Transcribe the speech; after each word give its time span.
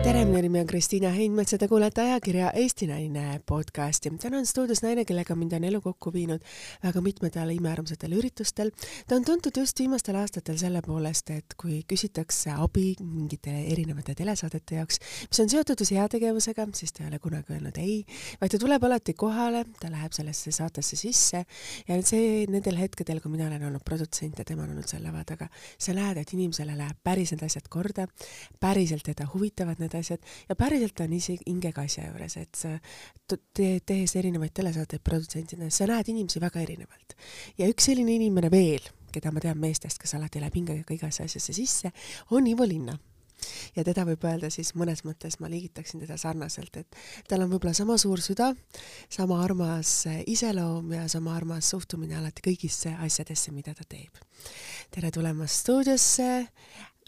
tere, 0.00 0.22
minu 0.24 0.40
nimi 0.40 0.60
on 0.62 0.68
Kristiina 0.68 1.10
Heinmets 1.12 1.52
ja 1.52 1.58
te 1.60 1.66
kuulete 1.68 2.00
ajakirja 2.00 2.50
Eesti 2.56 2.86
Naine 2.88 3.40
podcasti. 3.46 4.10
täna 4.22 4.38
on 4.38 4.46
stuudios 4.46 4.80
naine, 4.82 5.04
kellega 5.04 5.34
mind 5.36 5.52
on 5.52 5.64
elu 5.68 5.80
kokku 5.84 6.12
viinud 6.14 6.40
väga 6.82 7.02
mitmetel 7.04 7.50
imearmsatel 7.52 8.14
üritustel. 8.16 8.70
ta 9.08 9.16
on 9.16 9.24
tuntud 9.24 9.52
just 9.56 9.78
viimastel 9.78 10.16
aastatel 10.16 10.56
selle 10.56 10.80
poolest, 10.86 11.30
et 11.30 11.54
kui 11.60 11.82
küsitakse 11.92 12.54
abi 12.56 12.94
mingite 13.00 13.52
erinevate 13.72 14.14
telesaadete 14.16 14.78
jaoks, 14.78 15.00
mis 15.28 15.40
on 15.44 15.52
seotud 15.52 15.84
just 15.84 15.92
heategevusega, 15.92 16.66
siis 16.74 16.96
ta 16.96 17.04
ei 17.04 17.10
ole 17.10 17.18
kunagi 17.18 17.52
öelnud 17.58 17.82
ei, 17.84 18.00
vaid 18.40 18.56
ta 18.56 18.62
tuleb 18.64 18.88
alati 18.88 19.12
kohale, 19.12 19.66
ta 19.80 19.92
läheb 19.92 20.16
sellesse 20.16 20.54
saatesse 20.62 20.96
sisse 20.96 21.44
ja 21.88 22.00
see 22.00 22.46
nendel 22.48 22.80
hetkedel, 22.80 23.20
kui 23.20 23.34
mina 23.36 23.50
olen 23.50 23.68
olnud 23.68 23.84
produtsent 23.84 24.40
ja 24.40 24.48
tema 24.48 24.64
on 24.64 24.72
olnud 24.78 24.88
seal 24.88 25.04
lava 25.04 25.26
taga, 25.28 25.50
sa 25.76 25.92
näed, 25.92 26.24
et 26.24 26.34
inimesele 26.38 26.78
läheb 26.80 27.04
päris 27.04 27.36
need 27.36 27.44
asjad 27.44 27.68
korda, 27.68 28.08
päriselt 28.60 29.04
teda 29.04 29.28
huvitavad 29.34 29.76
need 29.76 29.89
asjad 29.98 30.22
ja 30.48 30.56
päriselt 30.58 31.00
on 31.04 31.12
isegi 31.16 31.46
hingega 31.46 31.84
asja 31.86 32.06
juures, 32.08 32.36
et 32.40 32.54
sa 32.58 32.72
te, 33.26 33.70
tehes 33.86 34.16
erinevaid 34.16 34.54
telesaateid 34.54 35.04
produtsendina, 35.04 35.70
sa 35.70 35.88
näed 35.90 36.12
inimesi 36.12 36.42
väga 36.42 36.62
erinevalt. 36.62 37.16
ja 37.58 37.68
üks 37.70 37.90
selline 37.90 38.14
inimene 38.16 38.50
veel, 38.52 38.88
keda 39.12 39.32
ma 39.34 39.42
tean 39.42 39.58
meestest, 39.58 39.98
kes 40.00 40.14
alati 40.18 40.42
läheb 40.42 40.58
hingega 40.60 40.94
igasse 40.94 41.26
asjasse 41.26 41.56
sisse, 41.56 41.92
on 42.30 42.46
Ivo 42.46 42.66
Linna 42.68 42.98
ja 43.76 43.84
teda 43.86 44.04
võib 44.08 44.24
öelda 44.28 44.50
siis 44.52 44.72
mõnes 44.78 45.02
mõttes 45.06 45.38
ma 45.40 45.50
liigitaksin 45.52 46.02
teda 46.02 46.16
sarnaselt, 46.20 46.76
et 46.82 46.98
tal 47.28 47.44
on 47.44 47.52
võib-olla 47.52 47.74
sama 47.76 47.96
suur 48.00 48.22
süda, 48.24 48.50
sama 49.12 49.40
armas 49.44 50.04
iseloom 50.30 50.92
ja 50.96 51.06
sama 51.12 51.34
armas 51.36 51.70
suhtumine 51.72 52.18
alati 52.18 52.44
kõigisse 52.50 52.94
asjadesse, 53.06 53.52
mida 53.54 53.74
ta 53.74 53.86
teeb. 53.88 54.20
tere 54.90 55.10
tulemast 55.14 55.62
stuudiosse, 55.64 56.30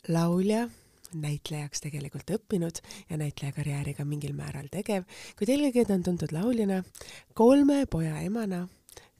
laulja 0.08 0.68
näitlejaks 1.14 1.84
tegelikult 1.84 2.30
õppinud 2.36 2.82
ja 3.10 3.18
näitlejakarjääriga 3.20 4.06
mingil 4.08 4.36
määral 4.38 4.70
tegev, 4.72 5.08
kuid 5.38 5.52
eelkõige 5.52 5.86
ta 5.88 5.98
on 5.98 6.06
tuntud 6.06 6.32
lauljana, 6.32 6.82
kolme 7.34 7.84
poja 7.86 8.20
emana. 8.20 8.66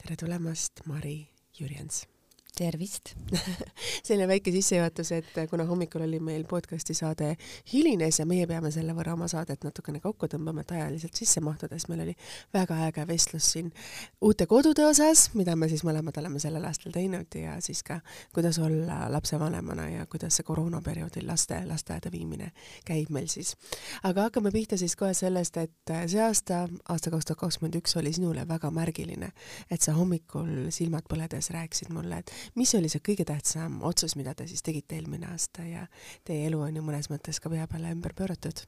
tere 0.02 0.16
tulemast, 0.16 0.86
Mari 0.86 1.28
Jürjens 1.58 2.06
tervist 2.56 3.14
selline 4.06 4.28
väike 4.28 4.52
sissejuhatus, 4.52 5.12
et 5.12 5.38
kuna 5.50 5.64
hommikul 5.68 6.04
oli 6.04 6.20
meil 6.20 6.44
podcasti 6.48 6.94
saade 6.94 7.34
hilines 7.72 8.18
ja 8.20 8.26
meie 8.28 8.46
peame 8.46 8.70
selle 8.74 8.94
võrra 8.96 9.14
oma 9.16 9.28
saadet 9.30 9.64
natukene 9.64 10.00
kokku 10.00 10.28
tõmbama, 10.32 10.64
et 10.64 10.74
ajaliselt 10.76 11.16
sisse 11.18 11.40
mahtuda, 11.44 11.78
siis 11.78 11.88
meil 11.92 12.04
oli 12.04 12.14
väga 12.54 12.78
äge 12.88 13.06
vestlus 13.08 13.50
siin 13.54 13.72
uute 14.20 14.46
kodude 14.46 14.84
osas, 14.86 15.30
mida 15.38 15.56
me 15.56 15.68
siis 15.72 15.84
mõlemad 15.86 16.18
oleme 16.20 16.42
sellel 16.42 16.64
aastal 16.68 16.92
teinud 16.94 17.38
ja 17.38 17.56
siis 17.64 17.82
ka, 17.86 18.00
kuidas 18.34 18.58
olla 18.62 19.06
lapsevanemana 19.12 19.88
ja 19.90 20.06
kuidas 20.06 20.36
see 20.38 20.46
koroonaperioodil 20.48 21.26
laste 21.28 21.62
lasteaeda 21.66 22.12
viimine 22.12 22.52
käib 22.84 23.10
meil 23.14 23.28
siis. 23.32 23.54
aga 24.02 24.28
hakkame 24.28 24.52
pihta 24.52 24.76
siis 24.80 24.96
kohe 24.96 25.14
sellest, 25.14 25.56
et 25.56 25.94
see 26.06 26.20
aasta, 26.22 26.66
aasta 26.88 27.10
kaks 27.10 27.30
tuhat 27.30 27.40
kakskümmend 27.46 27.80
üks 27.80 27.96
oli 27.98 28.12
sinule 28.12 28.44
väga 28.48 28.70
märgiline, 28.70 29.32
et 29.70 29.80
sa 29.80 29.96
hommikul 29.96 30.70
silmad 30.74 31.08
põledes 31.10 31.50
rääkisid 31.54 31.92
mulle, 31.94 32.22
et 32.22 32.30
mis 32.54 32.74
oli 32.74 32.90
see 32.92 33.02
kõige 33.04 33.26
tähtsam 33.28 33.80
otsus, 33.82 34.16
mida 34.16 34.34
te 34.34 34.46
siis 34.50 34.62
tegite 34.62 34.96
eelmine 34.98 35.30
aasta 35.32 35.64
ja 35.66 35.86
teie 36.24 36.46
elu 36.48 36.60
on 36.60 36.76
ju 36.76 36.84
mõnes 36.84 37.10
mõttes 37.12 37.40
ka 37.40 37.50
pea 37.52 37.66
peale 37.70 37.92
ümber 37.94 38.14
pööratud? 38.18 38.64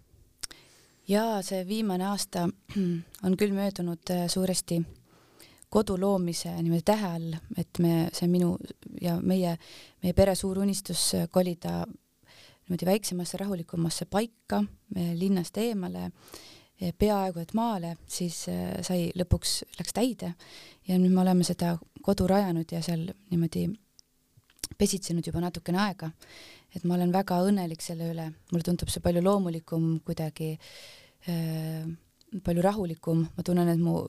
jaa, 1.09 1.43
see 1.45 1.65
viimane 1.69 2.07
aasta 2.09 2.47
on 3.27 3.37
küll 3.41 3.57
möödunud 3.57 4.15
äh, 4.15 4.27
suuresti 4.29 4.81
kodu 5.75 5.97
loomise 6.01 6.53
niimoodi 6.63 6.87
tähe 6.87 7.11
all, 7.17 7.35
et 7.59 7.83
me, 7.83 8.09
see 8.15 8.29
minu 8.31 8.55
ja 9.03 9.19
meie, 9.21 9.57
meie 10.03 10.15
pere 10.15 10.37
suur 10.39 10.63
unistus 10.63 11.11
äh, 11.19 11.29
kolida 11.31 11.83
niimoodi 12.65 12.87
väiksemasse 12.89 13.37
rahulikumasse 13.43 14.07
paika 14.09 14.63
linnast 14.95 15.59
eemale, 15.61 16.11
peaaegu 16.99 17.41
et 17.43 17.55
maale, 17.55 17.95
siis 18.11 18.45
äh, 18.51 18.81
sai 18.85 19.09
lõpuks, 19.17 19.63
läks 19.79 19.95
täide. 19.97 20.35
Ja 20.89 20.99
nüüd 21.01 21.15
me 21.15 21.23
oleme 21.23 21.47
seda 21.47 21.77
kodu 22.05 22.27
rajanud 22.29 22.71
ja 22.73 22.83
seal 22.85 23.07
niimoodi 23.31 23.69
pesitsenud 24.79 25.27
juba 25.27 25.43
natukene 25.45 25.81
aega. 25.81 26.11
et 26.75 26.83
ma 26.85 26.97
olen 26.97 27.13
väga 27.15 27.37
õnnelik 27.47 27.83
selle 27.85 28.09
üle, 28.11 28.25
mulle 28.51 28.67
tundub 28.67 28.91
see 28.91 29.03
palju 29.03 29.21
loomulikum 29.23 30.01
kuidagi 30.03 30.57
äh,, 31.31 31.85
palju 32.43 32.65
rahulikum, 32.65 33.21
ma 33.37 33.45
tunnen, 33.47 33.69
et 33.71 33.79
mu 33.79 34.01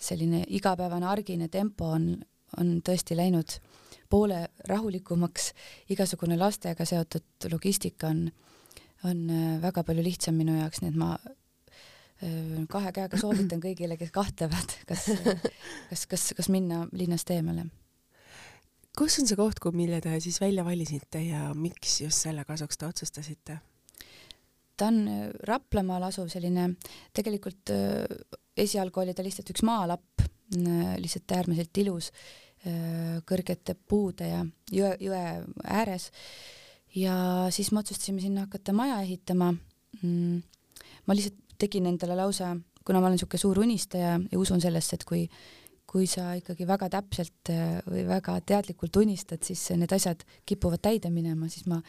selline 0.00 0.46
igapäevane 0.56 1.04
argine 1.04 1.50
tempo 1.52 1.90
on, 1.92 2.14
on 2.56 2.78
tõesti 2.80 3.18
läinud 3.18 3.58
poole 4.08 4.46
rahulikumaks, 4.70 5.50
igasugune 5.92 6.38
lastega 6.40 6.86
seotud 6.88 7.50
logistika 7.52 8.08
on, 8.08 8.24
on 9.04 9.22
väga 9.60 9.84
palju 9.84 10.04
lihtsam 10.08 10.40
minu 10.40 10.56
jaoks, 10.56 10.80
nii 10.80 10.94
et 10.94 11.00
ma 11.04 11.12
kahe 12.70 12.92
käega 12.94 13.18
soovitan 13.18 13.60
kõigile, 13.66 13.96
kes 13.98 14.12
kahtlevad, 14.14 14.76
kas, 14.86 15.08
kas, 15.90 16.06
kas, 16.06 16.28
kas 16.38 16.48
minna 16.52 16.84
linnast 16.92 17.30
eemale 17.34 17.66
kus 18.96 19.18
on 19.18 19.26
see 19.26 19.38
koht, 19.40 19.58
mille 19.74 20.00
te 20.04 20.12
siis 20.20 20.38
välja 20.40 20.64
valisite 20.64 21.22
ja 21.24 21.50
miks 21.56 22.00
just 22.04 22.26
selle 22.26 22.44
kasuks 22.44 22.78
te 22.78 22.86
otsustasite? 22.86 23.58
ta 24.76 24.88
on 24.90 25.02
äh, 25.08 25.26
Raplamaal 25.48 26.08
asuv 26.08 26.30
selline, 26.32 26.72
tegelikult 27.14 27.72
äh, 27.74 28.04
esialgu 28.58 29.02
oli 29.02 29.14
ta 29.14 29.24
lihtsalt 29.24 29.52
üks 29.54 29.64
maalapp, 29.66 30.24
äh, 30.24 30.94
lihtsalt 31.02 31.38
äärmiselt 31.38 31.84
ilus, 31.84 32.12
kõrgete 33.26 33.74
puude 33.74 34.28
ja 34.28 34.44
jõe, 34.70 34.92
jõe 35.02 35.22
ääres. 35.66 36.04
ja 36.94 37.16
siis 37.50 37.72
me 37.72 37.80
otsustasime 37.80 38.22
sinna 38.22 38.44
hakata 38.44 38.70
maja 38.70 39.00
ehitama. 39.02 39.48
Mm, 39.98 40.36
ma 41.10 41.16
lihtsalt 41.18 41.51
tegin 41.62 41.86
endale 41.90 42.18
lausa, 42.18 42.52
kuna 42.84 43.00
ma 43.00 43.08
olen 43.08 43.16
niisugune 43.18 43.40
suur 43.40 43.62
unistaja 43.62 44.18
ja 44.18 44.38
usun 44.38 44.60
sellesse, 44.60 44.98
et 44.98 45.06
kui 45.08 45.26
kui 45.92 46.08
sa 46.08 46.30
ikkagi 46.38 46.64
väga 46.68 46.88
täpselt 46.92 47.50
äh, 47.52 47.80
või 47.84 48.06
väga 48.08 48.38
teadlikult 48.48 48.96
unistad, 49.02 49.42
siis 49.44 49.66
need 49.76 49.92
asjad 49.92 50.24
kipuvad 50.48 50.80
täide 50.80 51.10
minema, 51.12 51.50
siis 51.52 51.66
ma 51.68 51.82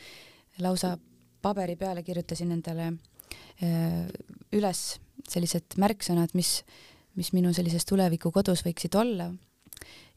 lausa 0.64 0.98
paberi 1.44 1.78
peale 1.80 2.04
kirjutasin 2.04 2.52
endale 2.56 2.90
äh, 3.64 4.04
üles 4.56 4.84
sellised 5.30 5.78
märksõnad, 5.80 6.34
mis, 6.36 6.62
mis 7.16 7.32
minu 7.36 7.54
sellises 7.56 7.88
tulevikukodus 7.88 8.66
võiksid 8.68 9.00
olla. 9.00 9.32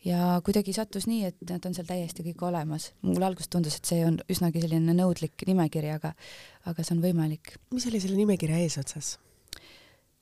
ja 0.07 0.41
kuidagi 0.45 0.73
sattus 0.75 1.07
nii, 1.11 1.25
et 1.31 1.39
nad 1.51 1.65
on 1.67 1.75
seal 1.75 1.87
täiesti 1.87 2.27
kõik 2.27 2.43
olemas. 2.49 2.93
mulle 3.03 3.27
alguses 3.27 3.49
tundus, 3.49 3.79
et 3.79 3.87
see 3.87 4.03
on 4.07 4.19
üsnagi 4.31 4.61
selline 4.63 4.95
nõudlik 4.99 5.47
nimekiri, 5.47 5.91
aga, 5.95 6.15
aga 6.67 6.83
see 6.83 6.97
on 6.97 7.05
võimalik. 7.07 7.55
mis 7.71 7.87
oli 7.87 8.03
selle 8.03 8.19
nimekirja 8.19 8.59
eesotsas? 8.67 9.17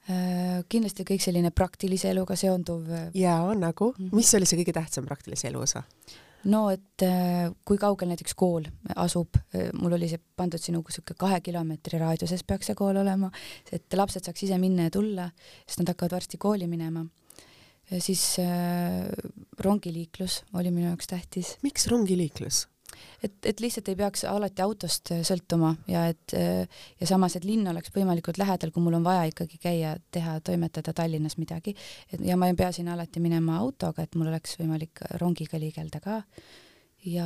Äh, 0.05 0.61
kindlasti 0.69 1.07
kõik 1.09 1.23
selline 1.25 1.49
praktilise 1.57 2.11
eluga 2.13 2.37
seonduv. 2.37 2.91
Äh, 2.93 3.07
jaa, 3.17 3.55
nagu 3.57 3.95
-hmm. 3.95 4.13
mis 4.13 4.35
oli 4.37 4.45
see 4.45 4.59
kõige 4.61 4.75
tähtsam 4.77 5.07
praktilise 5.09 5.49
elu 5.49 5.61
osa? 5.65 5.83
no 6.45 6.69
et 6.69 7.03
äh, 7.03 7.49
kui 7.65 7.79
kaugel 7.81 8.09
näiteks 8.09 8.35
kool 8.35 8.67
asub, 8.97 9.37
mul 9.73 9.93
oli 9.97 10.09
see 10.09 10.21
pandud 10.37 10.61
sinu 10.61 10.83
sihuke 10.91 11.15
kahe 11.17 11.41
kilomeetri 11.41 11.99
raadiuses 11.99 12.45
peaks 12.45 12.67
see 12.67 12.75
kool 12.75 12.97
olema, 12.97 13.31
et 13.73 13.95
lapsed 13.95 14.25
saaks 14.25 14.43
ise 14.43 14.59
minna 14.59 14.83
ja 14.83 14.91
tulla, 14.91 15.31
sest 15.67 15.81
nad 15.81 15.89
hakkavad 15.89 16.13
varsti 16.13 16.37
kooli 16.37 16.67
minema. 16.67 17.07
siis 17.99 18.37
äh, 18.39 19.09
rongiliiklus 19.59 20.45
oli 20.53 20.71
minu 20.71 20.87
jaoks 20.87 21.07
tähtis. 21.07 21.57
miks 21.63 21.87
rongiliiklus? 21.87 22.69
Et, 23.23 23.37
et 23.45 23.63
lihtsalt 23.63 23.89
ei 23.93 23.99
peaks 23.99 24.25
alati 24.29 24.65
autost 24.65 25.13
äh, 25.15 25.23
sõltuma 25.27 25.75
ja 25.91 26.07
et 26.13 26.35
äh, 26.39 26.67
ja 27.01 27.09
samas, 27.09 27.37
et 27.39 27.47
linn 27.49 27.69
oleks 27.71 27.93
võimalikult 27.95 28.39
lähedal, 28.41 28.73
kui 28.75 28.85
mul 28.85 28.99
on 29.01 29.07
vaja 29.07 29.25
ikkagi 29.31 29.61
käia, 29.63 29.95
teha, 30.15 30.39
toimetada 30.45 30.95
Tallinnas 30.97 31.39
midagi, 31.41 31.77
et 32.13 32.23
ja 32.25 32.39
ma 32.41 32.51
ei 32.51 32.59
pea 32.59 32.73
sinna 32.75 32.95
alati 32.97 33.23
minema 33.23 33.59
autoga, 33.63 34.05
et 34.05 34.15
mul 34.19 34.31
oleks 34.33 34.59
võimalik 34.61 35.05
rongiga 35.21 35.61
liigelda 35.61 36.03
ka. 36.05 36.23
Ja 37.05 37.25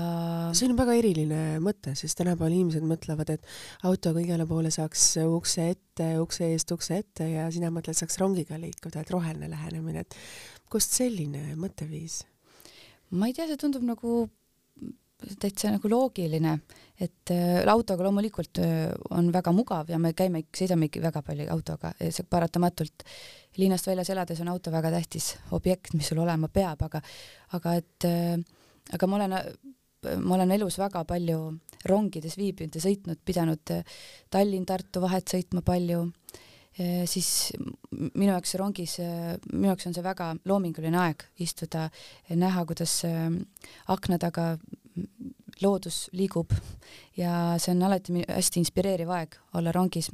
see 0.59 0.67
on 0.67 0.75
väga 0.75 0.97
eriline 0.99 1.61
mõte, 1.63 1.93
sest 1.95 2.19
tänapäeval 2.19 2.57
inimesed 2.57 2.83
mõtlevad, 2.83 3.29
et 3.31 3.85
autoga 3.87 4.19
igale 4.25 4.43
poole 4.49 4.73
saaks 4.75 5.05
ukse 5.23 5.69
ette, 5.77 6.09
ukse 6.19 6.49
eest 6.51 6.75
ukse 6.75 6.99
ette 6.99 7.29
ja 7.31 7.45
sina 7.55 7.71
mõtled, 7.71 7.95
saaks 7.95 8.19
rongiga 8.19 8.59
liikuda, 8.59 9.05
et 9.05 9.13
roheline 9.15 9.53
lähenemine, 9.53 10.03
et 10.03 10.19
kust 10.71 10.99
selline 10.99 11.55
mõtteviis? 11.61 12.25
ma 13.15 13.31
ei 13.31 13.37
tea, 13.37 13.47
see 13.49 13.57
tundub 13.61 13.87
nagu 13.87 14.27
täitsa 15.37 15.71
nagu 15.73 15.91
loogiline, 15.91 16.55
et 16.99 17.31
äh, 17.31 17.63
autoga 17.71 18.07
loomulikult 18.07 18.61
äh, 18.63 18.89
on 19.15 19.31
väga 19.35 19.53
mugav 19.55 19.91
ja 19.93 19.99
me 20.03 20.13
käime, 20.19 20.45
sõidamegi 20.55 21.03
väga 21.03 21.23
palju 21.27 21.47
autoga 21.55 21.93
see 22.01 22.27
paratamatult 22.27 23.05
linnast 23.59 23.87
väljas 23.87 24.11
elades 24.15 24.43
on 24.43 24.51
auto 24.53 24.73
väga 24.75 24.91
tähtis 24.95 25.33
objekt, 25.57 25.95
mis 25.95 26.11
sul 26.11 26.23
olema 26.25 26.51
peab, 26.51 26.83
aga, 26.89 27.03
aga 27.59 27.75
et 27.79 28.09
äh, 28.09 28.35
aga 28.95 29.11
ma 29.11 29.21
olen, 29.21 29.37
ma 30.25 30.37
olen 30.39 30.57
elus 30.57 30.79
väga 30.81 31.05
palju 31.07 31.39
rongides 31.89 32.39
viibinud 32.39 32.75
ja 32.75 32.83
sõitnud, 32.83 33.23
pidanud 33.27 33.75
Tallinn-Tartu 34.33 35.03
vahet 35.03 35.31
sõitma 35.31 35.63
palju, 35.67 36.01
siis 37.11 37.29
minu 37.91 38.31
jaoks 38.31 38.55
rongis, 38.61 38.97
minu 39.53 39.71
jaoks 39.71 39.89
on 39.89 39.97
see 39.97 40.05
väga 40.05 40.31
loominguline 40.47 40.99
aeg 41.03 41.25
istuda, 41.43 41.89
näha, 42.31 42.65
kuidas 42.69 43.01
akna 43.91 44.19
taga 44.23 44.53
loodus 45.63 46.07
liigub 46.13 46.53
ja 47.17 47.57
see 47.61 47.75
on 47.75 47.83
alati 47.89 48.23
hästi 48.25 48.63
inspireeriv 48.63 49.11
aeg 49.15 49.37
olla 49.59 49.73
rongis. 49.75 50.11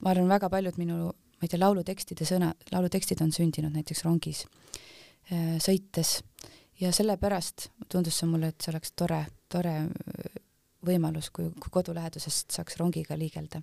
ma 0.00 0.10
arvan, 0.10 0.28
väga 0.28 0.50
paljud 0.50 0.78
minu, 0.80 1.08
ma 1.12 1.46
ei 1.46 1.48
tea, 1.48 1.60
laulutekstide 1.60 2.26
sõna, 2.28 2.52
laulutekstid 2.72 3.22
on 3.24 3.32
sündinud 3.34 3.74
näiteks 3.74 4.04
rongis 4.06 4.44
äh, 5.32 5.56
sõites 5.62 6.18
ja 6.80 6.92
sellepärast 6.94 7.68
tundus 7.88 8.18
see 8.18 8.28
mulle, 8.30 8.52
et 8.52 8.60
see 8.62 8.72
oleks 8.72 8.94
tore, 8.98 9.24
tore 9.50 9.74
äh, 9.86 10.38
võimalus, 10.86 11.32
kui, 11.34 11.50
kui 11.58 11.72
kodu 11.74 11.94
lähedusest 11.96 12.54
saaks 12.54 12.78
rongiga 12.78 13.16
liigelda. 13.18 13.62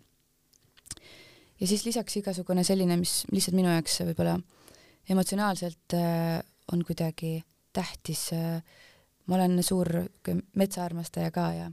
ja 1.59 1.67
siis 1.67 1.85
lisaks 1.85 2.17
igasugune 2.19 2.63
selline, 2.63 2.97
mis 2.99 3.23
lihtsalt 3.31 3.55
minu 3.55 3.71
jaoks 3.71 4.01
võib-olla 4.11 4.39
emotsionaalselt 5.09 5.93
äh, 5.93 6.41
on 6.71 6.83
kuidagi 6.85 7.43
tähtis 7.73 8.29
äh, 8.33 8.61
ma 9.27 9.35
olen 9.39 9.63
suur 9.63 9.89
metsaarmastaja 10.55 11.31
ka 11.31 11.47
ja 11.53 11.71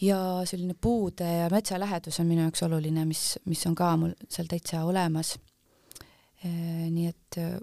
ja 0.00 0.18
selline 0.44 0.74
puude 0.74 1.26
ja 1.38 1.50
metsa 1.50 1.78
lähedus 1.80 2.20
on 2.20 2.26
minu 2.26 2.42
jaoks 2.42 2.62
oluline, 2.66 3.04
mis, 3.06 3.38
mis 3.44 3.66
on 3.66 3.76
ka 3.78 3.92
mul 3.96 4.16
seal 4.28 4.48
täitsa 4.50 4.82
olemas. 4.84 5.36
Äh, 6.44 6.90
nii 6.90 7.06
et 7.12 7.38
äh, 7.38 7.54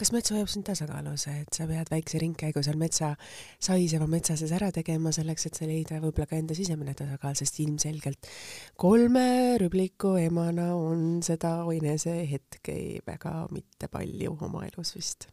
kas 0.00 0.12
mets 0.14 0.32
hoiab 0.32 0.48
sind 0.48 0.64
tasakaalus, 0.64 1.26
et 1.28 1.52
sa 1.56 1.66
pead 1.68 1.90
väikse 1.92 2.20
ringkäigu 2.22 2.62
seal 2.64 2.78
metsa, 2.80 3.12
saiseva 3.62 4.08
metsa 4.10 4.36
sees 4.40 4.54
ära 4.56 4.70
tegema 4.72 5.12
selleks, 5.12 5.46
et 5.46 5.60
sa 5.60 5.68
leida 5.68 6.00
võib-olla 6.00 6.28
ka 6.30 6.38
enda 6.40 6.56
sisemine 6.56 6.94
tasakaal, 6.96 7.36
sest 7.38 7.60
ilmselgelt 7.60 8.30
kolme 8.80 9.58
rübliku 9.60 10.14
emana 10.22 10.70
on 10.78 11.20
seda 11.26 11.58
enesehetke 11.76 12.78
väga 13.06 13.34
mitte 13.52 13.92
palju 13.92 14.38
oma 14.48 14.64
elus 14.70 14.96
vist 14.96 15.28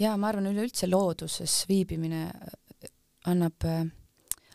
ja 0.00 0.16
ma 0.20 0.30
arvan, 0.30 0.48
üleüldse 0.50 0.88
looduses 0.90 1.64
viibimine 1.68 2.26
äh, 2.30 2.92
annab, 3.30 3.66
äh, 3.68 3.84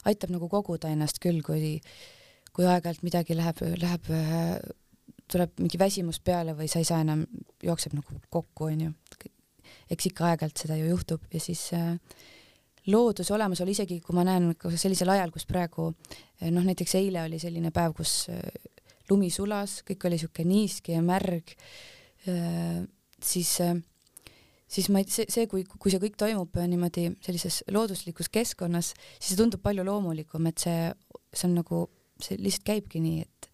aitab 0.09 0.33
nagu 0.33 0.49
koguda 0.51 0.91
ennast 0.93 1.21
küll, 1.23 1.41
kui, 1.45 1.77
kui 2.55 2.67
aeg-ajalt 2.67 3.05
midagi 3.05 3.37
läheb, 3.37 3.61
läheb, 3.81 4.11
äh, 4.13 4.55
tuleb 5.31 5.57
mingi 5.61 5.79
väsimus 5.81 6.21
peale 6.21 6.53
või 6.57 6.69
sa 6.69 6.81
ei 6.81 6.87
saa 6.87 7.01
enam, 7.05 7.25
jookseb 7.63 7.97
nagu 7.97 8.21
kokku, 8.29 8.69
onju. 8.69 8.93
eks 9.89 10.09
ikka 10.11 10.31
aeg-ajalt 10.31 10.61
seda 10.65 10.77
ju 10.77 10.89
juhtub 10.91 11.25
ja 11.33 11.39
siis 11.41 11.71
looduse 12.85 13.33
olemasolu, 13.33 13.73
isegi 13.73 13.97
kui 14.05 14.13
ma 14.13 14.23
näen 14.25 14.51
sellisel 14.77 15.09
ajal, 15.09 15.31
kus 15.33 15.47
praegu 15.49 15.87
noh, 15.89 16.65
näiteks 16.65 16.93
eile 16.99 17.23
oli 17.25 17.39
selline 17.41 17.71
päev, 17.73 17.95
kus 17.97 18.27
lumi 19.09 19.31
sulas, 19.33 19.79
kõik 19.87 20.05
oli 20.05 20.19
niiske 20.45 20.93
ja 20.93 21.01
märg, 21.05 21.55
siis 23.25 23.51
äh, 23.61 23.73
siis 24.67 24.89
ma 24.89 25.01
ei, 25.01 25.09
see, 25.11 25.27
see, 25.31 25.47
kui, 25.49 25.63
kui 25.65 25.93
see 25.93 26.01
kõik 26.01 26.17
toimub 26.19 26.57
niimoodi 26.57 27.09
sellises 27.25 27.61
looduslikus 27.73 28.31
keskkonnas, 28.33 28.93
siis 29.17 29.33
see 29.33 29.39
tundub 29.39 29.63
palju 29.65 29.85
loomulikum, 29.85 30.47
et 30.49 30.61
see, 30.61 30.89
see 31.31 31.49
on 31.49 31.59
nagu, 31.61 31.81
see 32.21 32.39
lihtsalt 32.41 32.67
käibki 32.71 33.01
nii, 33.03 33.25
et 33.25 33.49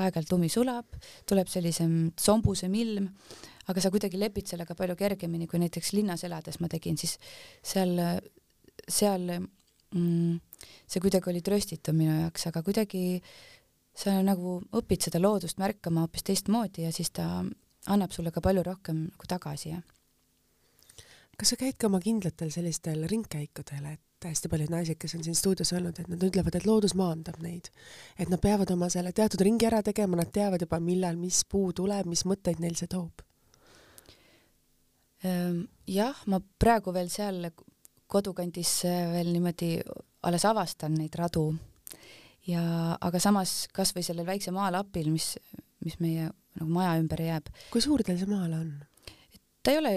aeg-ajalt 0.00 0.32
lumi 0.34 0.50
sulab, 0.50 0.96
tuleb 1.28 1.50
sellisem 1.50 1.96
sombusem 2.18 2.72
ilm, 2.80 3.10
aga 3.70 3.82
sa 3.82 3.92
kuidagi 3.92 4.20
lepid 4.20 4.50
sellega 4.50 4.76
palju 4.78 4.96
kergemini, 4.98 5.48
kui 5.50 5.60
näiteks 5.62 5.94
linnas 5.96 6.24
elades 6.26 6.58
ma 6.60 6.70
tegin, 6.72 6.98
siis 7.00 7.16
seal, 7.64 7.94
seal 8.88 9.28
mm, 9.36 10.40
see 10.88 11.04
kuidagi 11.04 11.30
oli 11.32 11.44
tröstitu 11.44 11.94
minu 11.96 12.24
jaoks, 12.24 12.48
aga 12.50 12.64
kuidagi 12.66 13.04
sa 13.94 14.16
nagu 14.26 14.58
õpid 14.74 15.06
seda 15.06 15.20
loodust 15.22 15.60
märkama 15.62 16.02
hoopis 16.02 16.26
teistmoodi 16.26 16.88
ja 16.88 16.92
siis 16.92 17.14
ta 17.14 17.28
annab 17.86 18.14
sulle 18.16 18.32
ka 18.34 18.42
palju 18.42 18.64
rohkem 18.66 19.04
nagu 19.06 19.28
tagasi, 19.30 19.76
jah 19.76 19.93
kas 21.38 21.54
sa 21.54 21.60
käid 21.60 21.78
ka 21.78 21.88
oma 21.90 22.00
kindlatel 22.02 22.50
sellistel 22.54 23.04
ringkäikudel, 23.10 23.86
et 23.94 24.28
hästi 24.28 24.48
paljud 24.48 24.72
naised, 24.72 24.98
kes 25.00 25.16
on 25.18 25.24
siin 25.26 25.36
stuudios 25.36 25.72
olnud, 25.76 25.98
et 26.00 26.08
nad 26.08 26.22
ütlevad, 26.24 26.56
et 26.56 26.66
loodus 26.68 26.94
maandab 26.98 27.40
neid, 27.44 27.68
et 28.18 28.30
nad 28.32 28.40
peavad 28.40 28.70
oma 28.72 28.88
selle 28.92 29.12
teatud 29.12 29.42
ringi 29.44 29.68
ära 29.68 29.82
tegema, 29.84 30.18
nad 30.20 30.32
teavad 30.32 30.64
juba, 30.64 30.80
millal 30.80 31.18
mis 31.20 31.42
puu 31.50 31.72
tuleb, 31.76 32.08
mis 32.10 32.24
mõtteid 32.28 32.62
neil 32.62 32.78
see 32.78 32.88
toob? 32.90 33.24
Ehm, 35.24 35.64
jah, 35.88 36.16
ma 36.28 36.40
praegu 36.40 36.92
veel 36.94 37.10
seal 37.12 37.48
kodukandis 38.10 38.82
äh, 38.88 39.06
veel 39.14 39.32
niimoodi 39.32 39.78
alles 40.28 40.44
avastan 40.48 40.96
neid 40.98 41.14
radu 41.16 41.48
ja 42.48 42.62
aga 43.00 43.20
samas 43.20 43.64
kasvõi 43.72 44.04
sellel 44.04 44.28
väikse 44.28 44.52
maalapil, 44.54 45.08
mis, 45.12 45.34
mis 45.84 45.96
meie 46.00 46.28
nagu 46.58 46.70
maja 46.70 46.98
ümber 47.00 47.22
jääb. 47.24 47.48
kui 47.72 47.82
suur 47.84 48.04
teil 48.04 48.20
see 48.20 48.30
maal 48.30 48.52
on? 48.56 48.74
ta 49.64 49.72
ei 49.72 49.80
ole 49.80 49.94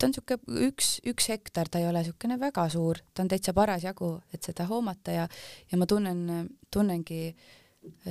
ta 0.00 0.08
on 0.08 0.14
niisugune 0.14 0.66
üks, 0.70 0.94
üks 1.08 1.28
hektar, 1.28 1.68
ta 1.68 1.80
ei 1.80 1.88
ole 1.88 2.00
niisugune 2.00 2.38
väga 2.40 2.66
suur, 2.72 3.02
ta 3.12 3.24
on 3.24 3.30
täitsa 3.30 3.52
parasjagu, 3.56 4.14
et 4.32 4.46
seda 4.46 4.64
hoomata 4.70 5.14
ja, 5.14 5.28
ja 5.70 5.78
ma 5.80 5.88
tunnen, 5.90 6.48
tunnengi 6.72 7.22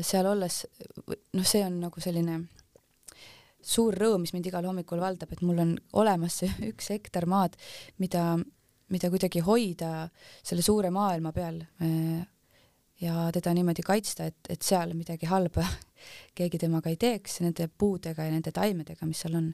seal 0.06 0.30
olles, 0.30 0.64
noh, 1.10 1.46
see 1.46 1.64
on 1.66 1.80
nagu 1.82 2.02
selline 2.02 2.40
suur 3.60 3.98
rõõm, 3.98 4.24
mis 4.24 4.34
mind 4.34 4.48
igal 4.50 4.66
hommikul 4.70 5.02
valdab, 5.02 5.34
et 5.34 5.44
mul 5.46 5.62
on 5.66 5.76
olemas 6.02 6.42
see 6.44 6.52
üks 6.72 6.92
hektar 6.94 7.28
maad, 7.30 7.58
mida, 8.02 8.32
mida 8.94 9.12
kuidagi 9.12 9.44
hoida 9.46 10.10
selle 10.44 10.66
suure 10.66 10.94
maailma 10.94 11.34
peal 11.36 11.64
ja 13.02 13.30
teda 13.34 13.54
niimoodi 13.56 13.86
kaitsta, 13.86 14.30
et, 14.30 14.50
et 14.50 14.66
seal 14.66 14.94
midagi 14.98 15.30
halba 15.30 15.66
keegi 16.38 16.60
temaga 16.62 16.92
ei 16.92 17.00
teeks, 17.00 17.40
nende 17.46 17.70
puudega 17.70 18.26
ja 18.28 18.34
nende 18.34 18.52
taimedega, 18.56 19.08
mis 19.08 19.24
seal 19.24 19.40
on. 19.40 19.54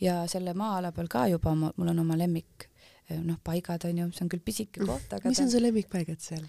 ja 0.00 0.22
selle 0.30 0.54
maa-ala 0.58 0.92
peal 0.96 1.10
ka 1.10 1.26
juba 1.30 1.54
mul 1.54 1.92
on 1.94 2.04
oma 2.04 2.18
lemmik 2.18 2.70
noh, 3.18 3.38
paigad 3.44 3.84
on 3.88 4.04
ju, 4.04 4.10
see 4.14 4.26
on 4.26 4.30
küll 4.32 4.44
pisike 4.44 4.84
koht, 4.86 5.10
aga 5.16 5.30
mis 5.30 5.40
on 5.42 5.50
su 5.50 5.62
lemmikpaigad 5.62 6.22
seal? 6.22 6.44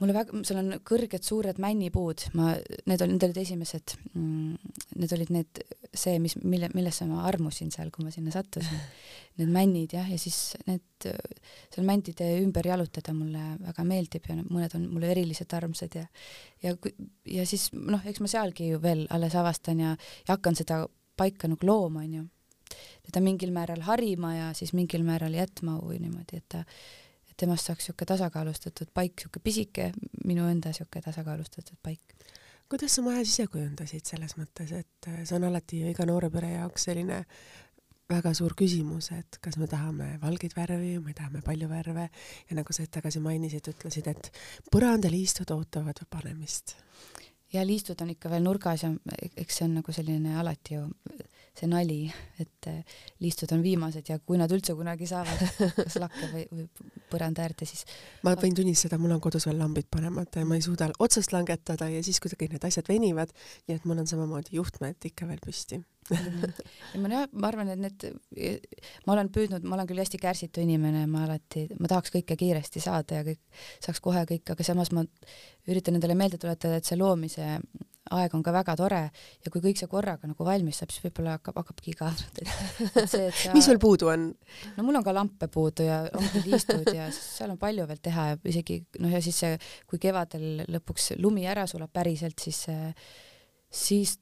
Mulle 0.00 0.14
väga, 0.16 0.40
seal 0.48 0.60
on 0.62 0.74
kõrged 0.86 1.24
suured 1.26 1.60
männipuud, 1.60 2.24
ma, 2.38 2.54
need 2.88 3.02
olid, 3.04 3.14
need 3.14 3.26
olid 3.28 3.40
esimesed 3.42 3.94
mm,, 4.14 4.74
need 5.00 5.14
olid 5.16 5.32
need, 5.34 5.60
see, 5.92 6.16
mis, 6.22 6.36
mille, 6.40 6.70
millesse 6.76 7.04
ma 7.08 7.26
armusin 7.28 7.72
seal, 7.74 7.92
kui 7.92 8.06
ma 8.06 8.14
sinna 8.14 8.32
sattusin. 8.34 8.80
Need 9.40 9.48
männid 9.54 9.92
jah, 9.94 10.08
ja 10.10 10.18
siis 10.20 10.56
need, 10.66 11.04
seal 11.72 11.84
mändide 11.86 12.26
ümber 12.42 12.66
jalutada 12.66 13.14
mulle 13.16 13.54
väga 13.62 13.84
meeldib 13.88 14.26
ja 14.28 14.34
mõned 14.36 14.74
on 14.76 14.88
mulle 14.90 15.08
eriliselt 15.14 15.54
armsad 15.56 15.94
ja 15.96 16.02
ja, 16.64 16.74
ja 17.24 17.46
siis 17.48 17.70
noh, 17.72 18.02
eks 18.04 18.20
ma 18.20 18.28
sealgi 18.28 18.72
ju 18.72 18.80
veel 18.82 19.06
alles 19.14 19.36
avastan 19.38 19.80
ja, 19.80 19.94
ja 20.26 20.34
hakkan 20.34 20.58
seda 20.58 20.82
paika 21.16 21.48
nagu 21.48 21.66
looma, 21.66 22.02
onju. 22.04 22.26
teda 23.06 23.22
mingil 23.24 23.54
määral 23.54 23.86
harima 23.86 24.34
ja 24.34 24.50
siis 24.54 24.74
mingil 24.76 25.06
määral 25.06 25.34
jätma 25.34 25.78
või 25.80 26.02
niimoodi, 26.02 26.42
et 26.42 26.48
ta 26.52 26.64
temast 27.40 27.70
saaks 27.70 27.86
niisugune 27.86 28.10
tasakaalustatud 28.12 28.92
paik, 28.94 29.16
niisugune 29.16 29.44
pisike 29.46 29.88
minu 30.24 30.46
enda 30.50 30.72
niisugune 30.72 31.04
tasakaalustatud 31.06 31.78
paik. 31.82 32.14
kuidas 32.70 32.94
sa 32.94 33.02
majas 33.02 33.32
ise 33.32 33.48
kujundasid 33.50 34.06
selles 34.06 34.36
mõttes, 34.38 34.72
et 34.72 35.08
äh, 35.10 35.24
see 35.24 35.36
on 35.38 35.48
alati 35.48 35.80
ju 35.82 35.90
iga 35.90 36.06
noore 36.06 36.30
pere 36.30 36.52
jaoks 36.54 36.86
selline 36.90 37.24
väga 38.10 38.32
suur 38.34 38.54
küsimus, 38.58 39.10
et 39.14 39.38
kas 39.42 39.56
me 39.60 39.68
tahame 39.70 40.16
valgeid 40.22 40.54
värvi 40.56 40.96
või 40.98 41.10
me 41.10 41.16
tahame 41.16 41.42
palju 41.46 41.68
värve 41.70 42.06
ja 42.10 42.58
nagu 42.58 42.74
sa 42.74 42.84
hetk 42.84 42.96
tagasi 42.98 43.22
mainisid, 43.22 43.70
ütlesid, 43.70 44.10
et 44.10 44.30
põrandaliistud 44.72 45.50
ootavad 45.54 46.02
panemist. 46.10 46.76
ja 47.52 47.64
liistud 47.66 48.00
on 48.02 48.10
ikka 48.14 48.30
veel 48.30 48.44
nurgas 48.46 48.84
ja 48.84 48.92
eks 49.36 49.56
see 49.58 49.66
on 49.66 49.78
nagu 49.80 49.92
selline 49.92 50.36
alati 50.38 50.76
ju 50.76 50.86
see 51.58 51.68
nali, 51.70 52.00
et 52.40 52.68
äh, 52.70 52.96
liistud 53.20 53.50
on 53.54 53.62
viimased 53.64 54.08
ja 54.08 54.18
kui 54.24 54.38
nad 54.40 54.52
üldse 54.54 54.74
kunagi 54.78 55.08
saavad 55.10 55.42
kas 55.76 55.98
lakke 56.00 56.30
või, 56.32 56.44
või 56.52 56.66
põranda 57.10 57.44
äärde, 57.44 57.68
siis 57.68 57.84
ma 58.26 58.34
võin 58.38 58.56
tunnistada, 58.56 58.98
mul 59.00 59.16
on 59.16 59.22
kodus 59.22 59.48
veel 59.48 59.58
lambid 59.60 59.90
panemata 59.90 60.42
ja 60.42 60.48
ma 60.48 60.58
ei 60.58 60.64
suuda 60.64 60.90
otsast 60.98 61.34
langetada 61.34 61.90
ja 61.90 62.02
siis 62.06 62.20
kuidagi 62.22 62.50
need 62.54 62.66
asjad 62.66 62.88
venivad, 62.90 63.32
nii 63.68 63.80
et 63.80 63.88
mul 63.88 64.02
on 64.02 64.10
samamoodi 64.10 64.56
juhtmed 64.60 65.10
ikka 65.10 65.28
veel 65.30 65.42
püsti. 65.44 65.82
Ja 66.10 66.98
ma 66.98 67.10
jah, 67.12 67.28
ma 67.38 67.50
arvan, 67.50 67.68
et 67.70 67.78
need, 67.78 68.06
ma 69.06 69.14
olen 69.14 69.28
püüdnud, 69.30 69.66
ma 69.68 69.76
olen 69.76 69.86
küll 69.90 70.00
hästi 70.02 70.18
kärsitu 70.18 70.62
inimene, 70.64 71.04
ma 71.10 71.22
alati, 71.26 71.66
ma 71.78 71.90
tahaks 71.90 72.10
kõike 72.16 72.34
kiiresti 72.40 72.82
saada 72.82 73.20
ja 73.20 73.26
kõik, 73.28 73.40
saaks 73.84 74.02
kohe 74.02 74.24
kõik, 74.26 74.50
aga 74.50 74.66
samas 74.66 74.90
ma 74.96 75.04
üritan 75.70 75.98
endale 75.98 76.16
meelde 76.18 76.40
tuletada, 76.40 76.80
et 76.80 76.88
see 76.88 76.98
loomise 76.98 77.46
aeg 78.16 78.34
on 78.34 78.42
ka 78.46 78.54
väga 78.54 78.74
tore 78.78 79.00
ja 79.10 79.52
kui 79.52 79.62
kõik 79.64 79.80
see 79.80 79.90
korraga 79.90 80.28
nagu 80.30 80.46
valmis 80.46 80.80
saab, 80.80 80.92
siis 80.94 81.04
võib-olla 81.06 81.36
hakkab, 81.38 81.60
hakkabki 81.62 81.94
igav. 81.94 82.22
Sa... 83.10 83.22
mis 83.54 83.66
sul 83.66 83.80
puudu 83.82 84.10
on? 84.12 84.30
no 84.76 84.86
mul 84.86 85.00
on 85.00 85.06
ka 85.06 85.14
lampe 85.16 85.50
puudu 85.52 85.86
ja 85.86 86.02
ongi 86.18 86.44
liistud 86.46 86.90
ja 86.96 87.10
seal 87.14 87.54
on 87.54 87.60
palju 87.60 87.86
veel 87.90 88.02
teha 88.02 88.30
ja 88.32 88.40
isegi 88.52 88.80
noh, 88.98 89.12
ja 89.12 89.22
siis 89.24 89.42
see, 89.44 89.58
kui 89.90 90.02
kevadel 90.02 90.64
lõpuks 90.70 91.14
lumi 91.20 91.46
ära 91.50 91.66
sulab 91.70 91.92
päriselt, 91.94 92.38
siis 92.42 92.66
siis 93.70 94.18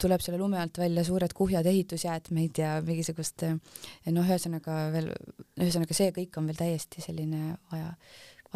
tuleb 0.00 0.22
selle 0.24 0.38
lume 0.40 0.58
alt 0.60 0.78
välja 0.80 1.04
suured 1.04 1.32
kuhjad 1.36 1.66
ehitusjäätmeid 1.68 2.60
ja 2.62 2.70
mingisugust 2.84 3.44
noh, 3.44 4.22
ühesõnaga 4.24 4.86
veel, 4.94 5.10
ühesõnaga 5.60 5.96
see 5.96 6.14
kõik 6.16 6.38
on 6.40 6.48
veel 6.48 6.60
täiesti 6.62 7.04
selline 7.04 7.58
vaja 7.72 7.92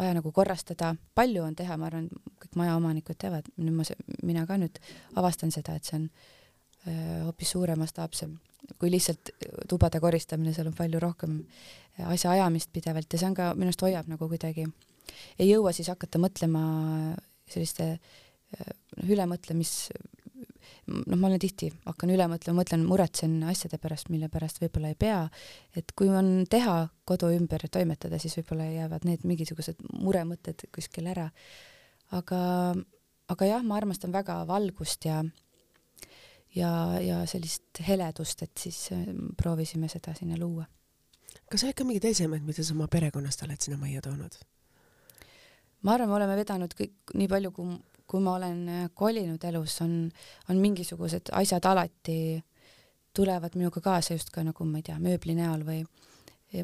vaja 0.01 0.17
nagu 0.17 0.33
korrastada, 0.35 0.95
palju 1.15 1.45
on 1.45 1.55
teha, 1.55 1.77
ma 1.77 1.87
arvan, 1.91 2.09
kõik 2.41 2.57
majaomanikud 2.59 3.19
teavad, 3.21 3.49
nüüd 3.61 3.77
ma, 3.77 3.85
mina 4.25 4.45
ka 4.49 4.57
nüüd 4.61 4.81
avastan 5.19 5.53
seda, 5.53 5.77
et 5.77 5.85
see 5.87 5.99
on 5.99 6.07
öö, 6.09 7.19
hoopis 7.27 7.53
suurem 7.53 7.79
mastaapsem 7.81 8.39
kui 8.79 8.91
lihtsalt 8.91 9.31
tubade 9.69 9.99
koristamine, 10.01 10.53
seal 10.55 10.69
on 10.69 10.77
palju 10.77 11.01
rohkem 11.01 11.39
asjaajamist 12.11 12.71
pidevalt 12.73 13.11
ja 13.11 13.19
see 13.19 13.29
on 13.29 13.37
ka, 13.37 13.51
minu 13.57 13.71
arust 13.71 13.85
hoiab 13.85 14.09
nagu 14.11 14.29
kuidagi. 14.31 14.67
Ei 15.39 15.49
jõua 15.49 15.73
siis 15.75 15.89
hakata 15.91 16.21
mõtlema 16.21 16.61
selliste 17.51 17.87
noh, 17.95 18.75
ülemõtlemis 19.07 19.73
noh, 20.87 21.17
ma 21.17 21.29
olen 21.29 21.41
tihti, 21.41 21.71
hakkan 21.85 22.13
üle 22.13 22.27
mõtlema, 22.31 22.61
mõtlen, 22.61 22.85
muretsen 22.87 23.37
asjade 23.49 23.79
pärast, 23.81 24.09
mille 24.13 24.29
pärast 24.31 24.61
võib-olla 24.63 24.93
ei 24.93 24.97
pea, 24.99 25.21
et 25.77 25.93
kui 25.97 26.09
on 26.09 26.47
teha 26.49 26.85
kodu 27.07 27.31
ümber 27.35 27.67
toimetada, 27.71 28.19
siis 28.21 28.37
võib-olla 28.39 28.69
jäävad 28.69 29.07
need 29.07 29.27
mingisugused 29.27 29.83
muremõtted 29.93 30.67
kuskil 30.75 31.07
ära. 31.11 31.29
aga, 32.11 32.41
aga 33.31 33.47
jah, 33.47 33.63
ma 33.63 33.77
armastan 33.79 34.11
väga 34.11 34.41
valgust 34.47 35.05
ja 35.05 35.21
ja, 36.55 36.71
ja 37.01 37.21
sellist 37.29 37.81
heledust, 37.87 38.43
et 38.43 38.57
siis 38.59 38.87
äh, 38.95 39.05
proovisime 39.37 39.89
seda 39.91 40.15
sinna 40.17 40.39
luua. 40.39 40.65
kas 41.51 41.63
on 41.63 41.71
ikka 41.71 41.85
mingeid 41.87 42.09
esemeid, 42.11 42.43
mida 42.43 42.63
sa 42.63 42.73
oma 42.75 42.87
perekonnast 42.91 43.43
oled 43.45 43.61
sinna 43.61 43.79
majja 43.79 44.01
toonud? 44.07 44.35
ma 45.81 45.95
arvan, 45.95 46.11
me 46.11 46.17
oleme 46.19 46.35
vedanud 46.37 46.75
kõik 46.77 47.15
nii 47.17 47.29
palju, 47.31 47.51
kui, 47.55 47.77
kui 48.11 48.23
ma 48.23 48.35
olen 48.35 48.61
äh, 48.67 48.85
kolinud 48.97 49.43
elus, 49.47 49.77
on, 49.85 49.95
on 50.51 50.61
mingisugused 50.61 51.31
asjad 51.37 51.65
alati 51.69 52.19
tulevad 53.15 53.55
minuga 53.59 53.81
kaasa 53.83 54.15
just 54.15 54.31
ka 54.35 54.43
nagu 54.43 54.67
ma 54.67 54.79
ei 54.79 54.87
tea, 54.87 54.99
mööbli 54.99 55.35
näol 55.37 55.65
või 55.67 55.81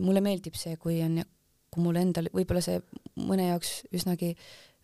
mulle 0.04 0.24
meeldib 0.24 0.56
see, 0.60 0.76
kui 0.80 1.00
on, 1.04 1.22
kui 1.72 1.84
mul 1.84 2.00
endal 2.00 2.28
võib-olla 2.34 2.64
see 2.64 2.80
mõne 3.20 3.50
jaoks 3.52 3.82
üsnagi 3.96 4.34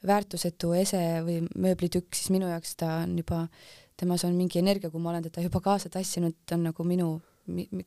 väärtusetu 0.07 0.73
ese 0.75 0.99
või 1.23 1.41
mööblitükk, 1.55 2.15
siis 2.15 2.31
minu 2.33 2.49
jaoks 2.51 2.75
ta 2.79 2.97
on 3.03 3.15
juba 3.19 3.45
temas 3.99 4.25
on 4.27 4.35
mingi 4.35 4.59
energia, 4.59 4.91
kui 4.91 5.01
ma 5.01 5.11
olen 5.13 5.27
teda 5.27 5.43
juba 5.45 5.61
kaasa 5.63 5.91
tassinud, 5.93 6.35
ta 6.47 6.57
on 6.57 6.67
nagu 6.69 6.87
minu, 6.87 7.09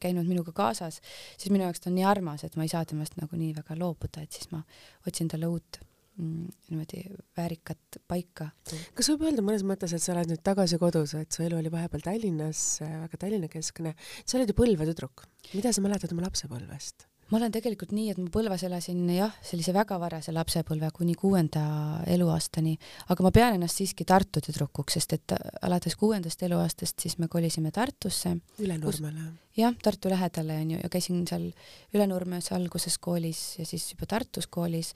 käinud 0.00 0.28
minuga 0.28 0.54
kaasas, 0.56 1.00
siis 1.36 1.52
minu 1.52 1.66
jaoks 1.66 1.82
ta 1.82 1.90
on 1.90 1.98
nii 1.98 2.06
armas, 2.08 2.44
et 2.46 2.56
ma 2.56 2.64
ei 2.64 2.72
saa 2.72 2.84
temast 2.88 3.18
nagu 3.20 3.36
nii 3.36 3.52
väga 3.56 3.76
loobuda, 3.80 4.24
et 4.24 4.32
siis 4.32 4.50
ma 4.52 4.62
otsin 5.08 5.28
talle 5.32 5.50
uut 5.50 5.80
niimoodi 6.16 7.02
väärikat 7.36 8.00
paika. 8.08 8.50
kas 8.96 9.10
võib 9.12 9.26
öelda 9.28 9.44
mõnes 9.46 9.66
mõttes, 9.66 9.92
et 9.96 10.02
sa 10.02 10.14
oled 10.14 10.32
nüüd 10.32 10.44
tagasi 10.46 10.78
kodus, 10.82 11.16
et 11.18 11.32
su 11.32 11.44
elu 11.46 11.58
oli 11.60 11.72
vahepeal 11.72 12.04
Tallinnas, 12.06 12.62
väga 12.82 13.20
Tallinna 13.20 13.50
keskne, 13.52 13.96
sa 14.24 14.38
oled 14.38 14.52
ju 14.52 14.56
Põlva 14.56 14.88
tüdruk, 14.88 15.26
mida 15.52 15.74
sa 15.74 15.84
mäletad 15.84 16.16
oma 16.16 16.26
lapsepõlvest? 16.28 17.08
ma 17.30 17.40
olen 17.40 17.54
tegelikult 17.54 17.90
nii, 17.94 18.10
et 18.12 18.18
ma 18.20 18.30
Põlvas 18.32 18.62
elasin 18.66 19.00
jah, 19.10 19.34
sellise 19.44 19.74
väga 19.74 19.98
varase 19.98 20.34
lapsepõlve 20.34 20.90
kuni 20.94 21.16
kuuenda 21.18 21.64
eluaastani, 22.12 22.76
aga 23.10 23.26
ma 23.26 23.32
pean 23.34 23.56
ennast 23.58 23.80
siiski 23.80 24.06
Tartu 24.06 24.42
tüdrukuks, 24.44 24.98
sest 24.98 25.16
et 25.16 25.34
alates 25.66 25.98
kuuendast 25.98 26.42
eluaastast 26.46 27.02
siis 27.02 27.18
me 27.18 27.28
kolisime 27.32 27.72
Tartusse. 27.74 28.36
Ülenurmele? 28.62 29.32
jah, 29.58 29.74
Tartu 29.82 30.12
lähedale 30.12 30.60
onju 30.62 30.80
ja 30.82 30.90
käisin 30.92 31.24
seal 31.28 31.50
Ülenurmes 31.96 32.52
alguses 32.54 32.98
koolis 33.02 33.42
ja 33.58 33.66
siis 33.66 33.88
juba 33.94 34.06
Tartus 34.06 34.46
koolis, 34.46 34.94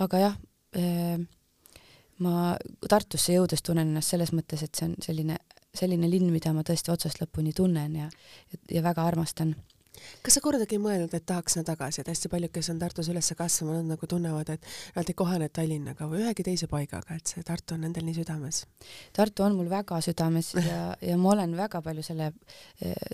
aga 0.00 0.24
jah 0.24 0.36
äh,, 0.36 0.55
ma 2.24 2.56
Tartusse 2.88 3.36
jõudes 3.36 3.62
tunnen 3.64 3.88
ennast 3.92 4.14
selles 4.14 4.32
mõttes, 4.36 4.64
et 4.64 4.74
see 4.74 4.90
on 4.90 4.98
selline, 5.04 5.38
selline 5.76 6.10
linn, 6.10 6.32
mida 6.32 6.52
ma 6.56 6.64
tõesti 6.66 6.92
otsast 6.92 7.20
lõpuni 7.22 7.54
tunnen 7.56 7.96
ja, 8.02 8.10
ja 8.72 8.84
väga 8.84 9.04
armastan 9.04 9.54
kas 10.24 10.36
sa 10.36 10.42
kordagi 10.44 10.76
ei 10.76 10.82
mõelnud, 10.82 11.12
et 11.16 11.24
tahaks 11.28 11.56
sinna 11.56 11.66
tagasi, 11.66 12.02
et 12.02 12.10
hästi 12.10 12.30
paljud, 12.32 12.52
kes 12.54 12.70
on 12.72 12.80
Tartus 12.80 13.08
üles 13.12 13.30
kasvanud, 13.38 13.86
nagu 13.88 14.08
tunnevad, 14.10 14.50
et 14.56 14.68
nad 14.96 15.10
ei 15.10 15.16
kohane 15.18 15.48
Tallinnaga 15.54 16.08
või 16.10 16.22
ühegi 16.24 16.46
teise 16.46 16.68
paigaga, 16.70 17.16
et 17.16 17.32
see 17.32 17.44
Tartu 17.46 17.76
on 17.76 17.84
nendel 17.86 18.06
nii 18.06 18.18
südames? 18.18 18.62
Tartu 19.16 19.46
on 19.46 19.56
mul 19.58 19.70
väga 19.72 20.00
südames 20.04 20.52
ja, 20.58 20.80
ja 21.00 21.16
ma 21.20 21.32
olen 21.34 21.56
väga 21.58 21.82
palju 21.84 22.04
selle, 22.06 22.32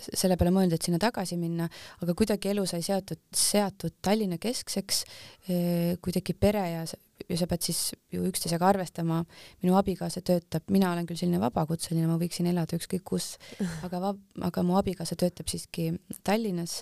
selle 0.09 0.37
peale 0.39 0.53
mõelnud, 0.55 0.75
et 0.77 0.89
sinna 0.89 1.01
tagasi 1.01 1.37
minna, 1.39 1.69
aga 2.03 2.17
kuidagi 2.17 2.53
elu 2.53 2.65
sai 2.69 2.83
seotud, 2.85 3.21
seatud 3.37 3.97
Tallinna 4.03 4.39
keskseks, 4.41 5.03
kui 5.47 6.15
tekib 6.15 6.41
pere 6.43 6.67
ja 6.73 6.85
ja 7.29 7.37
sa 7.39 7.47
pead 7.49 7.65
siis 7.65 7.81
ju 8.13 8.25
üksteisega 8.29 8.67
arvestama, 8.67 9.21
minu 9.63 9.77
abikaasa 9.79 10.23
töötab, 10.25 10.65
mina 10.73 10.91
olen 10.93 11.07
küll 11.09 11.19
selline 11.19 11.41
vabakutseline, 11.43 12.07
ma 12.09 12.19
võiksin 12.21 12.49
elada 12.51 12.77
ükskõik 12.79 13.05
kus, 13.13 13.33
aga 13.85 14.01
vab-, 14.09 14.23
aga 14.49 14.65
mu 14.65 14.77
abikaasa 14.79 15.17
töötab 15.19 15.51
siiski 15.51 15.91
Tallinnas 16.23 16.81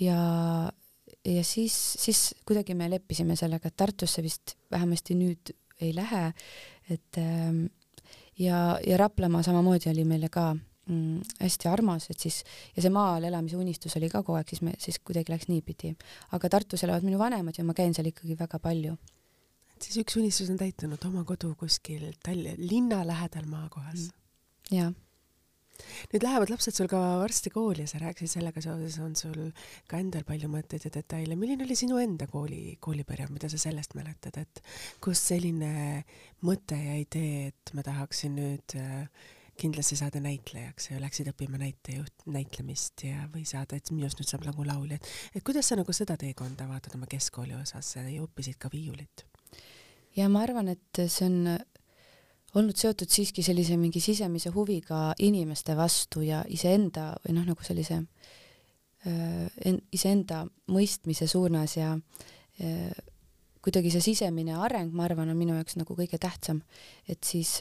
ja 0.00 0.18
ja 1.28 1.44
siis, 1.44 1.74
siis 1.98 2.34
kuidagi 2.46 2.74
me 2.78 2.88
leppisime 2.90 3.36
sellega, 3.36 3.68
et 3.68 3.76
Tartusse 3.76 4.22
vist 4.24 4.56
vähemasti 4.72 5.16
nüüd 5.18 5.52
ei 5.80 5.92
lähe, 5.94 6.30
et 6.90 7.18
ähm, 7.20 7.66
ja, 8.38 8.78
ja 8.86 8.96
Raplamaa 8.96 9.42
samamoodi 9.46 9.90
oli 9.90 10.04
meile 10.08 10.30
ka 10.32 10.52
mm, 10.54 11.20
hästi 11.42 11.68
armas, 11.68 12.08
et 12.10 12.18
siis 12.20 12.40
ja 12.76 12.84
see 12.84 12.92
maal 12.94 13.24
elamise 13.28 13.58
unistus 13.58 13.96
oli 14.00 14.10
ka 14.10 14.22
kogu 14.22 14.38
aeg, 14.38 14.48
siis 14.50 14.64
me 14.66 14.74
siis 14.78 14.98
kuidagi 15.04 15.34
läks 15.34 15.50
niipidi. 15.52 15.94
aga 16.32 16.48
Tartus 16.48 16.84
elavad 16.86 17.06
minu 17.06 17.20
vanemad 17.20 17.58
ja 17.58 17.64
ma 17.64 17.76
käin 17.76 17.94
seal 17.94 18.10
ikkagi 18.10 18.38
väga 18.38 18.60
palju 18.62 18.96
siis 19.84 20.00
üks 20.04 20.16
unistus 20.20 20.48
on 20.52 20.60
täitunud, 20.60 21.02
oma 21.08 21.24
kodu 21.28 21.54
kuskil 21.58 22.08
Tallinna 22.24 22.56
linna 22.58 23.02
lähedal 23.06 23.46
maakohas 23.50 24.08
mm.. 24.08 24.74
jaa. 24.76 24.90
nüüd 26.12 26.24
lähevad 26.26 26.50
lapsed 26.50 26.74
sul 26.74 26.90
ka 26.90 27.00
varsti 27.22 27.52
kooli 27.54 27.84
ja 27.84 27.90
sa 27.90 28.00
rääkisid 28.02 28.38
sellega 28.38 28.62
seoses, 28.64 28.98
on 29.04 29.14
sul 29.18 29.38
ka 29.90 30.00
endal 30.02 30.26
palju 30.26 30.50
mõtteid 30.50 30.88
ja 30.88 30.94
detaile. 30.98 31.38
milline 31.38 31.66
oli 31.66 31.78
sinu 31.78 32.00
enda 32.02 32.26
kooli, 32.30 32.76
kooliperiood, 32.82 33.34
mida 33.34 33.50
sa 33.52 33.60
sellest 33.62 33.94
mäletad, 33.98 34.40
et 34.42 34.62
kust 35.04 35.30
selline 35.30 36.04
mõte 36.46 36.78
ja 36.78 36.98
idee, 36.98 37.52
et 37.52 37.74
ma 37.78 37.86
tahaksin 37.86 38.34
nüüd 38.40 38.78
äh, 38.80 39.06
kindlasti 39.58 39.96
saada 39.98 40.20
näitlejaks 40.22 40.90
ja 40.92 41.00
läksid 41.02 41.30
õppima 41.32 41.58
näitejuht, 41.60 42.26
näitlemist 42.30 43.02
ja, 43.06 43.26
või 43.32 43.44
saada, 43.48 43.78
et 43.78 43.90
minust 43.94 44.20
nüüd 44.20 44.30
saab 44.30 44.46
nagu 44.46 44.66
laulja, 44.66 44.98
et, 44.98 45.10
et 45.34 45.46
kuidas 45.46 45.70
sa 45.70 45.78
nagu 45.78 45.94
seda 45.94 46.18
teekonda 46.20 46.68
vaatad 46.70 46.94
oma 46.98 47.10
keskkooli 47.10 47.56
osas 47.58 47.96
ja 47.98 48.06
õppisid 48.22 48.58
ka 48.62 48.70
viiulit? 48.72 49.27
Ja 50.16 50.28
ma 50.28 50.42
arvan, 50.46 50.68
et 50.72 51.02
see 51.06 51.26
on 51.26 51.58
olnud 52.58 52.78
seotud 52.78 53.10
siiski 53.12 53.42
sellise 53.44 53.76
mingi 53.76 54.00
sisemise 54.00 54.50
huviga 54.54 55.12
inimeste 55.18 55.76
vastu 55.76 56.22
ja 56.24 56.42
iseenda 56.48 57.12
või 57.24 57.36
noh, 57.36 57.46
nagu 57.52 57.66
sellise 57.66 58.02
iseenda 59.94 60.42
mõistmise 60.74 61.28
suunas 61.30 61.76
ja 61.76 61.92
äh, 61.94 62.90
kuidagi 63.62 63.92
see 63.92 64.02
sisemine 64.10 64.56
areng, 64.58 64.90
ma 64.94 65.06
arvan, 65.06 65.30
on 65.30 65.38
minu 65.38 65.56
jaoks 65.56 65.78
nagu 65.78 65.96
kõige 65.96 66.18
tähtsam, 66.20 66.62
et 67.08 67.22
siis 67.24 67.58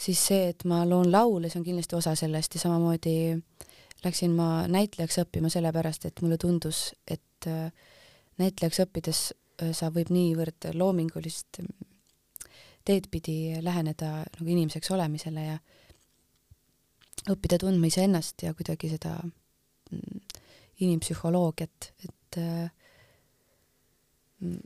siis 0.00 0.20
see, 0.30 0.48
et 0.54 0.64
ma 0.68 0.82
loon 0.88 1.10
laule, 1.12 1.50
see 1.50 1.60
on 1.60 1.66
kindlasti 1.66 1.96
osa 1.98 2.14
sellest 2.16 2.56
ja 2.56 2.62
samamoodi 2.62 3.36
läksin 4.04 4.32
ma 4.32 4.64
näitlejaks 4.70 5.20
õppima 5.24 5.50
sellepärast, 5.52 6.06
et 6.08 6.22
mulle 6.24 6.38
tundus, 6.40 6.94
et 7.04 7.48
näitlejaks 8.40 8.80
õppides 8.86 9.20
sa 9.76 9.90
võib 9.92 10.12
niivõrd 10.14 10.70
loomingulist 10.74 11.60
teed 12.86 13.06
pidi 13.12 13.60
läheneda 13.62 14.10
nagu 14.24 14.48
inimeseks 14.48 14.90
olemisele 14.94 15.44
ja 15.44 15.56
õppida 17.30 17.58
tundma 17.60 17.90
iseennast 17.90 18.46
ja 18.46 18.54
kuidagi 18.56 18.88
seda 18.94 19.16
mm, 19.20 20.20
inimpsühholoogiat, 20.80 21.90
et 22.06 22.38
äh, 22.40 22.70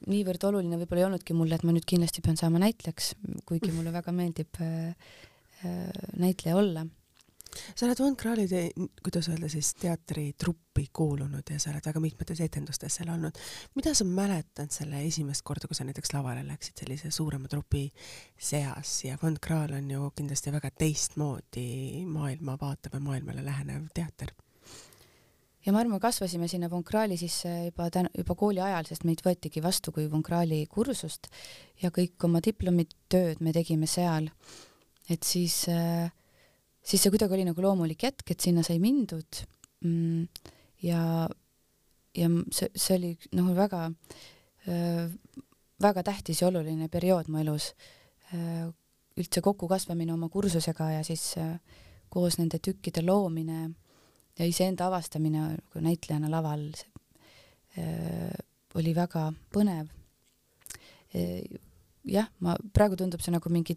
niivõrd 0.07 0.47
oluline 0.47 0.79
võib-olla 0.79 1.03
ei 1.03 1.09
olnudki 1.09 1.35
mulle, 1.35 1.59
et 1.59 1.67
ma 1.67 1.75
nüüd 1.75 1.87
kindlasti 1.91 2.23
pean 2.23 2.39
saama 2.39 2.63
näitlejaks, 2.63 3.15
kuigi 3.49 3.73
mulle 3.75 3.91
väga 3.95 4.15
meeldib 4.15 4.61
äh, 4.63 4.93
äh, 5.67 5.89
näitleja 6.21 6.61
olla 6.61 6.87
sa 7.75 7.87
oled 7.87 8.01
Von 8.01 8.17
Krahli, 8.17 8.47
kuidas 9.03 9.29
öelda 9.29 9.49
siis, 9.53 9.75
teatritruppi 9.81 10.89
kuulunud 10.93 11.51
ja 11.51 11.59
sa 11.63 11.71
oled 11.73 11.87
väga 11.87 12.03
mitmetes 12.03 12.41
etendustes 12.45 12.99
seal 12.99 13.13
olnud. 13.15 13.39
mida 13.75 13.95
sa 13.95 14.05
mäletad 14.05 14.73
selle 14.75 15.03
esimest 15.07 15.43
korda, 15.43 15.69
kui 15.69 15.79
sa 15.79 15.87
näiteks 15.89 16.15
lavale 16.15 16.47
läksid 16.47 16.85
sellise 16.85 17.11
suurema 17.11 17.49
trupi 17.49 17.87
seas 18.39 19.05
ja 19.05 19.19
Von 19.23 19.39
Krahl 19.41 19.77
on 19.77 19.91
ju 19.91 20.11
kindlasti 20.17 20.53
väga 20.53 20.71
teistmoodi 20.71 22.05
maailma 22.07 22.59
vaatav 22.61 22.99
ja 22.99 23.01
maailmale 23.01 23.45
lähenev 23.45 23.89
teater? 23.95 24.35
ja 25.65 25.73
ma 25.73 25.81
arvan, 25.81 26.01
kasvasime 26.01 26.49
sinna 26.49 26.69
Von 26.71 26.85
Krahli 26.85 27.17
sisse 27.21 27.51
juba 27.69 27.89
täna, 27.93 28.11
juba 28.17 28.37
kooli 28.39 28.61
ajal, 28.61 28.89
sest 28.89 29.07
meid 29.09 29.23
võetigi 29.25 29.63
vastu 29.65 29.95
kui 29.95 30.07
Von 30.13 30.23
Krahli 30.25 30.65
kursust 30.71 31.31
ja 31.83 31.91
kõik 31.95 32.27
oma 32.29 32.43
diplomitööd 32.45 33.41
me 33.45 33.55
tegime 33.57 33.89
seal. 33.91 34.29
et 35.09 35.23
siis 35.23 35.67
äh, 35.69 36.13
siis 36.85 37.03
see 37.03 37.13
kuidagi 37.13 37.37
oli 37.37 37.47
nagu 37.49 37.65
loomulik 37.65 38.05
hetk, 38.07 38.31
et 38.31 38.45
sinna 38.45 38.65
sai 38.67 38.79
mindud 38.83 39.41
mm, 39.85 40.27
ja, 40.85 41.01
ja 42.17 42.31
see, 42.53 42.71
see 42.75 42.99
oli 42.99 43.13
noh, 43.37 43.53
väga 43.57 43.87
äh,, 44.69 45.09
väga 45.85 46.05
tähtis 46.07 46.41
ja 46.41 46.49
oluline 46.49 46.89
periood 46.93 47.31
mu 47.33 47.41
elus 47.43 47.73
äh,. 48.33 48.69
üldse 49.15 49.41
kokkukasvamine 49.47 50.11
oma 50.13 50.29
kursusega 50.29 50.91
ja 50.97 51.03
siis 51.07 51.37
äh, 51.39 51.57
koos 52.11 52.39
nende 52.39 52.59
tükkide 52.59 53.05
loomine 53.05 53.69
ja 54.39 54.47
iseenda 54.47 54.89
avastamine 54.89 55.45
nagu 55.55 55.85
näitlejana 55.85 56.31
laval 56.31 56.67
äh, 57.79 58.35
oli 58.75 58.95
väga 58.95 59.29
põnev 59.55 59.91
jah, 61.15 62.27
ma, 62.43 62.57
praegu 62.75 62.99
tundub 62.99 63.23
see 63.23 63.31
nagu 63.35 63.51
mingi 63.53 63.77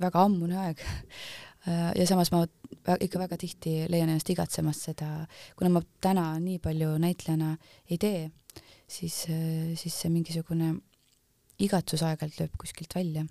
väga 0.00 0.24
ammune 0.26 0.58
aeg 0.58 0.82
ja 1.66 2.06
samas 2.08 2.30
ma 2.34 2.44
ikka 3.00 3.20
väga 3.22 3.38
tihti 3.40 3.76
leian 3.88 4.10
ennast 4.12 4.30
igatsemas 4.32 4.82
seda, 4.90 5.10
kuna 5.56 5.72
ma 5.72 5.82
täna 6.04 6.26
nii 6.42 6.58
palju 6.64 6.96
näitlejana 7.00 7.54
ei 7.88 8.00
tee, 8.00 8.26
siis, 8.86 9.24
äh, 9.32 9.72
siis 9.78 9.96
see 10.02 10.12
mingisugune 10.12 10.74
igatsus 11.64 12.02
aeg-ajalt 12.04 12.42
lööb 12.42 12.60
kuskilt 12.60 12.94
välja. 12.96 13.24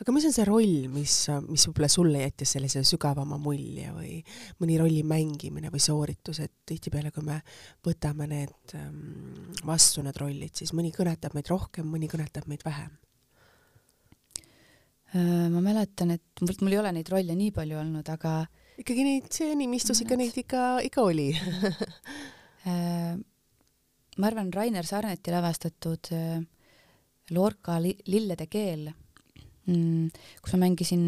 aga 0.00 0.12
mis 0.12 0.26
on 0.28 0.34
see 0.36 0.44
roll, 0.44 0.88
mis, 0.92 1.14
mis 1.48 1.64
võib-olla 1.66 1.88
sulle 1.88 2.20
jättis 2.20 2.52
sellise 2.54 2.82
sügavama 2.84 3.38
mulje 3.40 3.92
või 3.96 4.18
mõni 4.60 4.76
rolli 4.78 5.00
mängimine 5.08 5.72
või 5.72 5.80
sooritus, 5.80 6.42
et 6.44 6.52
tihtipeale, 6.68 7.10
kui 7.10 7.24
me 7.24 7.38
võtame 7.86 8.28
need 8.28 8.76
ähm, 8.76 9.54
vastu, 9.64 10.04
need 10.04 10.20
rollid, 10.20 10.52
siis 10.52 10.74
mõni 10.76 10.92
kõnetab 10.94 11.34
meid 11.34 11.48
rohkem, 11.48 11.88
mõni 11.88 12.12
kõnetab 12.12 12.46
meid 12.50 12.66
vähem 12.66 12.92
Äh, 12.92 13.13
ma 15.14 15.60
mäletan, 15.62 16.10
et 16.14 16.42
mul, 16.42 16.72
ei 16.72 16.80
ole 16.80 16.90
neid 16.96 17.10
rolle 17.12 17.36
nii 17.38 17.52
palju 17.54 17.78
olnud, 17.78 18.08
aga 18.10 18.40
ikkagi 18.82 19.04
neid, 19.06 19.28
see 19.34 19.52
nimistus 19.58 20.02
ikka 20.02 20.18
neid 20.18 20.40
ikka, 20.44 20.62
ikka 20.90 21.10
oli. 21.10 21.30
Äh, 22.64 23.12
ma 24.16 24.28
arvan, 24.30 24.48
Rainer 24.48 24.86
Sarneti 24.88 25.28
lavastatud 25.28 26.08
äh, 26.16 26.38
Lorca 27.36 27.74
li 27.76 27.90
Lillede 28.08 28.46
keel, 28.48 28.86
mm, 29.68 30.06
kus 30.40 30.54
ma 30.54 30.62
mängisin 30.62 31.02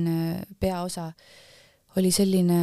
peaosa, 0.60 1.06
oli 1.96 2.10
selline 2.12 2.58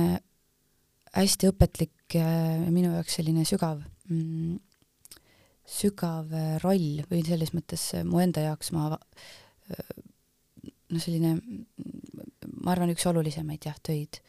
hästi 1.18 1.50
õpetlik 1.50 2.20
ja 2.20 2.28
minu 2.68 2.94
jaoks 2.94 3.18
selline 3.18 3.48
sügav, 3.50 3.82
mm, 4.14 4.62
sügav 5.80 6.38
roll 6.62 7.02
või 7.10 7.26
selles 7.26 7.56
mõttes 7.58 7.90
mu 8.06 8.22
enda 8.22 8.46
jaoks 8.46 8.70
ma 8.78 8.92
noh, 10.94 11.04
selline 11.04 11.36
ma 12.64 12.74
arvan, 12.74 12.94
üks 12.94 13.06
olulisemaid 13.10 13.68
jah, 13.68 13.78
töid. 13.84 14.22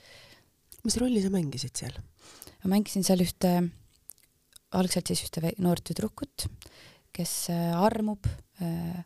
mis 0.85 0.99
rolli 1.01 1.23
sa 1.25 1.33
mängisid 1.33 1.77
seal? 1.85 1.97
ma 2.65 2.77
mängisin 2.77 3.05
seal 3.07 3.23
ühte, 3.25 3.57
algselt 4.75 5.11
siis 5.11 5.27
ühte 5.27 5.53
noort 5.63 5.85
tüdrukut, 5.87 6.49
kes 7.15 7.35
äh, 7.53 7.75
armub 7.79 8.27
äh, 8.63 9.05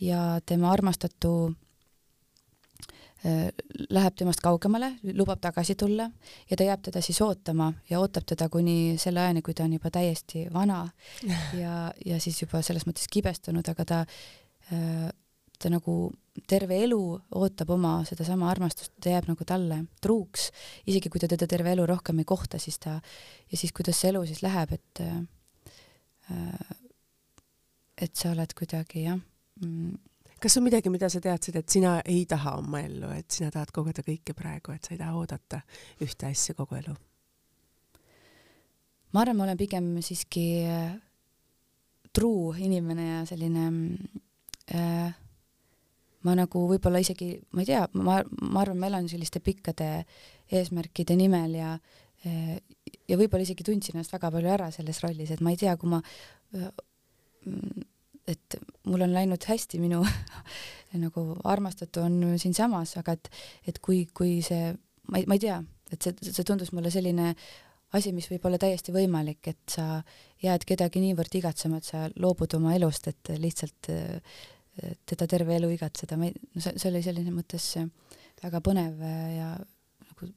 ja 0.00 0.22
tema 0.46 0.70
armastatu 0.72 1.32
äh, 3.26 3.50
läheb 3.90 4.16
temast 4.16 4.40
kaugemale, 4.44 4.94
lubab 5.12 5.42
tagasi 5.42 5.76
tulla 5.76 6.08
ja 6.48 6.56
ta 6.56 6.68
jääb 6.70 6.86
teda 6.88 7.02
siis 7.04 7.20
ootama 7.26 7.72
ja 7.90 8.00
ootab 8.00 8.28
teda 8.30 8.48
kuni 8.48 8.96
selle 9.02 9.26
ajani, 9.26 9.42
kui 9.42 9.54
ta 9.54 9.66
on 9.66 9.76
juba 9.76 9.92
täiesti 9.92 10.46
vana 10.54 10.86
ja, 11.62 11.90
ja 12.06 12.20
siis 12.22 12.40
juba 12.46 12.62
selles 12.64 12.86
mõttes 12.88 13.10
kibestunud, 13.12 13.74
aga 13.74 13.84
ta 13.84 14.04
ta 15.60 15.70
nagu 15.72 15.94
terve 16.48 16.78
elu 16.84 17.00
ootab 17.36 17.72
oma 17.74 18.00
sedasama 18.08 18.48
armastust, 18.50 18.94
ta 19.02 19.12
jääb 19.12 19.28
nagu 19.28 19.44
talle 19.46 19.82
truuks, 20.02 20.48
isegi 20.88 21.10
kui 21.12 21.20
ta 21.22 21.28
teda 21.30 21.48
terve 21.50 21.74
elu 21.74 21.86
rohkem 21.90 22.22
ei 22.22 22.28
kohta, 22.28 22.58
siis 22.62 22.78
ta 22.80 22.96
ja 22.96 23.58
siis 23.58 23.74
kuidas 23.76 24.00
see 24.00 24.12
elu 24.12 24.22
siis 24.28 24.42
läheb, 24.46 24.72
et 24.78 25.02
äh, 25.04 25.18
et 28.00 28.14
sa 28.16 28.30
oled 28.30 28.54
kuidagi 28.56 29.04
jah 29.04 29.18
mm. 29.60 29.98
kas 30.40 30.56
on 30.56 30.64
midagi, 30.64 30.92
mida 30.92 31.10
sa 31.12 31.20
teadsid, 31.20 31.60
et 31.60 31.68
sina 31.68 31.98
ei 32.04 32.24
taha 32.30 32.56
oma 32.62 32.80
ellu, 32.86 33.10
et 33.12 33.28
sina 33.30 33.50
tahad 33.52 33.72
kogeda 33.74 34.04
kõike 34.06 34.36
praegu, 34.38 34.72
et 34.72 34.86
sa 34.86 34.94
ei 34.94 35.00
taha 35.02 35.18
oodata 35.18 35.62
ühte 36.00 36.30
asja 36.30 36.56
kogu 36.56 36.78
elu? 36.80 36.96
ma 39.12 39.24
arvan, 39.24 39.36
ma 39.36 39.48
olen 39.48 39.58
pigem 39.60 39.96
siiski 40.04 40.46
äh, 40.70 40.94
truu 42.14 42.52
inimene 42.56 43.08
ja 43.08 43.24
selline 43.28 43.66
äh, 44.74 45.10
ma 46.26 46.34
nagu 46.36 46.66
võib-olla 46.68 47.00
isegi, 47.02 47.32
ma 47.56 47.64
ei 47.64 47.70
tea, 47.70 47.86
ma, 47.96 48.20
ma 48.42 48.62
arvan, 48.62 48.78
ma 48.80 48.90
elan 48.90 49.08
selliste 49.08 49.40
pikkade 49.44 49.90
eesmärkide 50.50 51.16
nimel 51.18 51.56
ja 51.58 51.74
ja 53.08 53.16
võib-olla 53.16 53.46
isegi 53.46 53.64
tundsin 53.64 53.96
ennast 53.96 54.12
väga 54.12 54.30
palju 54.34 54.50
ära 54.52 54.68
selles 54.74 55.00
rollis, 55.04 55.32
et 55.32 55.40
ma 55.44 55.54
ei 55.54 55.60
tea, 55.60 55.72
kui 55.80 55.88
ma, 55.88 56.00
et 58.28 58.58
mul 58.90 59.06
on 59.06 59.14
läinud 59.14 59.46
hästi, 59.48 59.80
minu 59.80 60.02
nagu 61.04 61.24
armastatu 61.48 62.04
on 62.04 62.20
siinsamas, 62.40 62.96
aga 63.00 63.16
et, 63.16 63.32
et 63.72 63.80
kui, 63.80 64.04
kui 64.12 64.38
see, 64.44 64.74
ma 65.08 65.22
ei, 65.22 65.26
ma 65.30 65.38
ei 65.38 65.44
tea, 65.46 65.58
et 65.90 66.02
see, 66.02 66.30
see 66.30 66.46
tundus 66.46 66.74
mulle 66.76 66.92
selline 66.92 67.32
asi, 67.96 68.12
mis 68.14 68.28
võib 68.30 68.44
olla 68.46 68.60
täiesti 68.60 68.92
võimalik, 68.94 69.48
et 69.50 69.72
sa 69.72 70.02
jääd 70.44 70.66
kedagi 70.68 71.02
niivõrd 71.02 71.34
igatsema, 71.40 71.80
et 71.80 71.88
sa 71.88 72.04
loobud 72.22 72.54
oma 72.60 72.76
elust, 72.76 73.08
et 73.10 73.32
lihtsalt 73.40 73.90
äh, 73.90 74.44
teda 75.06 75.26
terve 75.30 75.56
elu 75.56 75.70
igatseda, 75.74 76.16
ma 76.16 76.28
ei, 76.28 76.34
no 76.54 76.62
see, 76.62 76.76
see 76.80 76.90
oli 76.90 77.02
selline 77.04 77.34
mõttes 77.34 77.66
väga 78.40 78.62
põnev 78.64 79.02
ja 79.34 79.50
nagu, 80.06 80.30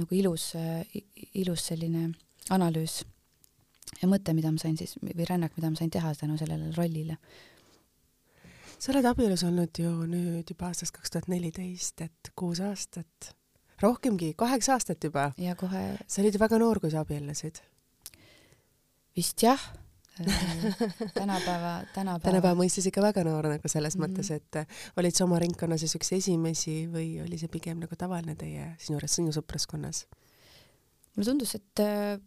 nagu 0.00 0.20
ilus, 0.20 0.52
ilus 1.34 1.66
selline 1.70 2.08
analüüs 2.54 3.02
ja 4.00 4.08
mõte, 4.10 4.34
mida 4.36 4.52
ma 4.52 4.60
sain 4.60 4.76
siis, 4.78 4.96
või 5.02 5.26
rännak, 5.28 5.54
mida 5.58 5.70
ma 5.72 5.78
sain 5.78 5.92
teha 5.92 6.14
tänu 6.18 6.38
sellele 6.40 6.72
rollile. 6.76 7.18
sa 8.78 8.92
oled 8.92 9.06
abielus 9.08 9.44
olnud 9.46 9.78
ju 9.78 9.92
nüüd 10.10 10.50
juba 10.50 10.68
aastast 10.68 10.94
kaks 10.96 11.14
tuhat 11.14 11.28
neliteist, 11.32 12.00
et 12.04 12.32
kuus 12.36 12.60
aastat, 12.60 13.34
rohkemgi, 13.82 14.34
kaheksa 14.36 14.74
aastat 14.76 15.04
juba. 15.04 15.32
ja 15.38 15.54
kohe. 15.54 15.98
sa 16.06 16.22
olid 16.22 16.34
ju 16.34 16.40
väga 16.40 16.58
noor, 16.58 16.80
kui 16.80 16.90
sa 16.90 17.04
abiellusid. 17.04 17.62
vist 19.16 19.42
jah 19.42 19.60
tänapäeva, 21.14 21.72
tänapäeva. 21.94 22.18
tänapäeva 22.22 22.54
mõistes 22.58 22.86
ikka 22.88 23.02
väga 23.02 23.24
noor 23.26 23.48
nagu 23.50 23.68
selles 23.68 23.96
mm 23.96 24.04
-hmm. 24.04 24.12
mõttes, 24.14 24.30
et 24.30 24.60
äh, 24.60 24.66
olid 24.96 25.14
sa 25.14 25.24
oma 25.24 25.38
ringkonnas 25.42 25.80
siis 25.80 25.96
üks 25.98 26.12
esimesi 26.14 26.84
või 26.90 27.22
oli 27.24 27.38
see 27.38 27.48
pigem 27.48 27.80
nagu 27.82 27.96
tavaline 27.96 28.36
teie, 28.38 28.74
sinu 28.78 29.00
sinu 29.06 29.32
sõpruskonnas? 29.32 30.06
mulle 31.16 31.30
tundus, 31.30 31.54
et 31.54 31.80
äh, 31.80 32.18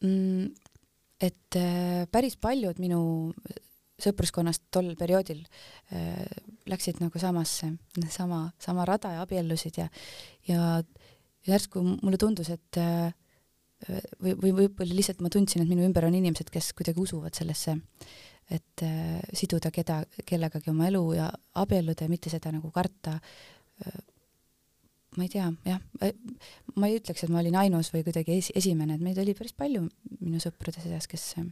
mm, 0.00 0.50
et 1.20 1.56
äh, 1.56 2.06
päris 2.10 2.36
paljud 2.36 2.78
minu 2.78 3.32
sõpruskonnast 4.02 4.64
tol 4.74 4.94
perioodil 4.98 5.44
äh, 5.94 6.26
läksid 6.66 7.00
nagu 7.02 7.18
samasse, 7.18 7.72
sama, 8.10 8.50
sama 8.58 8.86
rada 8.88 9.12
ja 9.12 9.22
abiellusid 9.22 9.78
ja, 9.78 9.88
ja 10.48 10.82
järsku 11.46 11.82
mulle 12.02 12.18
tundus, 12.18 12.50
et 12.50 12.78
äh, 12.78 13.12
või, 13.88 14.34
või 14.38 14.52
võib-olla 14.60 14.94
lihtsalt 14.94 15.22
ma 15.24 15.30
tundsin, 15.32 15.64
et 15.64 15.70
minu 15.70 15.84
ümber 15.86 16.06
on 16.06 16.14
inimesed, 16.18 16.50
kes 16.52 16.72
kuidagi 16.78 17.02
usuvad 17.02 17.34
sellesse, 17.38 17.76
et 18.52 18.84
äh, 18.86 19.18
siduda 19.36 19.72
keda, 19.74 20.02
kellegagi 20.28 20.70
oma 20.72 20.88
elu 20.90 21.02
ja 21.16 21.28
abielluda 21.62 22.06
ja 22.06 22.12
mitte 22.12 22.32
seda 22.32 22.52
nagu 22.54 22.70
karta 22.74 23.18
äh,. 23.18 24.00
ma 25.16 25.26
ei 25.26 25.28
tea, 25.28 25.50
jah, 25.68 25.80
äh, 26.02 26.14
ma 26.76 26.88
ei 26.88 27.00
ütleks, 27.00 27.24
et 27.24 27.32
ma 27.32 27.42
olin 27.42 27.58
ainus 27.60 27.92
või 27.92 28.04
kuidagi 28.06 28.38
esi, 28.38 28.54
esimene, 28.56 28.96
et 28.96 29.04
meid 29.04 29.18
oli 29.20 29.34
päris 29.36 29.52
palju 29.56 29.84
minu 30.20 30.40
sõprade 30.40 30.80
seas, 30.84 31.08
kes 31.10 31.26
äh, 31.40 31.50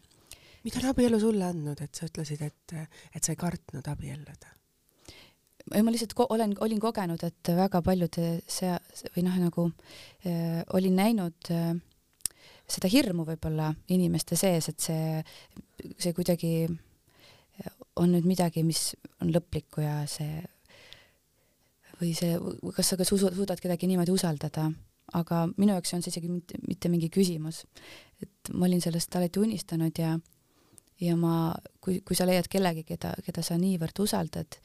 mida 0.64 0.81
on 0.83 0.90
abielu 0.93 1.21
sulle 1.21 1.45
andnud, 1.49 1.83
et 1.85 1.95
sa 1.95 2.09
ütlesid, 2.09 2.43
et, 2.45 2.75
et 3.14 3.23
sa 3.23 3.35
ei 3.35 3.40
kartnud 3.40 3.87
abielluda? 3.93 4.57
ei, 5.71 5.85
ma 5.85 5.93
lihtsalt 5.93 6.16
ko 6.16 6.27
olen, 6.35 6.57
olin 6.64 6.81
kogenud, 6.83 7.23
et 7.27 7.53
väga 7.55 7.83
paljude 7.85 8.40
sea- 8.51 8.81
või 9.14 9.25
noh, 9.27 9.37
nagu 9.45 9.66
äh, 10.27 10.64
olin 10.77 10.97
näinud 10.99 11.53
äh, 11.55 11.75
seda 12.70 12.90
hirmu 12.90 13.26
võib-olla 13.28 13.72
inimeste 13.90 14.38
sees, 14.38 14.70
et 14.70 14.80
see, 14.80 15.20
see 15.98 16.14
kuidagi 16.16 16.52
on 18.00 18.14
nüüd 18.14 18.28
midagi, 18.28 18.62
mis 18.64 18.94
on 19.20 19.33
lõplikku 19.35 19.85
ja 19.85 20.00
see 20.09 20.40
või 22.00 22.14
see, 22.16 22.37
kas 22.76 22.92
sa 22.92 22.96
ka 22.96 23.04
suudad 23.04 23.61
kedagi 23.61 23.88
niimoodi 23.90 24.14
usaldada, 24.14 24.70
aga 25.18 25.42
minu 25.59 25.74
jaoks 25.74 25.92
on 25.96 26.04
see 26.04 26.14
isegi 26.14 26.30
mitte, 26.33 26.61
mitte 26.64 26.88
mingi 26.88 27.11
küsimus. 27.12 27.64
et 28.22 28.52
ma 28.54 28.66
olin 28.66 28.80
sellest 28.80 29.16
alati 29.16 29.40
unistanud 29.40 29.98
ja 29.98 30.14
ja 31.00 31.16
ma, 31.16 31.54
kui, 31.80 32.00
kui 32.04 32.16
sa 32.16 32.26
leiad 32.28 32.48
kellegi, 32.52 32.85
keda, 32.85 33.14
keda 33.24 33.42
sa 33.44 33.56
niivõrd 33.56 34.02
usaldad, 34.04 34.59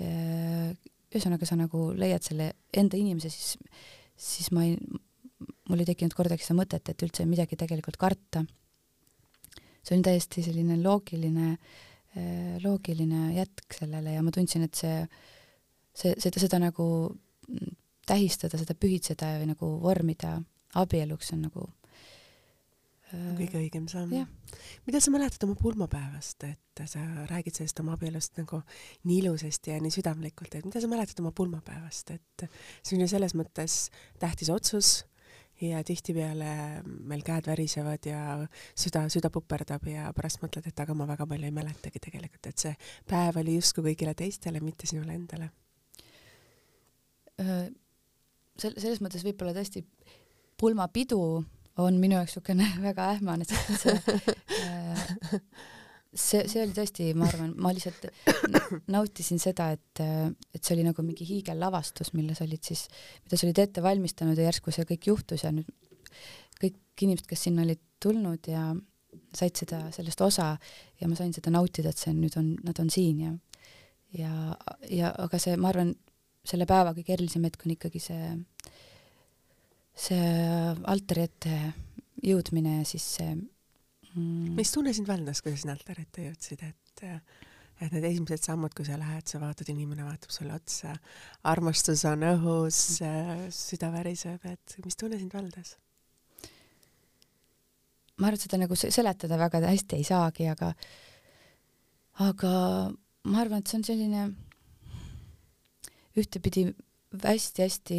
ühesõnaga 0.00 1.48
sa 1.48 1.58
nagu 1.60 1.90
leiad 1.92 2.24
selle 2.24 2.54
enda 2.72 2.96
inimese, 2.96 3.28
siis, 3.28 3.58
siis 4.16 4.48
ma 4.56 4.64
ei, 4.64 4.78
mul 5.70 5.80
ei 5.80 5.88
tekkinud 5.88 6.16
kordagi 6.16 6.44
seda 6.44 6.58
mõtet, 6.60 6.90
et 6.90 7.04
üldse 7.06 7.26
midagi 7.28 7.58
tegelikult 7.60 7.98
karta. 8.00 8.44
see 9.84 9.98
on 9.98 10.02
täiesti 10.04 10.42
selline 10.44 10.78
loogiline, 10.80 11.58
äh, 12.16 12.56
loogiline 12.64 13.34
jätk 13.36 13.78
sellele 13.80 14.16
ja 14.16 14.22
ma 14.24 14.32
tundsin, 14.32 14.64
et 14.64 14.74
see, 14.74 15.04
see, 15.92 16.14
seda, 16.16 16.40
seda 16.40 16.60
nagu 16.62 16.86
tähistada, 18.08 18.60
seda 18.60 18.76
pühitseda 18.76 19.34
või 19.40 19.50
nagu 19.52 19.70
vormida 19.82 20.38
abieluks 20.80 21.32
on 21.36 21.44
nagu 21.46 21.66
äh, 23.12 23.30
kõige 23.38 23.60
õigem 23.60 23.88
samm. 23.92 24.12
mida 24.86 25.00
sa 25.00 25.12
mäletad 25.14 25.44
oma 25.48 25.56
pulmapäevast, 25.60 26.44
et 26.48 26.84
sa 26.90 27.04
räägid 27.30 27.60
sellest 27.60 27.80
oma 27.80 27.96
abielust 27.96 28.36
nagu 28.40 28.60
nii 29.04 29.22
ilusasti 29.22 29.72
ja 29.72 29.80
nii 29.80 29.96
südamlikult, 29.96 30.56
et 30.56 30.68
mida 30.68 30.80
sa 30.80 30.92
mäletad 30.92 31.20
oma 31.24 31.32
pulmapäevast, 31.36 32.16
et 32.16 32.48
see 32.82 32.96
on 32.96 33.04
ju 33.04 33.10
selles 33.12 33.36
mõttes 33.36 33.88
tähtis 34.20 34.52
otsus, 34.52 35.02
ja 35.70 35.82
tihtipeale 35.86 36.50
meil 36.84 37.22
käed 37.26 37.48
värisevad 37.48 38.08
ja 38.08 38.20
süda, 38.76 39.04
süda 39.12 39.30
puperdab 39.34 39.86
ja 39.90 40.10
pärast 40.16 40.42
mõtled, 40.42 40.66
et 40.68 40.80
aga 40.84 40.96
ma 40.96 41.06
väga 41.08 41.26
palju 41.30 41.48
ei 41.48 41.54
mäletagi 41.54 42.02
tegelikult, 42.08 42.50
et 42.50 42.66
see 42.66 42.74
päev 43.10 43.40
oli 43.42 43.58
justkui 43.58 43.90
kõigile 43.90 44.14
teistele, 44.18 44.62
mitte 44.64 44.88
sinule 44.90 45.16
endale. 45.16 45.50
sel-, 47.38 48.78
selles 48.78 49.00
mõttes 49.02 49.24
võib-olla 49.26 49.54
tõesti 49.56 49.84
pulmapidu 50.60 51.20
on 51.82 51.96
minu 51.98 52.18
jaoks 52.20 52.36
niisugune 52.36 52.68
väga 52.88 53.08
ähmane, 53.16 53.46
sest 53.48 53.82
see 53.82 55.40
see, 56.14 56.44
see 56.50 56.62
oli 56.62 56.74
tõesti, 56.76 57.10
ma 57.18 57.28
arvan, 57.28 57.52
ma 57.60 57.72
lihtsalt 57.74 58.06
nautisin 58.94 59.40
seda, 59.42 59.70
et, 59.74 60.02
et 60.54 60.62
see 60.62 60.76
oli 60.76 60.86
nagu 60.86 61.04
mingi 61.06 61.26
hiigellavastus, 61.28 62.12
mille 62.16 62.36
sa 62.38 62.46
olid 62.46 62.62
siis, 62.64 62.86
mida 63.24 63.38
sa 63.38 63.48
olid 63.48 63.62
ette 63.64 63.84
valmistanud 63.84 64.38
ja 64.38 64.48
järsku 64.48 64.74
see 64.74 64.86
kõik 64.94 65.10
juhtus 65.10 65.46
ja 65.46 65.52
nüüd 65.54 65.70
kõik 66.60 66.78
inimesed, 67.02 67.26
kes 67.28 67.48
sinna 67.48 67.64
olid 67.66 67.82
tulnud 68.02 68.46
ja 68.48 68.68
said 69.34 69.58
seda, 69.58 69.80
sellest 69.94 70.22
osa 70.22 70.52
ja 71.00 71.08
ma 71.10 71.18
sain 71.18 71.32
seda 71.34 71.50
nautida, 71.54 71.90
et 71.90 72.00
see 72.00 72.14
nüüd 72.14 72.36
on, 72.38 72.54
nad 72.66 72.78
on 72.82 72.90
siin 72.92 73.20
ja 73.24 73.34
ja, 74.14 74.56
ja 74.90 75.10
aga 75.24 75.40
see, 75.42 75.56
ma 75.58 75.70
arvan, 75.72 75.94
selle 76.46 76.66
päeva 76.70 76.92
kõige 76.96 77.16
erilisem 77.16 77.46
hetk 77.48 77.64
on 77.66 77.74
ikkagi 77.74 78.02
see, 78.02 78.34
see 80.06 80.28
altari 80.90 81.26
ette 81.26 81.58
jõudmine 82.24 82.78
ja 82.80 82.86
siis 82.88 83.06
see 83.18 83.34
mm. 84.14 84.54
mis 84.58 84.72
tunne 84.74 84.94
sind 84.96 85.08
väljas, 85.10 85.42
kui 85.42 85.54
sa 85.54 85.60
sinna 85.60 85.76
altari 85.76 86.06
ette 86.06 86.28
jõudsid, 86.28 86.64
et 86.68 87.04
et 87.82 87.90
need 87.90 88.04
esimesed 88.06 88.44
sammud, 88.46 88.70
kui 88.70 88.86
sa 88.86 88.94
lähed, 88.96 89.26
sa 89.26 89.40
vaatad, 89.42 89.68
inimene 89.72 90.04
vaatab 90.06 90.30
sulle 90.30 90.54
otsa, 90.54 90.92
armastus 91.50 92.04
on 92.06 92.22
õhus, 92.28 92.78
süda 93.50 93.90
väriseb, 93.90 94.44
et 94.46 94.76
mis 94.84 94.96
tunne 95.00 95.18
sind 95.18 95.34
väljas? 95.34 95.74
ma 98.14 98.28
arvan, 98.28 98.38
et 98.38 98.44
seda 98.46 98.60
nagu 98.62 98.76
seletada 98.78 99.38
väga 99.40 99.58
hästi 99.64 99.98
ei 99.98 100.04
saagi, 100.06 100.46
aga 100.46 100.70
aga 102.22 102.52
ma 103.26 103.40
arvan, 103.42 103.58
et 103.58 103.70
see 103.70 103.80
on 103.80 103.86
selline 103.88 104.26
ühtepidi 106.14 106.68
hästi-hästi 107.24 107.98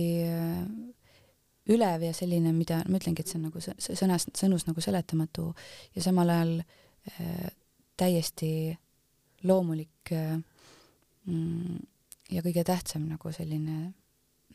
ülev 1.71 2.03
ja 2.05 2.13
selline, 2.13 2.53
mida 2.53 2.81
ma 2.89 2.99
ütlengi, 2.99 3.23
et 3.23 3.31
see 3.31 3.39
on 3.39 3.47
nagu 3.49 3.61
sõnas, 3.61 4.27
sõnus 4.37 4.67
nagu 4.67 4.83
seletamatu 4.83 5.49
ja 5.95 6.03
samal 6.05 6.31
ajal 6.33 6.57
äh, 6.61 7.47
täiesti 7.97 8.51
loomulik 9.45 10.13
äh, 10.13 10.35
mm, 11.25 11.79
ja 12.35 12.43
kõige 12.45 12.65
tähtsam 12.67 13.07
nagu 13.09 13.31
selline 13.33 13.79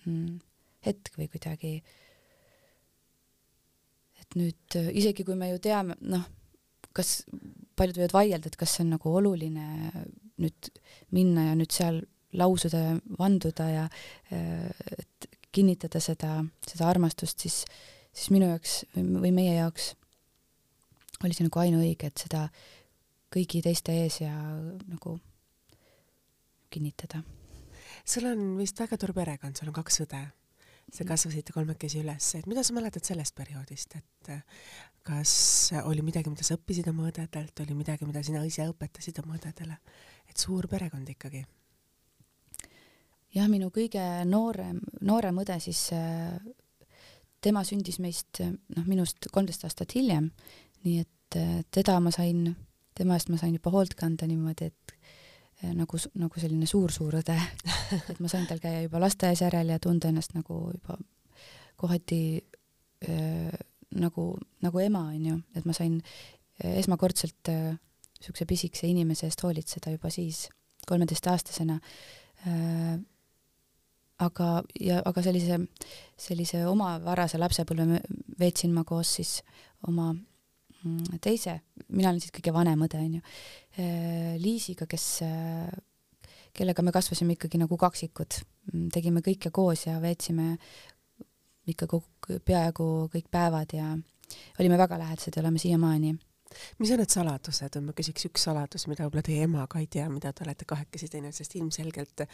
mm, 0.05 0.39
hetk 0.87 1.17
või 1.19 1.29
kuidagi, 1.33 1.73
et 4.23 4.39
nüüd 4.39 4.79
äh, 4.79 4.93
isegi 5.03 5.27
kui 5.27 5.39
me 5.39 5.51
ju 5.51 5.61
teame, 5.63 5.99
noh, 6.01 6.25
kas 6.97 7.21
paljud 7.79 7.99
võivad 7.99 8.17
vaielda, 8.17 8.51
et 8.51 8.59
kas 8.59 8.77
see 8.77 8.87
on 8.87 8.95
nagu 8.97 9.13
oluline 9.19 9.67
nüüd 10.41 10.71
minna 11.15 11.51
ja 11.51 11.59
nüüd 11.59 11.75
seal 11.75 12.01
lausuda, 12.39 12.99
vanduda 13.19 13.69
ja 13.71 13.85
äh, 14.33 14.71
et 14.99 15.31
kinnitada 15.53 16.01
seda, 16.03 16.41
seda 16.67 16.89
armastust, 16.91 17.43
siis, 17.43 17.65
siis 18.13 18.31
minu 18.35 18.51
jaoks 18.51 18.85
või 18.95 19.33
meie 19.35 19.57
jaoks 19.57 19.95
oli 21.25 21.37
see 21.37 21.47
nagu 21.47 21.61
ainuõige, 21.61 22.09
et 22.09 22.23
seda 22.23 22.47
kõigi 23.31 23.61
teiste 23.65 23.95
ees 23.95 24.21
ja 24.23 24.33
nagu 24.33 25.19
kinnitada. 26.71 27.23
sul 28.05 28.27
on 28.31 28.57
vist 28.59 28.79
väga 28.81 28.97
tore 28.97 29.15
perekond, 29.15 29.59
sul 29.59 29.69
on 29.71 29.77
kaks 29.77 30.05
õde. 30.07 30.23
Te 30.91 31.05
kasvasite 31.07 31.53
kolmekesi 31.55 32.01
üles, 32.01 32.33
et 32.35 32.49
mida 32.51 32.65
sa 32.67 32.75
mäletad 32.75 33.07
sellest 33.07 33.37
perioodist, 33.39 33.95
et 33.95 34.31
kas 35.07 35.33
oli 35.85 36.03
midagi, 36.03 36.33
mida 36.33 36.43
sa 36.43 36.57
õppisid 36.57 36.89
oma 36.91 37.07
õdedelt, 37.07 37.63
oli 37.63 37.77
midagi, 37.79 38.09
mida 38.09 38.25
sina 38.27 38.43
ise 38.47 38.67
õpetasid 38.73 39.23
oma 39.23 39.39
õdedele? 39.39 39.79
et 40.31 40.39
suur 40.39 40.67
perekond 40.71 41.09
ikkagi 41.11 41.45
jah, 43.35 43.49
minu 43.51 43.71
kõige 43.75 44.03
noorem, 44.29 44.81
noorem 45.07 45.39
õde 45.43 45.57
siis, 45.63 45.89
äh, 45.97 46.39
tema 47.41 47.63
sündis 47.65 48.01
meist, 48.03 48.43
noh, 48.43 48.87
minust 48.89 49.31
kolmteist 49.33 49.65
aastat 49.69 49.95
hiljem, 49.97 50.31
nii 50.85 50.99
et 51.03 51.39
äh, 51.41 51.61
teda 51.73 51.99
ma 52.03 52.13
sain, 52.15 52.49
tema 52.97 53.17
eest 53.17 53.31
ma 53.33 53.39
sain 53.41 53.55
juba 53.57 53.73
hoolt 53.75 53.97
kanda 53.99 54.29
niimoodi, 54.29 54.71
et 54.71 54.95
äh, 55.65 55.73
nagu, 55.77 56.01
nagu 56.21 56.43
selline 56.43 56.69
suur-suur 56.69 57.21
õde. 57.23 57.39
Et 58.13 58.21
ma 58.23 58.31
sain 58.31 58.47
tal 58.47 58.61
käia 58.63 58.85
juba 58.85 59.01
lasteaias 59.03 59.43
järel 59.43 59.73
ja 59.73 59.81
tunda 59.83 60.11
ennast 60.11 60.37
nagu 60.37 60.63
juba 60.75 60.99
kohati 61.81 62.23
äh, 63.09 63.55
nagu, 63.97 64.27
nagu 64.63 64.83
ema, 64.83 65.07
onju, 65.15 65.41
et 65.57 65.65
ma 65.67 65.75
sain 65.75 65.97
esmakordselt 66.61 67.49
niisuguse 68.21 68.45
pisikese 68.45 68.87
inimese 68.91 69.25
eest 69.27 69.41
hoolitseda 69.43 69.95
juba 69.95 70.11
siis, 70.13 70.45
kolmeteistaastasena 70.87 71.79
äh, 71.81 72.99
aga, 74.25 74.49
ja 74.81 75.01
aga 75.07 75.23
sellise, 75.25 75.59
sellise 76.21 76.65
oma 76.69 76.95
varase 77.05 77.41
lapsepõlve 77.41 78.01
veetsin 78.41 78.75
ma 78.75 78.85
koos 78.89 79.15
siis 79.19 79.39
oma 79.89 80.11
mm, 80.13 81.21
teise, 81.25 81.61
mina 81.89 82.13
olen 82.13 82.23
siis 82.23 82.35
kõige 82.37 82.55
vanem 82.55 82.87
õde, 82.87 83.01
onju, 83.01 83.23
äh, 83.81 84.37
Liisiga, 84.43 84.89
kes, 84.91 85.09
äh, 85.27 85.69
kellega 86.57 86.85
me 86.85 86.95
kasvasime 86.95 87.37
ikkagi 87.37 87.61
nagu 87.63 87.79
kaksikud. 87.81 88.41
Mm, 88.73 88.89
tegime 88.95 89.25
kõike 89.25 89.53
koos 89.55 89.87
ja 89.87 89.99
veetsime 90.03 90.55
ikka 91.71 91.87
kogu, 91.91 92.41
peaaegu 92.45 92.87
kõik 93.13 93.29
päevad 93.31 93.77
ja 93.77 93.93
olime 94.59 94.79
väga 94.81 94.99
lähedased 94.99 95.37
ja 95.37 95.43
oleme 95.45 95.61
siiamaani 95.63 96.17
mis 96.81 96.91
on 96.91 96.99
need 96.99 97.13
saladused, 97.13 97.77
ma 97.85 97.93
küsiks 97.95 98.27
üks 98.27 98.45
saladus, 98.49 98.89
mida 98.91 99.05
võib-olla 99.07 99.23
teie 99.23 99.45
ema 99.47 99.67
ka 99.71 99.79
ei 99.79 99.87
tea, 99.87 100.09
mida 100.11 100.33
te 100.35 100.43
olete 100.43 100.67
kahekesi 100.67 101.07
teinud, 101.13 101.37
sest 101.37 101.55
ilmselgelt 101.61 102.25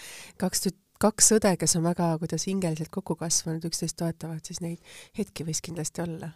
kaks 0.41 0.65
tüt-, 0.65 0.86
kaks 1.03 1.33
õde, 1.39 1.55
kes 1.61 1.77
on 1.79 1.87
väga, 1.87 2.11
kuidas 2.23 2.47
hingeliselt 2.49 2.91
kokku 2.95 3.17
kasvanud, 3.21 3.65
üksteist 3.69 3.99
toetavad, 4.01 4.43
siis 4.47 4.63
neid 4.65 4.97
hetki 5.19 5.47
võis 5.47 5.63
kindlasti 5.65 6.05
olla. 6.05 6.33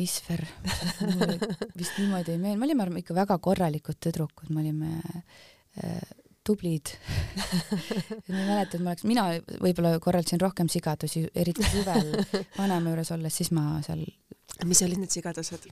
Isver, 0.00 0.40
vist 1.76 1.98
niimoodi 2.00 2.32
ei 2.32 2.40
meeldi, 2.40 2.74
me 2.74 2.86
olime 2.86 3.02
ikka 3.02 3.16
väga 3.16 3.36
korralikud 3.44 3.98
tüdrukud, 4.00 4.48
me 4.48 4.62
olime 4.62 4.92
äh, 5.02 5.98
tublid 6.44 6.94
ma 8.32 8.38
mäletan, 8.38 8.82
ma 8.82 8.94
oleks, 8.94 9.04
mina 9.06 9.26
võib-olla 9.62 9.98
korraldasin 10.02 10.40
rohkem 10.42 10.70
sigadusi, 10.72 11.26
eriti 11.36 11.66
suvel 11.68 12.14
vanaema 12.60 12.92
juures 12.94 13.12
olles, 13.14 13.36
siis 13.36 13.52
ma 13.54 13.78
seal. 13.84 14.04
mis 14.64 14.82
olid 14.86 15.02
need 15.02 15.12
sigadused? 15.12 15.68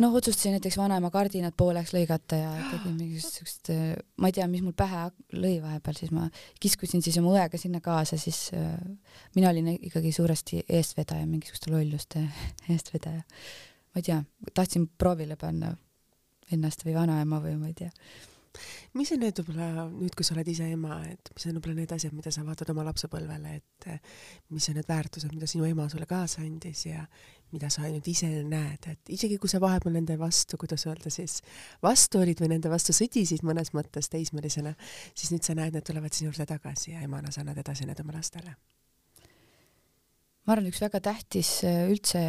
Noh, 0.00 0.14
otsustasin 0.16 0.56
näiteks 0.56 0.78
vanaema 0.80 1.10
kardinad 1.12 1.54
pooleks 1.56 1.92
lõigata 1.94 2.38
ja 2.38 2.52
tegin 2.70 2.96
mingisugust 2.96 3.36
siukest, 3.40 3.70
ma 4.20 4.30
ei 4.30 4.36
tea, 4.36 4.46
mis 4.50 4.64
mul 4.64 4.74
pähe 4.76 5.06
lõi 5.36 5.58
vahepeal, 5.62 5.98
siis 5.98 6.14
ma 6.14 6.28
kiskusin 6.62 7.04
siis 7.04 7.18
oma 7.20 7.34
õega 7.36 7.60
sinna 7.60 7.82
kaasa, 7.84 8.18
siis 8.20 8.48
äh, 8.56 8.72
mina 9.36 9.52
olin 9.52 9.74
ikkagi 9.76 10.12
suuresti 10.16 10.64
eestvedaja, 10.68 11.28
mingisuguste 11.28 11.74
lolluste 11.74 12.24
eestvedaja. 12.72 13.22
ma 13.90 14.02
ei 14.02 14.08
tea, 14.10 14.18
tahtsin 14.54 14.88
proovile 14.98 15.36
panna 15.40 15.74
ennast 16.52 16.84
või 16.86 16.96
vanaema 16.96 17.42
või 17.42 17.56
ma 17.60 17.70
ei 17.70 17.78
tea 17.84 17.92
mis 18.98 19.12
on 19.14 19.20
need 19.22 19.38
võib-olla 19.38 19.86
nüüd, 19.92 20.14
kui 20.18 20.26
sa 20.26 20.34
oled 20.34 20.48
ise 20.50 20.66
ema, 20.74 20.96
et 21.06 21.30
mis 21.34 21.46
on 21.46 21.54
võib-olla 21.54 21.76
need 21.78 21.92
asjad, 21.94 22.14
mida 22.16 22.32
sa 22.34 22.42
vaatad 22.46 22.72
oma 22.72 22.82
lapsepõlvele, 22.88 23.52
et 23.60 23.86
mis 24.50 24.66
on 24.72 24.78
need 24.80 24.88
väärtused, 24.88 25.30
mida 25.34 25.46
sinu 25.50 25.68
ema 25.68 25.86
sulle 25.92 26.08
kaasa 26.10 26.42
andis 26.42 26.82
ja 26.88 27.04
mida 27.54 27.70
sa 27.72 27.88
nüüd 27.90 28.06
ise 28.10 28.28
näed, 28.46 28.86
et 28.92 29.12
isegi 29.16 29.38
kui 29.40 29.50
sa 29.50 29.60
vahepeal 29.62 29.96
nende 29.96 30.16
vastu, 30.20 30.58
kuidas 30.60 30.86
öelda 30.86 31.10
siis, 31.12 31.40
vastu 31.82 32.20
olid 32.22 32.40
või 32.42 32.52
nende 32.54 32.70
vastu 32.70 32.94
sõdisid 32.96 33.42
mõnes 33.46 33.72
mõttes 33.76 34.10
teismelisena, 34.12 34.74
siis 35.14 35.32
nüüd 35.34 35.46
sa 35.46 35.56
näed, 35.58 35.74
need 35.74 35.86
tulevad 35.86 36.14
sinu 36.14 36.30
juurde 36.30 36.46
tagasi 36.50 36.94
ja 36.94 37.02
emana 37.06 37.32
sa 37.34 37.42
annad 37.42 37.58
edasi 37.62 37.88
need 37.88 38.02
oma 38.04 38.14
lastele. 38.18 38.54
ma 40.46 40.54
arvan, 40.54 40.70
üks 40.70 40.80
väga 40.82 41.02
tähtis 41.10 41.50
äh, 41.66 41.82
üldse 41.90 42.22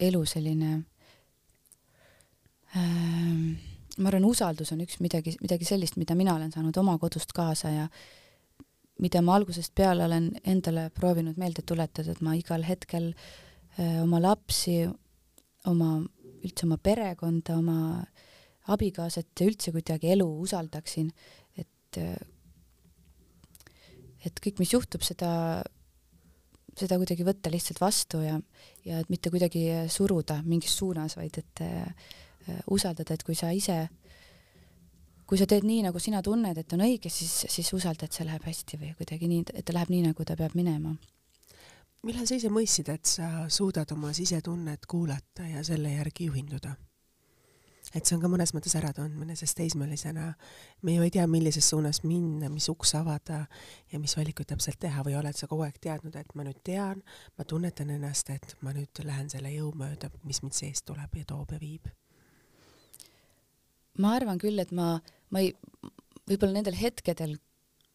elu 0.00 0.22
selline 0.26 0.70
ähm, 2.78 3.58
ma 3.98 4.08
arvan, 4.12 4.30
usaldus 4.30 4.72
on 4.72 4.86
üks 4.86 5.02
midagi, 5.02 5.34
midagi 5.42 5.66
sellist, 5.66 5.98
mida 5.98 6.14
mina 6.14 6.38
olen 6.38 6.54
saanud 6.54 6.76
oma 6.80 6.96
kodust 7.02 7.34
kaasa 7.34 7.74
ja 7.74 7.90
mida 9.00 9.22
ma 9.24 9.34
algusest 9.34 9.74
peale 9.74 10.04
olen 10.06 10.32
endale 10.44 10.90
proovinud 10.94 11.38
meelde 11.40 11.62
tuletada, 11.66 12.12
et 12.12 12.20
ma 12.22 12.34
igal 12.38 12.62
hetkel 12.66 13.10
äh, 13.10 13.49
oma 13.78 14.20
lapsi, 14.20 14.82
oma, 15.70 15.90
üldse 16.44 16.66
oma 16.66 16.78
perekonda, 16.82 17.58
oma 17.58 18.02
abikaasat 18.70 19.40
ja 19.40 19.48
üldse 19.50 19.72
kuidagi 19.74 20.10
elu 20.14 20.26
usaldaksin, 20.44 21.10
et 21.56 22.00
äh, 22.00 22.16
et 24.20 24.36
kõik, 24.36 24.58
mis 24.60 24.74
juhtub, 24.74 25.00
seda, 25.00 25.62
seda 26.76 26.98
kuidagi 27.00 27.24
võtta 27.24 27.48
lihtsalt 27.52 27.78
vastu 27.80 28.18
ja, 28.20 28.34
ja 28.84 28.98
et 29.00 29.08
mitte 29.08 29.30
kuidagi 29.32 29.62
suruda 29.88 30.42
mingis 30.44 30.74
suunas, 30.76 31.16
vaid 31.16 31.38
et 31.40 31.62
äh, 31.64 31.86
Äh, 32.48 32.60
usaldada, 32.72 33.14
et 33.14 33.22
kui 33.26 33.36
sa 33.36 33.50
ise, 33.52 33.76
kui 35.28 35.36
sa 35.36 35.46
teed 35.48 35.66
nii, 35.68 35.82
nagu 35.84 36.00
sina 36.00 36.22
tunned, 36.24 36.56
et 36.56 36.72
on 36.72 36.84
õige, 36.86 37.10
siis, 37.12 37.32
siis 37.52 37.68
usalda, 37.76 38.08
et 38.08 38.16
see 38.16 38.24
läheb 38.24 38.46
hästi 38.48 38.78
või 38.80 38.94
kuidagi 38.96 39.28
nii, 39.28 39.42
et 39.60 39.66
ta 39.68 39.76
läheb 39.76 39.92
nii, 39.92 40.06
nagu 40.08 40.24
ta 40.24 40.38
peab 40.38 40.56
minema. 40.56 40.94
Millal 42.06 42.28
sa 42.28 42.36
ise 42.38 42.50
mõistsid, 42.52 42.90
et 42.92 43.08
sa 43.08 43.48
suudad 43.52 43.90
oma 43.92 44.12
sisetunnet 44.16 44.86
kuulata 44.88 45.48
ja 45.48 45.64
selle 45.66 45.96
järgi 45.98 46.30
juhinduda? 46.30 46.76
et 47.94 48.06
see 48.06 48.14
on 48.14 48.20
ka 48.22 48.28
mõnes 48.30 48.52
mõttes 48.54 48.76
äratundmine, 48.78 49.34
sest 49.34 49.56
teismelisena 49.58 50.28
me 50.86 50.92
ju 50.94 51.02
ei 51.02 51.10
tea, 51.10 51.24
millises 51.26 51.66
suunas 51.72 52.02
minna, 52.04 52.46
mis 52.52 52.68
uks 52.70 52.92
avada 52.94 53.40
ja 53.90 53.98
mis 53.98 54.14
valikuid 54.14 54.46
täpselt 54.52 54.78
teha 54.78 55.02
või 55.02 55.16
oled 55.18 55.34
sa 55.34 55.48
kogu 55.50 55.64
aeg 55.66 55.80
teadnud, 55.82 56.14
et 56.14 56.36
ma 56.38 56.46
nüüd 56.46 56.60
tean, 56.62 57.00
ma 57.34 57.48
tunnetan 57.48 57.90
ennast, 57.90 58.30
et 58.30 58.54
ma 58.60 58.76
nüüd 58.76 59.02
lähen 59.02 59.32
selle 59.32 59.50
jõu 59.56 59.72
mööda, 59.74 60.12
mis 60.22 60.38
mind 60.44 60.54
seest 60.54 60.86
tuleb 60.86 61.18
ja 61.18 61.26
toob 61.32 61.56
ja 61.56 61.58
viib 61.62 61.90
ma 64.00 64.14
arvan 64.16 64.40
küll, 64.40 64.60
et 64.62 64.72
ma, 64.76 64.94
ma 65.32 65.42
ei, 65.42 65.52
võib-olla 66.28 66.56
nendel 66.56 66.78
hetkedel, 66.78 67.36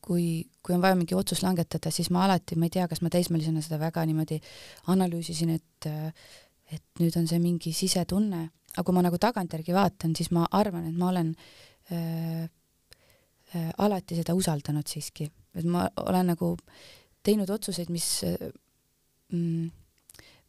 kui, 0.06 0.46
kui 0.64 0.76
on 0.76 0.84
vaja 0.84 0.98
mingi 0.98 1.18
otsus 1.18 1.42
langetada, 1.44 1.92
siis 1.94 2.12
ma 2.14 2.26
alati, 2.28 2.58
ma 2.60 2.70
ei 2.70 2.74
tea, 2.78 2.88
kas 2.92 3.02
ma 3.02 3.12
teismelisena 3.14 3.64
seda 3.66 3.80
väga 3.82 4.04
niimoodi 4.06 4.42
analüüsisin, 4.94 5.56
et 5.58 5.90
et 6.74 6.82
nüüd 6.98 7.14
on 7.20 7.28
see 7.30 7.38
mingi 7.38 7.70
sisetunne, 7.78 8.40
aga 8.74 8.84
kui 8.86 8.96
ma 8.96 9.04
nagu 9.06 9.20
tagantjärgi 9.22 9.74
vaatan, 9.76 10.16
siis 10.18 10.32
ma 10.34 10.48
arvan, 10.58 10.88
et 10.90 10.98
ma 10.98 11.12
olen 11.12 11.30
äh, 11.94 12.48
äh, 13.54 13.70
alati 13.86 14.18
seda 14.18 14.34
usaldanud 14.34 14.90
siiski, 14.90 15.30
et 15.54 15.68
ma 15.70 15.86
olen 16.02 16.34
nagu 16.34 16.56
teinud 17.26 17.54
otsuseid, 17.54 17.94
mis 17.94 18.10
äh, 18.26 18.50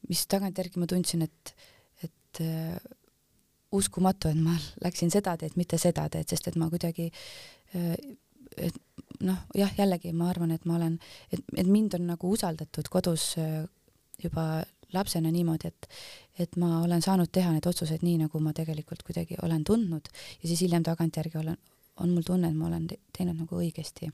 mis 0.09 0.27
tagantjärgi 0.31 0.81
ma 0.81 0.89
tundsin, 0.91 1.25
et, 1.27 1.55
et 2.05 2.41
äh, 2.45 2.77
uskumatu, 3.77 4.31
et 4.31 4.41
ma 4.41 4.55
läksin 4.85 5.13
seda 5.13 5.37
teed, 5.41 5.57
mitte 5.59 5.79
seda 5.81 6.07
teed, 6.13 6.29
sest 6.31 6.51
et 6.51 6.59
ma 6.61 6.71
kuidagi 6.73 7.09
äh, 7.11 7.95
et 8.63 8.77
noh, 9.25 9.39
jah, 9.57 9.73
jällegi 9.79 10.13
ma 10.17 10.31
arvan, 10.31 10.53
et 10.55 10.65
ma 10.69 10.77
olen, 10.79 10.99
et, 11.33 11.43
et 11.57 11.67
mind 11.67 11.97
on 11.99 12.07
nagu 12.13 12.31
usaldatud 12.37 12.89
kodus 12.93 13.35
äh, 13.43 13.65
juba 14.23 14.65
lapsena 14.95 15.31
niimoodi, 15.35 15.69
et, 15.69 15.89
et 16.39 16.57
ma 16.61 16.81
olen 16.83 17.03
saanud 17.03 17.31
teha 17.33 17.53
neid 17.53 17.67
otsuseid 17.67 18.05
nii, 18.07 18.21
nagu 18.27 18.41
ma 18.43 18.53
tegelikult 18.57 19.03
kuidagi 19.07 19.39
olen 19.43 19.65
tundnud 19.67 20.09
ja 20.13 20.49
siis 20.49 20.63
hiljem 20.63 20.87
tagantjärgi 20.87 21.41
olen, 21.41 21.59
on 22.03 22.15
mul 22.15 22.27
tunne, 22.27 22.51
et 22.51 22.57
ma 22.57 22.69
olen 22.71 22.87
teinud 23.17 23.37
nagu 23.41 23.61
õigesti. 23.61 24.11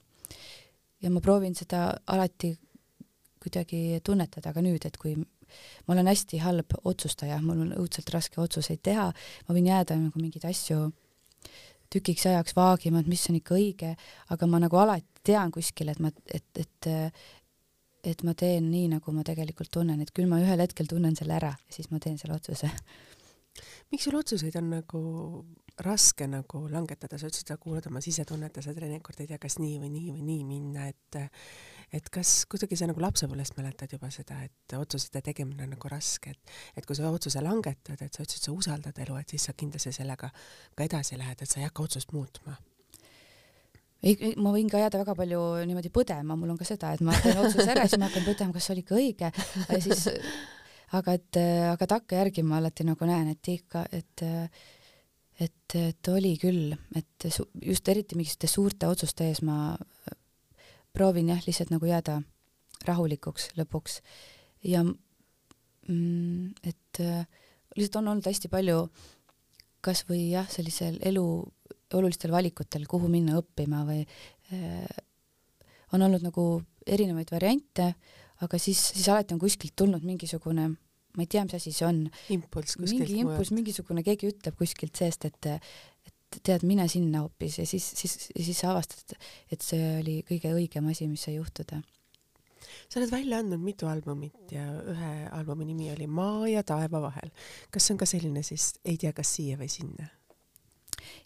ja 1.02 1.10
ma 1.10 1.20
proovin 1.20 1.54
seda 1.58 1.90
alati 2.06 2.54
kuidagi 3.42 4.00
tunnetada 4.04 4.52
ka 4.54 4.62
nüüd, 4.62 4.86
et 4.86 4.96
kui 4.96 5.16
ma 5.18 5.94
olen 5.94 6.08
hästi 6.08 6.40
halb 6.40 6.76
otsustaja, 6.84 7.40
mul 7.42 7.66
on 7.66 7.72
õudselt 7.76 8.10
raske 8.14 8.40
otsuseid 8.40 8.80
teha, 8.82 9.10
ma 9.46 9.54
võin 9.54 9.68
jääda 9.68 9.98
nagu 9.98 10.22
mingeid 10.22 10.46
asju 10.48 10.86
tükiks 11.92 12.26
ajaks 12.30 12.56
vaagima, 12.56 13.02
et 13.02 13.10
mis 13.10 13.22
on 13.30 13.38
ikka 13.38 13.56
õige, 13.58 13.94
aga 14.34 14.48
ma 14.50 14.60
nagu 14.62 14.80
alati 14.80 15.24
tean 15.26 15.52
kuskil, 15.54 15.92
et 15.92 16.02
ma, 16.02 16.10
et, 16.32 16.48
et 16.58 16.92
et 18.02 18.22
ma 18.26 18.34
teen 18.34 18.66
nii, 18.66 18.88
nagu 18.96 19.12
ma 19.14 19.22
tegelikult 19.26 19.70
tunnen, 19.70 20.00
et 20.02 20.10
küll 20.10 20.26
ma 20.30 20.40
ühel 20.42 20.58
hetkel 20.58 20.88
tunnen 20.90 21.14
selle 21.14 21.36
ära 21.36 21.52
ja 21.54 21.74
siis 21.76 21.90
ma 21.92 22.00
teen 22.02 22.18
selle 22.18 22.34
otsuse. 22.34 22.70
miks 23.92 24.08
sul 24.08 24.16
otsuseid 24.18 24.56
on 24.58 24.72
nagu 24.72 25.02
raske 25.82 26.26
nagu 26.28 26.64
langetada, 26.72 27.18
sa 27.18 27.30
ütlesid, 27.30 27.48
sa 27.48 27.58
kuulad 27.60 27.86
oma 27.88 28.02
sisetunnet 28.04 28.58
ja 28.58 28.64
sa 28.64 28.74
teinekord 28.76 29.22
ei 29.22 29.30
tea, 29.30 29.38
kas 29.40 29.58
nii 29.62 29.78
või 29.80 29.92
nii 29.94 30.10
või 30.16 30.26
nii 30.26 30.42
minna, 30.48 30.88
et 30.90 31.20
et 31.92 32.08
kas 32.12 32.32
kuidagi 32.50 32.76
sa 32.78 32.88
nagu 32.88 33.02
lapsepõlvest 33.04 33.56
mäletad 33.58 33.92
juba 33.92 34.08
seda, 34.12 34.38
et 34.46 34.74
otsuste 34.78 35.20
tegemine 35.24 35.66
on 35.66 35.74
nagu 35.74 35.92
raske, 35.92 36.32
et 36.32 36.52
et 36.80 36.88
kui 36.88 36.96
sa 36.96 37.10
otsuse 37.12 37.42
langetad, 37.44 38.00
et 38.00 38.12
sa 38.12 38.24
ütlesid, 38.24 38.46
sa 38.46 38.54
usaldad 38.56 38.98
elu, 39.04 39.16
et 39.20 39.34
siis 39.34 39.48
sa 39.48 39.56
kindlasti 39.56 39.92
sellega 39.92 40.30
ka 40.74 40.86
edasi 40.86 41.20
lähed, 41.20 41.42
et 41.42 41.50
sa 41.50 41.60
ei 41.60 41.68
hakka 41.68 41.84
otsust 41.84 42.14
muutma? 42.16 42.56
Ei, 44.02 44.32
ma 44.42 44.50
võin 44.50 44.66
ka 44.70 44.80
jääda 44.80 44.98
väga 45.04 45.14
palju 45.14 45.40
niimoodi 45.68 45.92
põdema, 45.94 46.34
mul 46.34 46.50
on 46.50 46.58
ka 46.58 46.66
seda, 46.66 46.90
et 46.96 47.04
ma 47.06 47.14
teen 47.22 47.38
otsuse 47.38 47.68
ära, 47.70 47.84
siis 47.86 48.00
ma 48.02 48.08
hakkan 48.08 48.24
põdema, 48.26 48.56
kas 48.56 48.72
oli 48.74 48.82
ikka 48.82 48.96
õige. 48.98 49.30
Siis 49.84 50.08
aga 50.98 51.14
et, 51.16 51.38
aga 51.70 51.88
takkajärgi 51.94 52.42
ma 52.46 52.58
alati 52.58 52.88
nagu 52.88 53.06
näen, 53.08 53.30
et 53.36 53.52
ikka, 53.52 53.84
et 53.92 54.24
et, 55.42 55.74
et 55.74 56.08
oli 56.12 56.34
küll, 56.38 56.74
et 56.98 57.28
just 57.64 57.88
eriti 57.88 58.18
mingite 58.18 58.50
suurte 58.50 58.90
otsuste 58.90 59.30
ees 59.30 59.40
ma 59.46 59.72
proovin 60.92 61.32
jah, 61.32 61.40
lihtsalt 61.46 61.72
nagu 61.72 61.88
jääda 61.88 62.20
rahulikuks 62.86 63.52
lõpuks 63.58 64.00
ja 64.68 64.82
mm, 64.84 66.52
et 66.66 67.02
äh, 67.02 67.24
lihtsalt 67.76 68.00
on 68.02 68.12
olnud 68.14 68.28
hästi 68.28 68.50
palju 68.52 68.86
kas 69.82 70.04
või 70.08 70.28
jah, 70.32 70.48
sellisel 70.50 70.98
elu 71.02 71.26
olulistel 71.92 72.32
valikutel, 72.32 72.86
kuhu 72.88 73.10
minna 73.12 73.36
õppima 73.40 73.82
või 73.88 74.04
äh, 74.04 75.02
on 75.92 76.04
olnud 76.06 76.24
nagu 76.24 76.46
erinevaid 76.86 77.30
variante, 77.30 77.92
aga 78.42 78.58
siis, 78.58 78.80
siis 78.94 79.08
alati 79.12 79.34
on 79.36 79.42
kuskilt 79.42 79.76
tulnud 79.76 80.04
mingisugune 80.06 80.70
ma 81.12 81.24
ei 81.24 81.28
tea, 81.28 81.42
mis 81.44 81.56
asi 81.58 81.72
see 81.74 81.86
on. 81.86 82.06
impulss 82.32 82.78
kuskilt 82.80 83.04
mingi 83.04 83.20
impulss, 83.20 83.52
mingisugune, 83.52 84.04
keegi 84.06 84.30
ütleb 84.32 84.56
kuskilt 84.56 84.96
seest, 84.96 85.26
et 85.28 85.48
tead, 86.44 86.64
mine 86.68 86.86
sinna 86.90 87.24
hoopis 87.24 87.58
ja 87.60 87.66
siis, 87.68 87.84
siis, 87.98 88.16
siis 88.30 88.58
sa 88.58 88.72
avastad, 88.72 89.16
et 89.52 89.64
see 89.64 89.80
oli 90.00 90.20
kõige 90.28 90.52
õigem 90.56 90.88
asi, 90.90 91.08
mis 91.10 91.24
sai 91.26 91.36
juhtuda. 91.36 91.82
sa 92.88 93.00
oled 93.00 93.12
välja 93.12 93.38
andnud 93.42 93.60
mitu 93.60 93.88
albumit 93.90 94.52
ja 94.54 94.64
ühe 94.94 95.12
albumi 95.34 95.66
nimi 95.68 95.90
oli 95.92 96.06
Maa 96.06 96.48
ja 96.48 96.62
taeva 96.62 97.02
vahel. 97.02 97.30
kas 97.70 97.86
see 97.86 97.94
on 97.94 98.02
ka 98.02 98.08
selline 98.08 98.42
siis, 98.46 98.72
ei 98.84 98.96
tea, 98.96 99.12
kas 99.12 99.34
siia 99.36 99.58
või 99.60 99.70
sinna? 99.72 100.08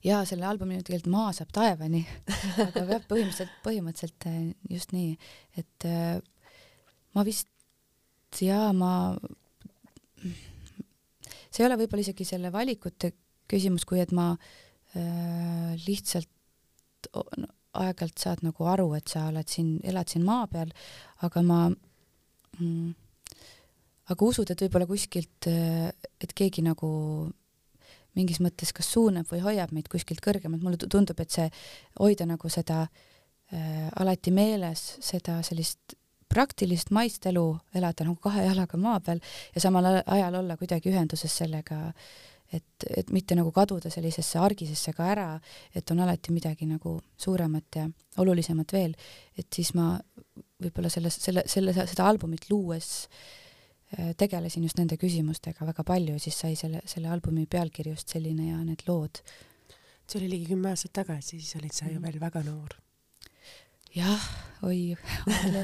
jaa, 0.04 0.24
selle 0.24 0.46
albumi 0.48 0.76
nimi 0.76 0.86
tegelikult 0.86 1.12
Maa 1.12 1.32
saab 1.36 1.52
taevani 1.54 2.04
aga 2.66 2.86
jah, 2.96 3.06
põhimõtteliselt, 3.10 3.56
põhimõtteliselt 3.66 4.28
äh, 4.30 4.42
just 4.70 4.96
nii, 4.96 5.16
et 5.60 5.88
äh, 5.88 6.18
ma 7.14 7.26
vist 7.26 7.50
jaa, 8.40 8.72
ma 8.76 9.16
see 10.20 11.62
ei 11.62 11.68
ole 11.70 11.80
võib-olla 11.80 12.02
isegi 12.04 12.26
selle 12.28 12.50
valikute 12.52 13.14
küsimus, 13.46 13.84
kui 13.86 14.00
et 14.02 14.10
ma 14.12 14.32
äh, 14.34 14.46
Äh, 14.46 14.65
lihtsalt 15.86 16.28
no, 17.12 17.48
aeg-ajalt 17.76 18.20
saad 18.20 18.44
nagu 18.46 18.68
aru, 18.68 18.90
et 18.96 19.08
sa 19.10 19.26
oled 19.30 19.48
siin, 19.50 19.76
elad 19.86 20.10
siin 20.10 20.24
maa 20.26 20.46
peal, 20.50 20.70
aga 21.26 21.42
ma 21.44 21.58
mm, 21.70 22.94
aga 24.12 24.28
usud, 24.30 24.50
et 24.50 24.62
võib-olla 24.66 24.88
kuskilt, 24.88 25.50
äh, 25.50 25.90
et 26.22 26.32
keegi 26.36 26.64
nagu 26.66 26.88
mingis 28.16 28.40
mõttes 28.40 28.72
kas 28.72 28.88
suunab 28.94 29.28
või 29.28 29.42
hoiab 29.44 29.74
meid 29.76 29.90
kuskilt 29.92 30.22
kõrgemalt, 30.24 30.64
mulle 30.64 30.80
tundub, 30.80 31.18
et 31.20 31.34
see 31.34 31.50
hoida 32.00 32.28
nagu 32.28 32.48
seda 32.52 32.86
äh, 32.86 33.88
alati 34.00 34.32
meeles, 34.32 34.94
seda 35.04 35.42
sellist 35.46 35.98
praktilist 36.32 36.88
maist 36.90 37.26
elu 37.28 37.44
elada 37.76 38.06
nagu 38.06 38.16
kahe 38.18 38.48
jalaga 38.48 38.78
maa 38.80 38.98
peal 39.04 39.20
ja 39.54 39.60
samal 39.62 39.86
ajal 40.00 40.40
olla 40.40 40.56
kuidagi 40.58 40.90
ühenduses 40.90 41.36
sellega 41.38 41.84
äh, 41.92 42.08
et, 42.52 42.86
et 42.96 43.10
mitte 43.14 43.36
nagu 43.38 43.50
kaduda 43.54 43.90
sellisesse 43.92 44.38
argisesse 44.38 44.92
ka 44.96 45.08
ära, 45.12 45.30
et 45.74 45.90
on 45.90 46.02
alati 46.04 46.34
midagi 46.34 46.68
nagu 46.68 46.96
suuremat 47.18 47.80
ja 47.80 47.86
olulisemat 48.22 48.72
veel, 48.76 48.94
et 49.38 49.48
siis 49.52 49.72
ma 49.74 49.94
võib-olla 50.62 50.90
selles, 50.92 51.18
selle, 51.20 51.44
selle, 51.50 51.74
seda 51.76 52.06
albumit 52.08 52.48
luues 52.50 52.88
äh, 53.06 54.14
tegelesin 54.18 54.64
just 54.64 54.78
nende 54.80 54.98
küsimustega 55.00 55.68
väga 55.68 55.84
palju 55.86 56.16
siis 56.22 56.38
sai 56.44 56.56
selle, 56.58 56.80
selle 56.88 57.10
albumi 57.12 57.46
pealkiri 57.50 57.92
just 57.92 58.14
selline 58.14 58.50
ja 58.50 58.62
need 58.64 58.86
lood. 58.88 59.20
see 60.06 60.20
oli 60.20 60.30
ligi 60.30 60.52
kümme 60.52 60.70
aastat 60.70 60.94
tagasi, 61.02 61.40
siis 61.40 61.56
olid 61.58 61.74
sa 61.74 61.88
ju 61.90 61.98
mm. 61.98 62.06
veel 62.06 62.20
väga 62.22 62.42
noor. 62.46 62.78
jah, 63.96 64.26
oi, 64.62 64.96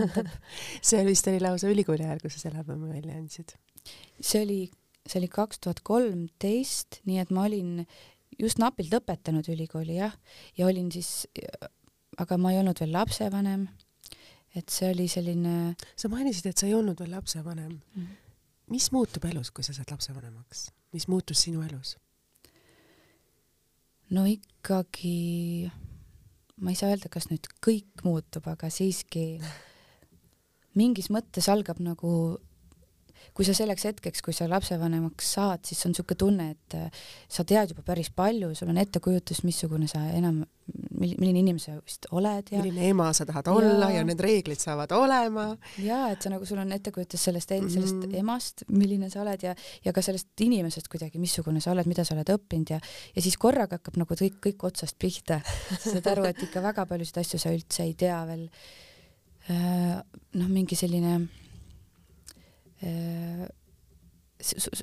see 0.88 1.02
vist 1.06 1.28
oli 1.30 1.40
lausa 1.40 1.70
ülikooli 1.72 2.04
ajal, 2.04 2.20
kui 2.20 2.32
sa 2.32 2.42
selle 2.42 2.62
albumi 2.62 2.92
välja 2.92 3.16
andsid? 3.16 3.56
see 4.20 4.44
oli 4.44 4.60
see 5.08 5.18
oli 5.20 5.28
kaks 5.30 5.62
tuhat 5.62 5.82
kolmteist, 5.86 7.00
nii 7.08 7.20
et 7.22 7.30
ma 7.34 7.46
olin 7.48 7.82
just 8.40 8.60
napilt 8.62 8.92
lõpetanud 8.92 9.48
ülikooli 9.52 9.98
jah, 9.98 10.14
ja 10.58 10.68
olin 10.68 10.90
siis, 10.94 11.26
aga 12.20 12.38
ma 12.40 12.52
ei 12.52 12.60
olnud 12.62 12.80
veel 12.82 12.94
lapsevanem. 12.94 13.68
et 14.54 14.68
see 14.68 14.90
oli 14.92 15.08
selline. 15.08 15.74
sa 15.96 16.08
mainisid, 16.12 16.46
et 16.46 16.58
sa 16.58 16.66
ei 16.66 16.74
olnud 16.74 17.00
veel 17.00 17.10
lapsevanem 17.10 17.72
mm. 17.72 18.02
-hmm. 18.02 18.16
mis 18.70 18.92
muutub 18.92 19.24
elus, 19.24 19.50
kui 19.50 19.64
sa 19.64 19.72
saad 19.72 19.90
lapsevanemaks, 19.90 20.70
mis 20.92 21.08
muutus 21.08 21.42
sinu 21.42 21.62
elus? 21.62 21.96
no 24.10 24.24
ikkagi, 24.24 25.70
ma 26.60 26.70
ei 26.70 26.76
saa 26.76 26.92
öelda, 26.92 27.08
kas 27.08 27.30
nüüd 27.30 27.46
kõik 27.64 28.04
muutub, 28.04 28.46
aga 28.46 28.70
siiski 28.70 29.40
mingis 30.74 31.10
mõttes 31.12 31.48
algab 31.48 31.80
nagu 31.80 32.38
kui 33.37 33.46
sa 33.46 33.54
selleks 33.56 33.87
hetkeks, 33.88 34.22
kui 34.24 34.35
sa 34.37 34.48
lapsevanemaks 34.50 35.32
saad, 35.37 35.62
siis 35.68 35.80
on 35.87 35.94
niisugune 35.94 36.18
tunne, 36.18 36.48
et 36.54 36.76
äh, 36.78 37.04
sa 37.30 37.44
tead 37.48 37.72
juba 37.72 37.85
päris 37.87 38.11
palju, 38.14 38.52
sul 38.58 38.72
on 38.72 38.80
ettekujutus, 38.82 39.42
missugune 39.46 39.88
sa 39.90 40.02
enam, 40.12 40.42
milline 41.02 41.40
inimene 41.40 41.61
sa 41.61 41.74
vist 41.80 42.06
oled 42.14 42.52
ja 42.52 42.61
milline 42.62 42.92
ema 42.92 43.08
sa 43.16 43.26
tahad 43.28 43.48
ja... 43.50 43.54
olla 43.58 43.88
ja 43.90 44.04
need 44.06 44.20
reeglid 44.22 44.61
saavad 44.62 44.92
olema. 44.94 45.48
ja 45.82 46.04
et 46.12 46.22
sa 46.22 46.30
nagu, 46.32 46.46
sul 46.48 46.61
on 46.62 46.70
ettekujutus 46.76 47.24
sellest, 47.28 47.50
sellest 47.50 47.98
mm 47.98 48.06
-hmm. 48.06 48.20
emast, 48.22 48.64
milline 48.68 49.11
sa 49.11 49.22
oled 49.24 49.42
ja, 49.42 49.54
ja 49.85 49.92
ka 49.92 50.02
sellest 50.02 50.40
inimesest 50.40 50.88
kuidagi, 50.88 51.18
missugune 51.18 51.61
sa 51.61 51.72
oled, 51.72 51.87
mida 51.90 52.04
sa 52.04 52.14
oled 52.14 52.30
õppinud 52.37 52.76
ja, 52.76 52.80
ja 53.16 53.22
siis 53.22 53.37
korraga 53.37 53.80
hakkab 53.80 53.98
nagu 53.98 54.14
kõik, 54.14 54.38
kõik 54.46 54.66
otsast 54.70 54.98
pihta. 54.98 55.40
sa 55.80 55.90
saad 55.90 56.06
aru, 56.06 56.24
et 56.30 56.42
ikka 56.42 56.62
väga 56.62 56.87
paljusid 56.87 57.18
asju 57.18 57.38
sa 57.38 57.50
üldse 57.50 57.82
ei 57.82 57.94
tea 57.94 58.24
veel. 58.26 58.48
Äh, 59.50 59.98
noh, 60.38 60.48
mingi 60.48 60.76
selline 60.78 61.26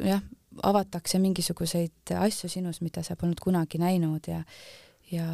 jah, 0.05 0.21
avatakse 0.63 1.19
mingisuguseid 1.19 2.13
asju 2.19 2.49
sinus, 2.49 2.81
mida 2.81 3.03
sa 3.03 3.17
polnud 3.19 3.41
kunagi 3.43 3.81
näinud 3.81 4.29
ja 4.31 4.43
ja 5.09 5.25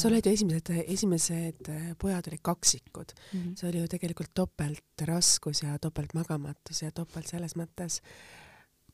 sa 0.00 0.08
oled 0.08 0.24
ju 0.24 0.32
esimesed, 0.32 0.70
esimesed 0.88 1.70
pojad 2.00 2.30
olid 2.30 2.40
kaksikud 2.42 3.12
mm. 3.12 3.40
-hmm. 3.40 3.56
see 3.56 3.68
oli 3.68 3.78
ju 3.78 3.88
tegelikult 3.88 4.30
topeltraskus 4.34 5.62
ja 5.62 5.78
topeltmagamatus 5.78 6.82
ja 6.82 6.90
topelt 6.90 7.26
selles 7.26 7.56
mõttes 7.56 8.00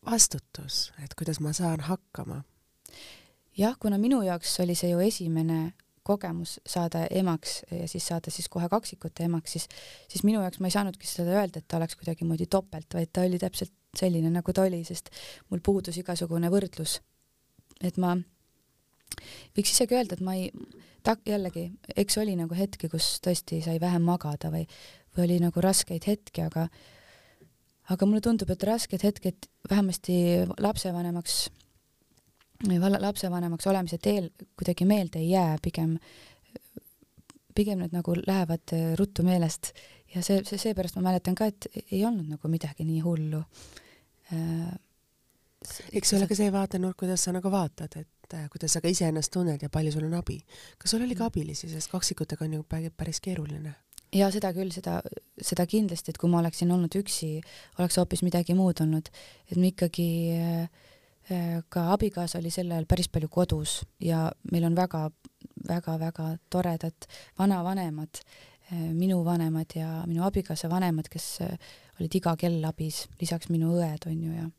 vastutus, 0.04 0.92
et 1.04 1.14
kuidas 1.14 1.40
ma 1.40 1.52
saan 1.52 1.80
hakkama. 1.80 2.42
jah, 3.56 3.76
kuna 3.78 3.98
minu 3.98 4.22
jaoks 4.22 4.60
oli 4.60 4.74
see 4.74 4.90
ju 4.90 4.98
esimene 4.98 5.72
kogemus 6.04 6.58
saada 6.68 7.06
emaks 7.10 7.62
ja 7.70 7.88
siis 7.88 8.06
saada 8.10 8.32
siis 8.32 8.48
kohe 8.52 8.68
kaksikute 8.70 9.24
emaks, 9.28 9.56
siis, 9.56 9.68
siis 10.08 10.24
minu 10.26 10.42
jaoks 10.44 10.60
ma 10.60 10.70
ei 10.70 10.76
saanudki 10.76 11.08
seda 11.08 11.38
öelda, 11.38 11.60
et 11.60 11.68
ta 11.68 11.80
oleks 11.80 11.96
kuidagimoodi 12.00 12.46
topelt, 12.50 12.92
vaid 12.94 13.12
ta 13.12 13.24
oli 13.24 13.40
täpselt 13.40 13.72
selline, 13.96 14.30
nagu 14.34 14.52
ta 14.52 14.66
oli, 14.66 14.82
sest 14.84 15.10
mul 15.50 15.62
puudus 15.64 15.98
igasugune 16.00 16.50
võrdlus. 16.52 17.00
et 17.84 17.96
ma 18.00 18.14
võiks 19.56 19.72
isegi 19.72 19.96
öelda, 19.96 20.16
et 20.16 20.24
ma 20.24 20.36
ei, 20.38 20.50
ta 21.04 21.16
jällegi, 21.26 21.68
eks 21.96 22.18
oli 22.22 22.36
nagu 22.38 22.56
hetki, 22.56 22.88
kus 22.92 23.18
tõesti 23.24 23.60
sai 23.64 23.80
vähem 23.80 24.04
magada 24.06 24.50
või, 24.52 24.66
või 25.16 25.26
oli 25.28 25.40
nagu 25.42 25.64
raskeid 25.64 26.06
hetki, 26.08 26.46
aga 26.46 26.68
aga 27.92 28.06
mulle 28.08 28.22
tundub, 28.24 28.48
et 28.50 28.64
rasked 28.64 29.02
hetked 29.04 29.48
vähemasti 29.70 30.14
lapsevanemaks 30.62 31.48
lapsevanemaks 33.00 33.66
olemise 33.66 33.98
teel 34.02 34.30
kuidagi 34.56 34.86
meelde 34.88 35.18
ei 35.18 35.30
jää, 35.30 35.58
pigem, 35.62 35.98
pigem 37.54 37.82
need 37.82 37.94
nagu 37.94 38.16
lähevad 38.26 38.72
äh, 38.72 38.94
ruttu 38.98 39.22
meelest 39.22 39.72
ja 40.14 40.22
see, 40.22 40.42
see, 40.46 40.58
seepärast 40.58 40.98
ma 40.98 41.10
mäletan 41.10 41.36
ka, 41.38 41.48
et 41.50 41.68
ei 41.90 42.04
olnud 42.06 42.28
nagu 42.34 42.50
midagi 42.50 42.86
nii 42.86 43.00
hullu. 43.04 43.42
Äh, 44.32 44.74
eks 45.92 46.12
see 46.12 46.18
ole 46.18 46.28
ka 46.30 46.36
see 46.38 46.52
vaatenurk, 46.52 46.98
kuidas 47.00 47.24
sa 47.24 47.34
nagu 47.34 47.50
vaatad, 47.50 47.96
et 48.00 48.36
äh, 48.36 48.48
kuidas 48.52 48.76
sa 48.76 48.82
ka 48.84 48.92
iseennast 48.92 49.32
tunned 49.34 49.62
ja 49.62 49.72
palju 49.72 49.94
sul 49.94 50.06
on 50.08 50.18
abi. 50.20 50.40
kas 50.78 50.94
sul 50.94 51.04
oli 51.06 51.16
ka 51.18 51.30
abilisi, 51.30 51.70
sest 51.72 51.90
kaksikutega 51.92 52.44
on 52.44 52.60
ju 52.60 52.64
päris 52.68 53.20
keeruline? 53.20 53.74
ja 54.14 54.28
seda 54.30 54.52
küll, 54.54 54.70
seda, 54.70 55.00
seda 55.42 55.66
kindlasti, 55.66 56.12
et 56.12 56.18
kui 56.22 56.30
ma 56.30 56.38
oleksin 56.38 56.70
olnud 56.70 56.94
üksi, 57.00 57.40
oleks 57.78 57.96
hoopis 57.98 58.22
midagi 58.22 58.54
muud 58.54 58.78
olnud, 58.84 59.08
et 59.50 59.58
me 59.58 59.72
ikkagi 59.72 60.10
äh, 60.38 60.68
Äh, 60.68 60.93
ka 61.68 61.92
abikaasa 61.94 62.38
oli 62.38 62.50
sel 62.52 62.72
ajal 62.72 62.88
päris 62.88 63.08
palju 63.08 63.30
kodus 63.32 63.78
ja 64.00 64.26
meil 64.52 64.66
on 64.68 64.76
väga-väga-väga 64.76 66.26
toredad 66.52 67.06
vanavanemad, 67.38 68.20
äh, 68.72 68.90
minu 68.92 69.22
vanemad 69.24 69.72
ja 69.74 70.02
minu 70.06 70.24
abikaasa 70.26 70.68
vanemad, 70.70 71.08
kes 71.08 71.38
äh, 71.40 71.56
olid 72.00 72.18
iga 72.20 72.36
kell 72.36 72.60
abis, 72.68 73.06
lisaks 73.20 73.48
minu 73.48 73.72
õed 73.78 74.04
on 74.10 74.20
ju 74.20 74.34
ja, 74.36 74.50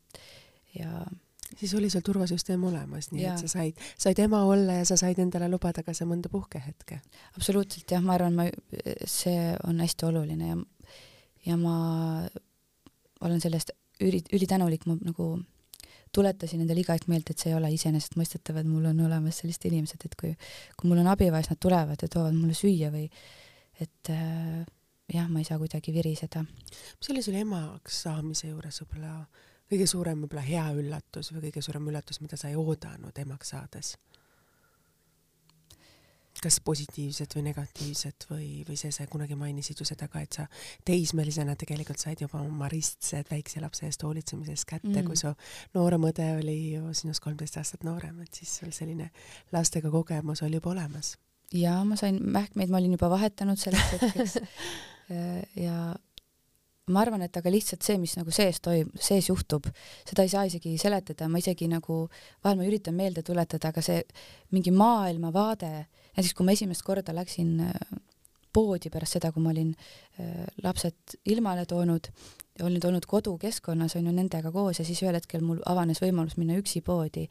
ja 0.74 1.06
siis 1.54 1.74
oli 1.78 1.90
sul 1.90 2.02
turvasüsteem 2.04 2.64
olemas, 2.66 3.12
nii 3.12 3.22
ja. 3.22 3.34
et 3.34 3.46
sa 3.46 3.52
said, 3.58 3.86
said 3.98 4.18
ema 4.18 4.42
olla 4.44 4.80
ja 4.80 4.84
sa 4.88 4.98
said 4.98 5.18
endale 5.22 5.48
lubada 5.52 5.84
ka 5.86 5.94
see 5.94 6.08
mõnda 6.08 6.32
puhkehetke. 6.32 7.00
absoluutselt 7.36 7.90
jah, 7.90 8.02
ma 8.02 8.16
arvan, 8.18 8.34
ma, 8.34 8.50
see 9.06 9.54
on 9.68 9.80
hästi 9.84 10.08
oluline 10.10 10.50
ja, 10.50 10.58
ja 11.46 11.58
ma 11.60 11.76
olen 13.20 13.40
sellest 13.40 13.70
üli, 14.02 14.24
ülitänulik, 14.34 14.86
ma 14.90 14.98
nagu 15.00 15.36
tuletasin 16.16 16.62
endale 16.64 16.82
iga 16.82 16.94
aeg 16.96 17.08
meelde, 17.10 17.34
et 17.34 17.42
see 17.42 17.52
ei 17.52 17.58
ole 17.58 17.70
iseenesestmõistetav, 17.74 18.60
et 18.60 18.70
mul 18.70 18.88
on 18.92 19.02
olemas 19.08 19.42
sellised 19.42 19.68
inimesed, 19.68 20.08
et 20.08 20.16
kui, 20.18 20.32
kui 20.76 20.90
mul 20.90 21.02
on 21.04 21.10
abi 21.12 21.28
vaja, 21.32 21.46
siis 21.46 21.56
nad 21.56 21.62
tulevad 21.66 22.02
ja 22.02 22.08
toovad 22.12 22.36
mulle 22.36 22.56
süüa 22.56 22.92
või 22.94 23.06
et 23.84 24.12
äh, 24.12 24.64
jah, 25.12 25.28
ma 25.28 25.42
ei 25.42 25.48
saa 25.48 25.58
kuidagi 25.60 25.94
viriseda. 25.94 26.44
mis 26.98 27.10
oli 27.12 27.22
sul 27.22 27.36
emaks 27.38 28.02
saamise 28.06 28.50
juures 28.50 28.80
võib-olla 28.82 29.12
kõige 29.70 29.86
suurem 29.90 30.22
võib-olla 30.24 30.44
hea 30.46 30.66
üllatus 30.78 31.32
või 31.34 31.48
kõige 31.48 31.62
suurem 31.64 31.88
üllatus, 31.90 32.20
mida 32.22 32.38
sa 32.38 32.50
ei 32.50 32.58
oodanud 32.58 33.18
emaks 33.24 33.54
saades? 33.54 33.96
Kas 36.42 36.58
positiivset 36.64 37.36
või 37.36 37.44
negatiivset 37.48 38.26
või, 38.30 38.48
või 38.68 38.78
see, 38.80 38.92
sa 38.94 39.06
kunagi 39.10 39.36
mainisid 39.38 39.80
ju 39.80 39.86
seda 39.88 40.08
ka, 40.12 40.22
et 40.24 40.38
sa 40.38 40.46
teismelisena 40.86 41.56
tegelikult 41.58 42.02
said 42.02 42.22
juba 42.24 42.40
oma 42.44 42.70
ristsed 42.72 43.30
väikse 43.30 43.62
lapse 43.64 43.86
eest 43.88 44.04
hoolitsemisest 44.06 44.68
kätte 44.68 44.92
mm., 44.92 45.06
kui 45.08 45.20
su 45.20 45.32
noorem 45.76 46.08
õde 46.10 46.30
oli 46.38 46.58
ju 46.76 46.94
sinust 46.96 47.24
kolmteist 47.24 47.60
aastat 47.60 47.86
noorem, 47.86 48.20
et 48.24 48.42
siis 48.42 48.58
sul 48.60 48.74
selline 48.74 49.10
lastega 49.54 49.92
kogemus 49.92 50.44
oli 50.46 50.60
juba 50.60 50.74
olemas. 50.74 51.16
ja 51.54 51.78
ma 51.84 51.96
sain 51.96 52.20
mähkmeid, 52.22 52.70
ma 52.70 52.82
olin 52.82 52.98
juba 52.98 53.10
vahetanud 53.10 53.60
selleks 53.60 53.96
hetkeks 53.96 54.38
ja 55.66 55.94
ma 56.92 57.02
arvan, 57.02 57.24
et 57.26 57.36
aga 57.38 57.50
lihtsalt 57.50 57.82
see, 57.86 57.98
mis 57.98 58.14
nagu 58.18 58.32
sees 58.34 58.60
toimub, 58.62 58.94
sees 59.02 59.30
juhtub, 59.30 59.66
seda 60.06 60.26
ei 60.26 60.30
saa 60.30 60.44
isegi 60.46 60.76
seletada, 60.78 61.28
ma 61.30 61.40
isegi 61.42 61.68
nagu, 61.70 62.04
vahel 62.44 62.60
ma 62.60 62.66
üritan 62.68 62.94
meelde 62.98 63.24
tuletada, 63.26 63.72
aga 63.72 63.82
see 63.82 64.04
mingi 64.54 64.74
maailmavaade, 64.74 65.72
näiteks 66.16 66.34
kui 66.36 66.46
ma 66.46 66.56
esimest 66.56 66.84
korda 66.86 67.14
läksin 67.16 67.60
äh, 67.68 68.00
poodi 68.56 68.90
pärast 68.92 69.18
seda, 69.18 69.32
kui 69.34 69.44
ma 69.44 69.52
olin 69.52 69.74
äh, 69.74 70.46
lapsed 70.64 71.18
ilmale 71.28 71.66
toonud, 71.68 72.08
olin 72.64 72.80
toonud 72.80 73.06
kodukeskkonnas, 73.08 73.98
on 73.98 74.08
ju, 74.08 74.16
nendega 74.16 74.52
koos 74.54 74.80
ja 74.80 74.88
siis 74.88 75.02
ühel 75.04 75.18
hetkel 75.18 75.44
mul 75.44 75.60
avanes 75.68 76.00
võimalus 76.04 76.38
minna 76.40 76.56
üksi 76.60 76.82
poodi, 76.84 77.26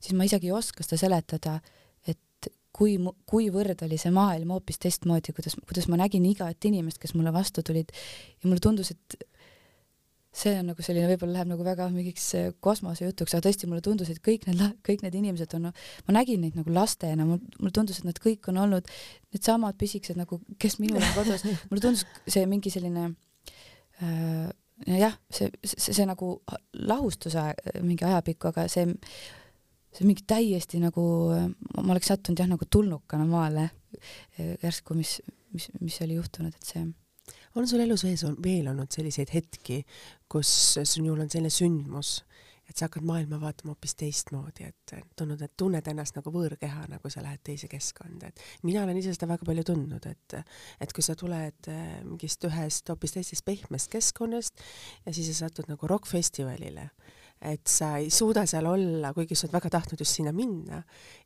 siis 0.00 0.16
ma 0.18 0.28
isegi 0.28 0.50
ei 0.50 0.56
oska 0.56 0.84
seda 0.84 1.00
seletada, 1.06 1.58
et 2.06 2.50
kui, 2.76 2.98
kuivõrd 3.30 3.86
oli 3.86 3.98
see 4.00 4.12
maailm 4.14 4.52
hoopis 4.52 4.82
teistmoodi, 4.82 5.32
kuidas, 5.36 5.56
kuidas 5.64 5.88
ma 5.92 6.00
nägin 6.02 6.26
igat 6.28 6.68
inimest, 6.68 7.00
kes 7.00 7.16
mulle 7.16 7.32
vastu 7.32 7.64
tulid. 7.64 7.94
Ja 8.42 8.50
mulle 8.50 8.60
tundus, 8.60 8.92
et 8.92 9.16
see 10.36 10.52
on 10.58 10.68
nagu 10.70 10.84
selline, 10.84 11.08
võib-olla 11.08 11.38
läheb 11.38 11.50
nagu 11.54 11.64
väga 11.64 11.86
mingiks 11.92 12.26
äh, 12.36 12.50
kosmosejutuks, 12.64 13.34
aga 13.34 13.46
tõesti 13.46 13.68
mulle 13.70 13.84
tundus, 13.84 14.10
et 14.12 14.20
kõik 14.24 14.44
need, 14.48 14.60
kõik 14.84 15.04
need 15.06 15.16
inimesed 15.22 15.56
on, 15.56 15.70
ma 15.70 16.16
nägin 16.16 16.42
neid 16.44 16.58
nagu 16.58 16.74
lastena, 16.76 17.24
mulle 17.26 17.72
tundus, 17.74 18.02
et 18.02 18.08
nad 18.08 18.20
kõik 18.22 18.50
on 18.52 18.60
olnud 18.66 18.90
needsamad 19.32 19.78
pisikesed 19.80 20.20
nagu, 20.20 20.40
kes 20.60 20.78
minul 20.82 21.00
on 21.00 21.16
kodus, 21.16 21.46
mulle 21.70 21.84
tundus 21.84 22.04
see 22.28 22.44
mingi 22.50 22.72
selline 22.74 23.08
äh, 24.04 24.52
jah, 24.84 25.16
see, 25.32 25.48
see, 25.64 25.80
see, 25.88 26.04
nagu 26.08 26.34
lahustuse 26.84 27.48
mingi 27.80 28.04
ajapikku, 28.04 28.52
aga 28.52 28.66
see, 28.72 28.84
see 29.96 30.08
mingi 30.08 30.26
täiesti 30.28 30.82
nagu, 30.82 31.06
ma 31.80 31.88
oleks 31.96 32.12
sattunud 32.12 32.44
jah, 32.44 32.52
nagu 32.52 32.68
tulnukana 32.68 33.24
maale 33.30 33.70
äh, 33.70 34.52
järsku, 34.64 34.98
mis, 34.98 35.18
mis, 35.56 35.70
mis 35.80 36.00
oli 36.04 36.20
juhtunud, 36.20 36.52
et 36.52 36.74
see 36.74 36.84
on 37.56 37.68
sul 37.68 37.82
elus 37.84 38.04
ees 38.08 38.24
on 38.28 38.36
veel 38.42 38.68
olnud 38.70 38.92
selliseid 38.92 39.32
hetki, 39.34 39.82
kus 40.28 40.50
sinul 40.84 41.20
on 41.22 41.30
selline 41.32 41.52
sündmus, 41.52 42.18
et 42.66 42.74
sa 42.74 42.88
hakkad 42.88 43.04
maailma 43.06 43.38
vaatama 43.40 43.72
hoopis 43.72 43.94
teistmoodi, 43.98 44.66
et 44.66 44.94
tundnud, 45.16 45.42
et 45.42 45.52
tunned 45.56 45.90
ennast 45.90 46.16
nagu 46.18 46.32
võõrkehana, 46.34 46.98
kui 47.02 47.12
sa 47.14 47.22
lähed 47.22 47.42
teise 47.46 47.70
keskkonda, 47.70 48.30
et 48.30 48.42
mina 48.66 48.82
olen 48.82 48.98
ise 49.00 49.14
seda 49.14 49.28
väga 49.30 49.46
palju 49.46 49.66
tundnud, 49.70 50.08
et 50.10 50.38
et 50.82 50.92
kui 50.92 51.04
sa 51.06 51.14
tuled 51.18 51.70
äh, 51.70 51.84
mingist 52.04 52.44
ühest 52.48 52.90
hoopis 52.90 53.16
teisest 53.16 53.46
pehmest 53.46 53.92
keskkonnast 53.92 54.66
ja 55.06 55.14
siis 55.14 55.30
sa 55.30 55.46
satud 55.46 55.70
nagu 55.70 55.88
rokkfestivalile 55.90 56.90
et 57.46 57.70
sa 57.70 57.92
ei 58.00 58.08
suuda 58.10 58.42
seal 58.48 58.66
olla, 58.66 59.12
kuigi 59.14 59.36
sa 59.36 59.46
oled 59.46 59.54
väga 59.56 59.70
tahtnud 59.76 60.00
just 60.02 60.18
sinna 60.18 60.32
minna 60.34 60.80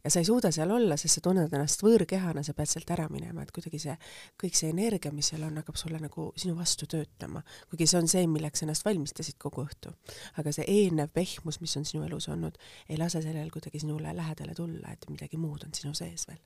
ja 0.04 0.10
sa 0.12 0.20
ei 0.20 0.26
suuda 0.28 0.50
seal 0.54 0.70
olla, 0.74 0.96
sest 1.00 1.18
sa 1.18 1.22
tunned 1.24 1.52
ennast 1.56 1.84
võõrkehana, 1.84 2.42
sa 2.46 2.54
pead 2.56 2.70
sealt 2.70 2.92
ära 2.94 3.06
minema, 3.12 3.44
et 3.44 3.52
kuidagi 3.54 3.80
see, 3.82 3.96
kõik 4.40 4.58
see 4.58 4.72
energia, 4.74 5.12
mis 5.16 5.30
seal 5.32 5.44
on, 5.46 5.56
hakkab 5.62 5.78
sulle 5.80 6.00
nagu 6.02 6.28
sinu 6.40 6.56
vastu 6.58 6.88
töötama, 6.90 7.42
kuigi 7.70 7.88
see 7.90 8.00
on 8.02 8.10
see, 8.12 8.26
milleks 8.30 8.64
ennast 8.66 8.84
valmistasid 8.86 9.38
kogu 9.40 9.64
õhtu. 9.64 9.94
aga 10.42 10.52
see 10.54 10.66
eelnev 10.68 11.12
pehmus, 11.14 11.60
mis 11.64 11.76
on 11.80 11.88
sinu 11.88 12.04
elus 12.08 12.28
olnud, 12.32 12.58
ei 12.88 13.00
lase 13.00 13.22
sellel 13.24 13.50
kuidagi 13.54 13.80
sinule 13.80 14.14
lähedale 14.16 14.54
tulla, 14.56 14.92
et 14.92 15.08
midagi 15.10 15.40
muud 15.40 15.64
on 15.66 15.74
sinu 15.76 15.94
sees 15.96 16.26
veel. 16.28 16.42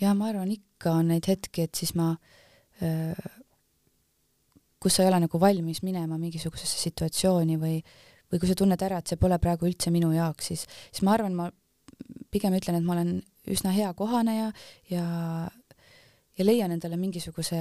ja 0.00 0.14
ma 0.14 0.32
arvan, 0.32 0.50
ikka 0.50 0.96
on 1.02 1.12
neid 1.12 1.28
hetki, 1.28 1.68
et 1.68 1.74
siis 1.84 1.94
ma 1.98 2.14
öö 2.80 3.39
kus 4.80 4.96
sa 4.96 5.04
ei 5.04 5.10
ole 5.10 5.20
nagu 5.26 5.40
valmis 5.40 5.82
minema 5.84 6.16
mingisugusesse 6.18 6.80
situatsiooni 6.80 7.58
või, 7.60 7.78
või 8.32 8.40
kui 8.40 8.48
sa 8.48 8.56
tunned 8.56 8.80
ära, 8.82 9.00
et 9.00 9.10
see 9.10 9.20
pole 9.20 9.36
praegu 9.42 9.68
üldse 9.68 9.92
minu 9.92 10.12
jaoks, 10.14 10.50
siis, 10.52 10.66
siis 10.88 11.04
ma 11.04 11.14
arvan, 11.16 11.36
ma 11.36 11.50
pigem 12.32 12.56
ütlen, 12.56 12.78
et 12.78 12.86
ma 12.86 12.96
olen 12.96 13.18
üsna 13.50 13.74
hea 13.74 13.90
kohaneja 13.98 14.50
ja, 14.90 15.04
ja 16.38 16.46
leian 16.46 16.72
endale 16.72 16.96
mingisuguse 17.00 17.58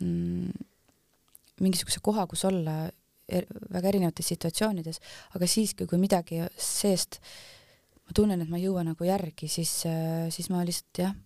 mm, 0.00 0.66
mingisuguse 1.64 2.02
koha, 2.04 2.26
kus 2.28 2.44
olla 2.48 2.82
er, 3.30 3.48
väga 3.72 3.92
erinevates 3.94 4.28
situatsioonides, 4.32 5.00
aga 5.38 5.48
siiski, 5.48 5.88
kui 5.88 6.00
midagi 6.02 6.42
seest 6.60 7.20
ma 8.04 8.16
tunnen, 8.16 8.42
et 8.42 8.52
ma 8.52 8.60
ei 8.60 8.66
jõua 8.66 8.84
nagu 8.84 9.06
järgi, 9.06 9.48
siis, 9.48 9.72
siis 10.34 10.52
ma 10.52 10.64
lihtsalt 10.66 11.04
jah, 11.06 11.16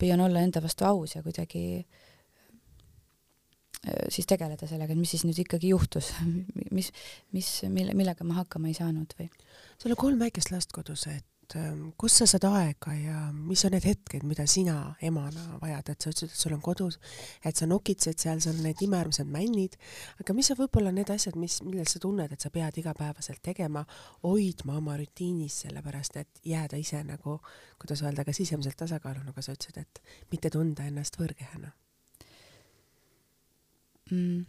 püüan 0.00 0.20
olla 0.24 0.42
enda 0.44 0.60
vastu 0.64 0.84
aus 0.88 1.14
ja 1.14 1.22
kuidagi 1.24 1.64
äh, 1.78 2.09
siis 4.12 4.28
tegeleda 4.28 4.68
sellega, 4.68 4.92
et 4.92 5.00
mis 5.00 5.14
siis 5.14 5.24
nüüd 5.24 5.40
ikkagi 5.40 5.72
juhtus, 5.72 6.12
mis, 6.76 6.92
mis, 7.32 7.50
mille, 7.72 7.96
millega 7.96 8.26
ma 8.28 8.42
hakkama 8.42 8.68
ei 8.68 8.76
saanud 8.76 9.16
või? 9.18 9.30
sul 9.80 9.94
on 9.94 10.00
kolm 10.00 10.20
väikest 10.20 10.52
last 10.52 10.74
kodus, 10.76 11.06
et 11.08 11.56
ähm, 11.56 11.86
kus 12.00 12.18
sa 12.20 12.28
saad 12.28 12.44
aega 12.50 12.92
ja 12.92 13.22
mis 13.32 13.64
on 13.64 13.72
need 13.72 13.86
hetked, 13.88 14.26
mida 14.28 14.44
sina 14.50 14.92
emana 15.00 15.56
vajad, 15.62 15.94
et 15.94 16.04
sa 16.04 16.12
ütlesid, 16.12 16.28
et 16.28 16.44
sul 16.44 16.58
on 16.58 16.62
kodus, 16.64 17.00
et 17.40 17.56
sa 17.56 17.68
nokitsed 17.70 18.20
seal, 18.20 18.44
sul 18.44 18.58
on 18.58 18.68
need 18.68 18.84
imearmsad 18.84 19.32
männid, 19.32 19.80
aga 20.20 20.36
mis 20.36 20.52
on 20.52 20.60
võib-olla 20.60 20.92
need 20.92 21.16
asjad, 21.16 21.40
mis, 21.40 21.62
millel 21.64 21.88
sa 21.88 22.04
tunned, 22.04 22.36
et 22.36 22.44
sa 22.44 22.52
pead 22.52 22.84
igapäevaselt 22.84 23.40
tegema, 23.48 23.86
hoidma 24.28 24.76
oma 24.76 25.00
rutiinis, 25.00 25.62
sellepärast 25.64 26.20
et 26.20 26.44
jääda 26.52 26.80
ise 26.80 27.00
nagu, 27.08 27.40
kuidas 27.80 28.04
öelda, 28.04 28.28
ka 28.28 28.36
sisemiselt 28.36 28.76
tasakaalu, 28.84 29.24
nagu 29.32 29.40
sa 29.40 29.56
ütlesid, 29.56 29.80
et 29.80 30.04
mitte 30.34 30.52
tunda 30.52 30.84
ennast 30.84 31.16
võõrkehana 31.16 31.72
mm,? 34.10 34.46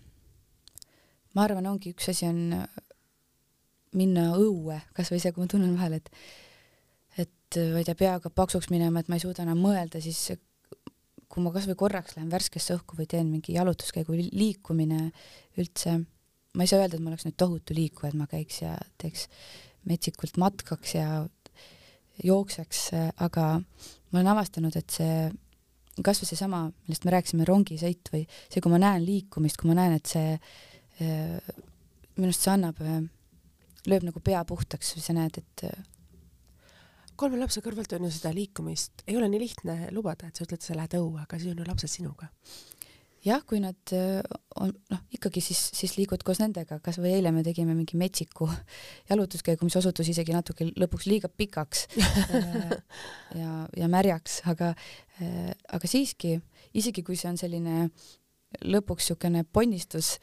ma 1.36 1.46
arvan, 1.48 1.70
ongi 1.72 1.94
üks 1.96 2.10
asi 2.12 2.28
on 2.28 2.42
minna 3.98 4.32
õue, 4.40 4.78
kasvõi 4.96 5.20
see, 5.22 5.34
kui 5.36 5.44
ma 5.46 5.52
tunnen 5.52 5.76
vahel, 5.78 6.00
et 6.00 6.12
et 7.20 7.58
ma 7.74 7.82
ei 7.82 7.88
tea, 7.88 7.98
pea 8.00 8.14
hakkab 8.16 8.34
paksuks 8.38 8.70
minema, 8.72 9.02
et 9.02 9.10
ma 9.12 9.18
ei 9.18 9.24
suuda 9.24 9.44
enam 9.44 9.60
mõelda, 9.60 10.00
siis 10.04 10.38
kui 11.32 11.44
ma 11.44 11.52
kasvõi 11.52 11.76
korraks 11.80 12.16
lähen 12.16 12.32
värskesse 12.32 12.76
õhku 12.78 12.96
või 13.00 13.08
teen 13.12 13.28
mingi 13.32 13.56
jalutuskäigu 13.56 14.16
liikumine 14.16 15.10
üldse, 15.60 15.98
ma 16.56 16.64
ei 16.64 16.72
saa 16.72 16.82
öelda, 16.84 16.98
et 16.98 17.04
ma 17.04 17.12
oleks 17.12 17.28
nüüd 17.28 17.38
tohutu 17.40 17.76
liikuja, 17.76 18.12
et 18.12 18.20
ma 18.20 18.28
käiks 18.32 18.62
ja 18.64 18.76
teeks 19.00 19.28
metsikult 19.88 20.40
matkaks 20.40 20.96
ja 20.96 21.08
jookseks, 22.24 22.82
aga 23.24 23.46
ma 23.62 24.20
olen 24.20 24.32
avastanud, 24.34 24.76
et 24.78 24.96
see 24.96 25.16
kasvõi 26.00 26.30
seesama, 26.30 26.64
millest 26.88 27.06
me 27.06 27.14
rääkisime, 27.16 27.46
rongisõit 27.48 28.12
või 28.14 28.24
see, 28.48 28.62
kui 28.62 28.72
ma 28.72 28.80
näen 28.82 29.04
liikumist, 29.06 29.60
kui 29.60 29.72
ma 29.72 29.78
näen, 29.82 29.98
et 30.00 30.12
see 30.12 30.36
äh, 30.38 31.56
minu 32.16 32.30
arust 32.30 32.48
see 32.48 32.54
annab, 32.54 32.80
äh, 32.86 33.02
lööb 33.92 34.06
nagu 34.08 34.24
pea 34.24 34.44
puhtaks 34.48 34.96
või 34.96 35.06
sa 35.06 35.18
näed, 35.18 35.42
et 35.42 35.66
äh, 35.68 35.88
kolme 37.20 37.42
lapse 37.42 37.64
kõrvalt 37.66 37.92
on 37.98 38.08
ju 38.08 38.14
seda 38.16 38.34
liikumist, 38.36 39.04
ei 39.08 39.20
ole 39.20 39.30
nii 39.32 39.44
lihtne 39.44 39.78
lubada, 39.96 40.30
et 40.30 40.40
sa 40.40 40.48
ütled, 40.48 40.64
sa 40.64 40.78
lähed 40.78 40.96
õue, 40.98 41.22
aga 41.26 41.42
siis 41.42 41.54
on 41.54 41.62
ju 41.62 41.68
lapsed 41.68 41.92
sinuga 42.00 42.32
jah, 43.26 43.42
kui 43.48 43.60
nad 43.62 43.94
äh, 43.96 44.22
on 44.62 44.72
noh, 44.92 45.02
ikkagi 45.14 45.42
siis, 45.44 45.60
siis 45.76 45.94
liigud 45.98 46.24
koos 46.26 46.42
nendega, 46.42 46.80
kas 46.84 46.98
või 47.02 47.14
eile 47.18 47.34
me 47.34 47.44
tegime 47.46 47.76
mingi 47.78 48.00
metsiku 48.00 48.48
jalutuskäigu, 49.12 49.68
mis 49.68 49.78
osutus 49.80 50.10
isegi 50.12 50.36
natuke 50.36 50.72
lõpuks 50.72 51.08
liiga 51.10 51.30
pikaks 51.30 51.86
äh, 52.38 52.74
ja, 53.38 53.52
ja 53.78 53.92
märjaks, 53.92 54.42
aga, 54.52 54.74
äh, 55.22 55.54
aga 55.70 55.92
siiski, 55.92 56.40
isegi 56.78 57.06
kui 57.06 57.20
see 57.20 57.30
on 57.32 57.40
selline 57.42 57.92
lõpuks 58.68 59.06
niisugune 59.06 59.46
ponnistus, 59.48 60.18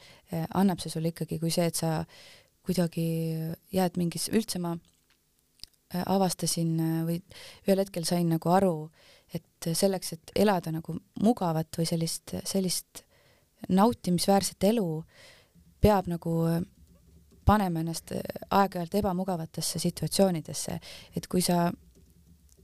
annab 0.53 0.77
see 0.83 0.91
sulle 0.93 1.09
ikkagi 1.09 1.39
kui 1.41 1.49
see, 1.49 1.65
et 1.65 1.79
sa 1.79 2.03
kuidagi 2.61 3.05
jääd 3.73 3.97
mingis, 3.97 4.27
üldse 4.29 4.61
ma 4.61 4.75
avastasin 5.89 6.75
või 7.07 7.15
ühel 7.65 7.81
hetkel 7.81 8.05
sain 8.05 8.29
nagu 8.29 8.51
aru, 8.53 8.75
et 9.33 9.69
selleks, 9.73 10.13
et 10.13 10.31
elada 10.35 10.71
nagu 10.73 10.95
mugavat 11.23 11.77
või 11.77 11.85
sellist, 11.89 12.35
sellist 12.47 13.03
nautimisväärset 13.69 14.63
elu, 14.71 14.87
peab 15.81 16.07
nagu 16.11 16.33
panema 17.45 17.81
ennast 17.81 18.13
aeg-ajalt 18.13 18.95
ebamugavatesse 19.01 19.81
situatsioonidesse, 19.81 20.79
et 21.17 21.27
kui 21.27 21.41
sa 21.41 21.67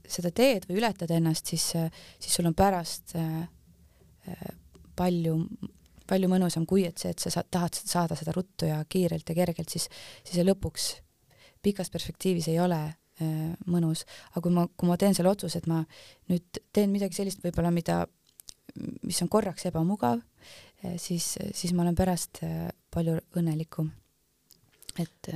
seda 0.06 0.30
teed 0.30 0.68
või 0.68 0.78
ületad 0.80 1.10
ennast, 1.10 1.50
siis, 1.50 1.72
siis 2.22 2.36
sul 2.38 2.46
on 2.46 2.54
pärast 2.54 3.16
äh, 3.18 3.48
palju, 4.96 5.34
palju 6.06 6.30
mõnusam 6.30 6.66
kui 6.68 6.86
et 6.86 7.02
see, 7.02 7.10
et 7.14 7.22
sa 7.22 7.42
tahad 7.42 7.74
saada 7.78 8.18
seda 8.18 8.34
ruttu 8.36 8.70
ja 8.70 8.78
kiirelt 8.88 9.28
ja 9.28 9.38
kergelt, 9.38 9.72
siis, 9.72 9.88
siis 10.24 10.46
lõpuks 10.46 10.92
pikas 11.62 11.90
perspektiivis 11.90 12.48
ei 12.52 12.60
ole 12.62 12.80
mõnus, 13.20 14.04
aga 14.32 14.42
kui 14.44 14.54
ma, 14.54 14.66
kui 14.68 14.88
ma 14.90 14.98
teen 15.00 15.16
selle 15.16 15.32
otsuse, 15.32 15.60
et 15.60 15.68
ma 15.70 15.82
nüüd 16.30 16.60
teen 16.74 16.92
midagi 16.92 17.16
sellist 17.16 17.44
võib-olla, 17.44 17.72
mida, 17.74 18.02
mis 19.06 19.20
on 19.24 19.30
korraks 19.32 19.68
ebamugav, 19.70 20.20
äh, 20.84 20.96
siis, 21.00 21.34
siis 21.56 21.74
ma 21.76 21.86
olen 21.86 21.98
pärast 21.98 22.42
äh, 22.46 22.66
palju 22.92 23.18
õnnelikum. 23.38 23.92
et 24.96 25.28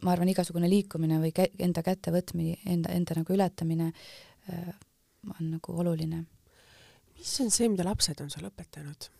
ma 0.00 0.14
arvan, 0.14 0.30
igasugune 0.32 0.68
liikumine 0.70 1.18
või 1.20 1.34
kä 1.36 1.44
enda 1.60 1.82
kätte 1.84 2.08
võtmine, 2.14 2.54
enda, 2.64 2.88
enda 2.96 3.18
nagu 3.18 3.34
ületamine 3.34 3.90
on 4.48 5.50
nagu 5.50 5.74
oluline. 5.82 6.24
mis 7.18 7.34
on 7.44 7.50
see, 7.52 7.68
mida 7.68 7.84
lapsed 7.84 8.20
on 8.24 8.30
sulle 8.32 8.48
õpetanud? 8.48 9.10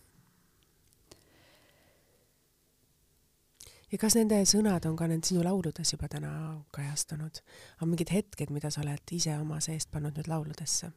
Ja 3.91 3.99
kas 3.99 4.15
nende 4.15 4.39
sõnad 4.47 4.85
on 4.87 4.95
ka 4.99 5.07
need 5.11 5.27
sinu 5.27 5.43
lauludes 5.45 5.93
juba 5.93 6.09
täna 6.11 6.31
kajastunud? 6.75 7.41
on 7.81 7.91
mingid 7.91 8.13
hetked, 8.13 8.51
mida 8.53 8.71
sa 8.71 8.83
oled 8.85 9.15
ise 9.15 9.35
oma 9.39 9.59
seest 9.63 9.91
pannud 9.91 10.17
nüüd 10.17 10.29
lauludesse? 10.31 10.91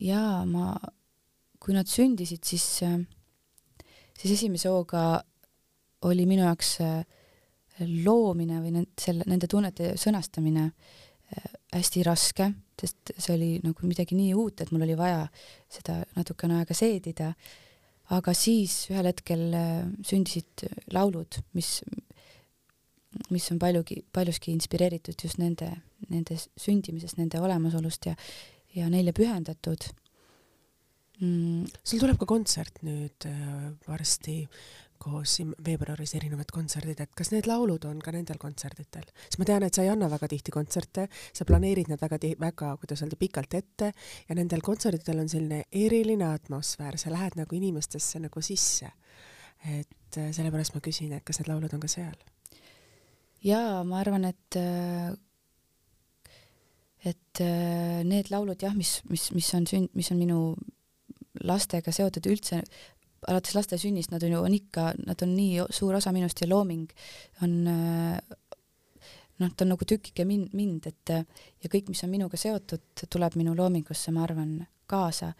jaa, 0.00 0.44
ma, 0.48 0.74
kui 1.60 1.76
nad 1.76 1.88
sündisid, 1.88 2.44
siis, 2.44 2.66
siis 2.80 4.36
esimese 4.36 4.72
hooga 4.72 5.20
oli 6.08 6.24
minu 6.28 6.46
jaoks 6.46 6.76
äh, 6.84 7.00
loomine 8.04 8.60
või 8.62 8.74
nende, 8.76 8.92
selle, 9.00 9.26
nende 9.28 9.48
tunnete 9.50 9.94
sõnastamine 10.00 10.66
äh, 10.70 11.50
hästi 11.76 12.04
raske, 12.06 12.48
sest 12.80 13.12
see 13.16 13.34
oli 13.34 13.50
nagu 13.64 13.88
midagi 13.88 14.16
nii 14.16 14.32
uut, 14.36 14.62
et 14.62 14.72
mul 14.72 14.86
oli 14.86 14.96
vaja 14.96 15.26
seda 15.72 16.00
natukene 16.16 16.60
aega 16.60 16.76
seedida 16.76 17.34
aga 18.10 18.34
siis 18.36 18.84
ühel 18.90 19.08
hetkel 19.10 19.44
äh, 19.54 19.84
sündisid 20.06 20.66
laulud, 20.94 21.40
mis, 21.56 21.78
mis 23.30 23.48
on 23.54 23.60
paljugi, 23.62 24.00
paljuski 24.14 24.54
inspireeritud 24.54 25.26
just 25.26 25.40
nende, 25.42 25.70
nende 26.10 26.38
sündimisest, 26.38 27.20
nende 27.20 27.42
olemasolust 27.42 28.10
ja, 28.10 28.16
ja 28.76 28.90
neile 28.92 29.14
pühendatud. 29.16 29.90
Mm.. 31.20 31.66
sul 31.84 32.00
tuleb 32.00 32.16
ka 32.16 32.24
kontsert 32.24 32.78
nüüd 32.86 33.26
äh, 33.28 33.66
varsti 33.84 34.38
koos 35.00 35.38
veebruaris 35.66 36.14
erinevad 36.18 36.50
kontserdid, 36.54 37.00
et 37.00 37.14
kas 37.16 37.32
need 37.32 37.48
laulud 37.48 37.84
on 37.88 38.00
ka 38.04 38.12
nendel 38.14 38.40
kontserditel? 38.40 39.06
sest 39.26 39.38
ma 39.40 39.46
tean, 39.48 39.64
et 39.66 39.76
sa 39.76 39.84
ei 39.84 39.92
anna 39.92 40.10
väga 40.12 40.28
tihti 40.30 40.54
kontserte, 40.54 41.06
sa 41.36 41.46
planeerid 41.48 41.90
nad 41.92 42.00
väga, 42.02 42.18
väga, 42.40 42.74
kuidas 42.82 43.04
öelda, 43.04 43.18
pikalt 43.20 43.56
ette 43.58 43.92
ja 44.28 44.36
nendel 44.38 44.64
kontsertidel 44.66 45.22
on 45.24 45.32
selline 45.32 45.62
eriline 45.72 46.28
atmosfäär, 46.28 46.98
sa 47.00 47.12
lähed 47.12 47.38
nagu 47.40 47.56
inimestesse 47.56 48.20
nagu 48.20 48.42
sisse. 48.44 48.92
et 49.60 50.16
äh, 50.16 50.30
sellepärast 50.32 50.74
ma 50.74 50.80
küsin, 50.80 51.12
et 51.12 51.24
kas 51.24 51.40
need 51.40 51.50
laulud 51.50 51.74
on 51.76 51.80
ka 51.80 51.88
seal? 51.88 52.16
jaa, 53.44 53.82
ma 53.84 54.00
arvan, 54.00 54.24
et 54.28 54.56
äh, 54.56 55.12
et 57.04 57.40
äh, 57.40 58.02
need 58.04 58.28
laulud 58.32 58.60
jah, 58.60 58.76
mis, 58.76 59.00
mis, 59.08 59.30
mis 59.32 59.48
on 59.56 59.66
sünd-, 59.68 59.92
mis 59.96 60.10
on 60.12 60.20
minu 60.20 60.40
lastega 61.46 61.92
seotud 61.94 62.26
üldse 62.28 62.60
alates 63.32 63.56
laste 63.56 63.78
sünnist, 63.80 64.12
nad 64.12 64.22
on 64.26 64.36
ju, 64.36 64.42
on 64.46 64.54
ikka, 64.56 64.90
nad 65.06 65.22
on 65.24 65.34
nii 65.36 65.66
suur 65.74 65.98
osa 65.98 66.12
minust 66.16 66.42
ja 66.42 66.48
looming 66.50 66.90
on 67.44 67.56
noh, 69.40 69.54
ta 69.56 69.64
on 69.64 69.72
nagu 69.72 69.86
tükike 69.88 70.26
mind, 70.28 70.52
mind, 70.56 70.90
et 70.90 71.14
ja 71.14 71.70
kõik, 71.72 71.88
mis 71.92 72.02
on 72.04 72.12
minuga 72.12 72.38
seotud, 72.40 73.06
tuleb 73.08 73.38
minu 73.40 73.54
loomingusse, 73.56 74.12
ma 74.14 74.24
arvan, 74.26 74.58
kaasa. 74.90 75.32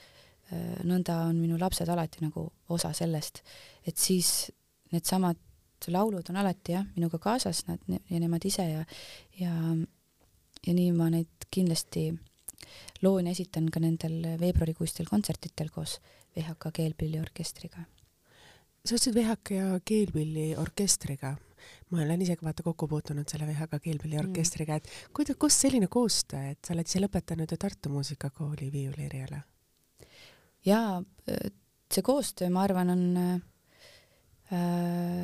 nõnda 0.83 1.15
on 1.29 1.37
minu 1.39 1.59
lapsed 1.61 1.89
alati 1.89 2.25
nagu 2.25 2.43
osa 2.75 2.91
sellest, 2.97 3.43
et 3.87 3.97
siis 3.97 4.51
needsamad 4.91 5.39
laulud 5.95 6.27
on 6.33 6.41
alati 6.41 6.75
jah, 6.75 6.89
minuga 6.97 7.21
kaasas, 7.23 7.63
nad 7.69 7.79
ja 7.87 8.19
nemad 8.19 8.45
ise 8.45 8.67
ja, 8.67 8.83
ja, 9.39 9.53
ja 10.67 10.75
nii 10.75 10.91
ma 10.97 11.07
neid 11.15 11.47
kindlasti 11.51 12.11
loon 13.03 13.29
ja 13.31 13.33
esitan 13.37 13.71
ka 13.71 13.81
nendel 13.81 14.37
veebruarikuistel 14.43 15.07
kontsertidel 15.09 15.71
koos 15.73 16.01
VHK 16.37 16.73
keelpilliorkestriga. 16.81 17.85
sa 18.85 18.97
ütlesid 18.97 19.17
VHK 19.17 19.57
ja 19.57 19.81
keelpilliorkestriga. 19.85 21.37
ma 21.91 22.03
olen 22.03 22.23
ise 22.23 22.37
ka 22.37 22.47
vaata 22.47 22.63
kokku 22.65 22.89
puutunud 22.89 23.29
selle 23.29 23.47
VHK 23.47 23.83
keelpilliorkestriga, 23.85 24.81
et 24.81 24.89
kuidas, 25.13 25.37
kust 25.37 25.67
selline 25.67 25.87
koostöö, 25.87 26.51
et 26.55 26.65
sa 26.65 26.75
oled 26.75 26.89
ise 26.89 27.03
lõpetanud 27.03 27.51
ju 27.51 27.57
Tartu 27.61 27.93
Muusikakooli 27.93 28.73
viiulieriala? 28.73 29.41
jaa, 30.65 31.03
see 31.93 32.03
koostöö, 32.05 32.49
ma 32.53 32.65
arvan, 32.69 32.91
on 32.97 33.05
äh, 33.21 33.41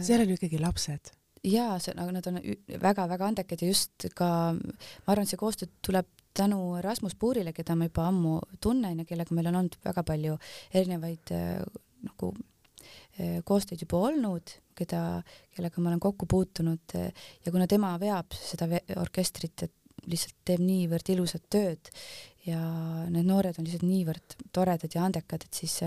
seal 0.03 0.25
on 0.25 0.33
ju 0.33 0.41
ikkagi 0.41 0.61
lapsed 0.61 1.17
jaa, 1.47 1.79
see, 1.83 1.95
aga 1.95 2.15
nad 2.15 2.29
on 2.31 2.41
väga-väga 2.83 3.31
andekad 3.31 3.63
ja 3.63 3.71
just 3.71 4.09
ka, 4.17 4.29
ma 4.57 5.13
arvan, 5.13 5.27
et 5.27 5.33
see 5.33 5.41
koostöö 5.41 5.71
tuleb 5.85 6.09
tänu 6.37 6.61
Rasmus 6.85 7.17
Puurile, 7.19 7.53
keda 7.57 7.77
ma 7.79 7.89
juba 7.89 8.07
ammu 8.11 8.37
tunnen 8.63 9.01
ja 9.03 9.09
kellega 9.09 9.35
meil 9.37 9.51
on 9.51 9.61
olnud 9.63 9.79
väga 9.85 10.05
palju 10.07 10.37
erinevaid 10.75 11.33
äh, 11.35 11.63
nagu 12.07 12.31
äh, 12.37 13.41
koostöid 13.45 13.83
juba 13.85 14.03
olnud, 14.11 14.55
keda, 14.77 15.01
kellega 15.57 15.83
ma 15.83 15.93
olen 15.93 16.03
kokku 16.03 16.29
puutunud 16.31 16.97
äh, 16.99 17.27
ja 17.45 17.53
kuna 17.55 17.69
tema 17.71 17.95
veab 18.03 18.37
seda 18.37 18.69
orkestrit, 19.01 19.67
et 19.69 19.75
lihtsalt 20.07 20.37
teeb 20.47 20.63
niivõrd 20.63 21.09
ilusat 21.15 21.47
tööd 21.51 21.91
ja 22.47 22.61
need 23.11 23.27
noored 23.27 23.57
on 23.59 23.67
lihtsalt 23.67 23.87
niivõrd 23.89 24.37
toredad 24.55 24.93
ja 24.95 25.07
andekad, 25.07 25.49
et 25.49 25.63
siis, 25.63 25.81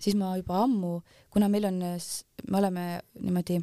siis 0.00 0.16
ma 0.16 0.32
juba 0.38 0.62
ammu, 0.64 0.94
kuna 1.32 1.50
meil 1.52 1.68
on, 1.68 1.82
me 1.82 2.62
oleme 2.62 2.86
niimoodi 3.20 3.58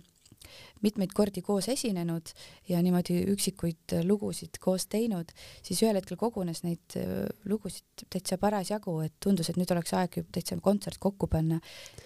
mitmeid 0.85 1.13
kordi 1.15 1.41
koos 1.45 1.69
esinenud 1.71 2.31
ja 2.69 2.81
niimoodi 2.83 3.19
üksikuid 3.33 3.97
lugusid 4.07 4.59
koos 4.63 4.87
teinud, 4.91 5.31
siis 5.65 5.81
ühel 5.83 5.97
hetkel 5.99 6.19
kogunes 6.19 6.63
neid 6.65 6.97
äh, 6.99 7.25
lugusid 7.49 8.05
täitsa 8.13 8.37
parasjagu, 8.41 8.99
et 9.05 9.15
tundus, 9.23 9.49
et 9.51 9.59
nüüd 9.59 9.71
oleks 9.73 9.93
aeg 9.97 10.19
täitsa 10.33 10.57
kontsert 10.63 10.99
kokku 11.03 11.29
panna. 11.31 11.59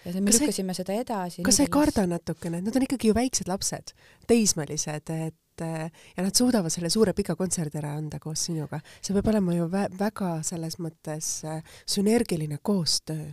ja 0.05 0.13
me 0.19 0.31
kas 0.31 0.41
lükkasime 0.41 0.75
seda 0.77 0.95
edasi. 0.97 1.43
kas 1.47 1.59
sa 1.59 1.67
ei 1.67 1.71
karda 1.73 2.07
natukene, 2.09 2.61
nad 2.61 2.75
on 2.75 2.87
ikkagi 2.87 3.11
ju 3.11 3.17
väiksed 3.17 3.51
lapsed, 3.51 3.93
teismelised, 4.29 5.11
et 5.11 5.65
äh, 5.65 5.91
ja 6.17 6.25
nad 6.25 6.37
suudavad 6.37 6.73
selle 6.73 6.89
suure 6.93 7.13
pika 7.17 7.35
kontserdi 7.39 7.81
ära 7.81 7.93
anda 7.97 8.19
koos 8.19 8.47
sinuga. 8.49 8.81
see 9.01 9.15
peab 9.17 9.31
olema 9.33 9.55
ju 9.57 9.69
vä 9.71 9.85
väga 9.99 10.33
selles 10.47 10.79
mõttes 10.79 11.33
äh, 11.45 11.61
sünergiline 11.85 12.59
koostöö. 12.61 13.31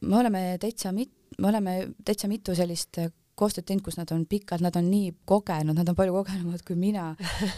me 0.00 0.16
oleme 0.16 0.58
täitsa 0.60 0.92
mit-, 0.92 1.16
me 1.38 1.48
oleme 1.48 1.80
täitsa 2.04 2.28
mitu 2.28 2.54
sellist 2.54 3.00
koostööd 3.38 3.66
teinud, 3.68 3.84
kus 3.86 3.98
nad 3.98 4.10
on 4.14 4.24
pikalt, 4.28 4.62
nad 4.64 4.76
on 4.78 4.88
nii 4.90 5.12
kogenud, 5.28 5.76
nad 5.78 5.90
on 5.90 5.96
palju 5.98 6.16
kogenumad 6.16 6.64
kui 6.66 6.76
mina. 6.78 7.10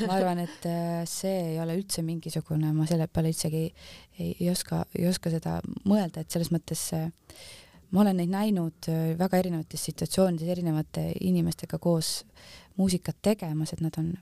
ma 0.06 0.16
arvan, 0.16 0.42
et 0.44 0.66
äh, 0.68 1.00
see 1.08 1.54
ei 1.54 1.56
ole 1.62 1.78
üldse 1.78 2.04
mingisugune, 2.06 2.72
ma 2.76 2.88
selle 2.90 3.08
peale 3.08 3.32
üldsegi 3.32 3.64
ei, 3.64 3.72
ei, 4.18 4.34
ei 4.34 4.50
oska, 4.52 4.84
ei 4.98 5.08
oska 5.10 5.32
seda 5.32 5.58
mõelda, 5.88 6.24
et 6.24 6.32
selles 6.32 6.52
mõttes 6.54 6.84
äh, 6.96 7.08
ma 7.90 8.04
olen 8.04 8.20
neid 8.20 8.32
näinud 8.32 8.90
äh, 8.92 9.14
väga 9.20 9.40
erinevates 9.40 9.88
situatsioonides 9.90 10.52
erinevate 10.56 11.10
inimestega 11.26 11.80
koos 11.82 12.20
muusikat 12.80 13.18
tegemas, 13.22 13.74
et 13.74 13.82
nad 13.84 13.96
on 14.00 14.12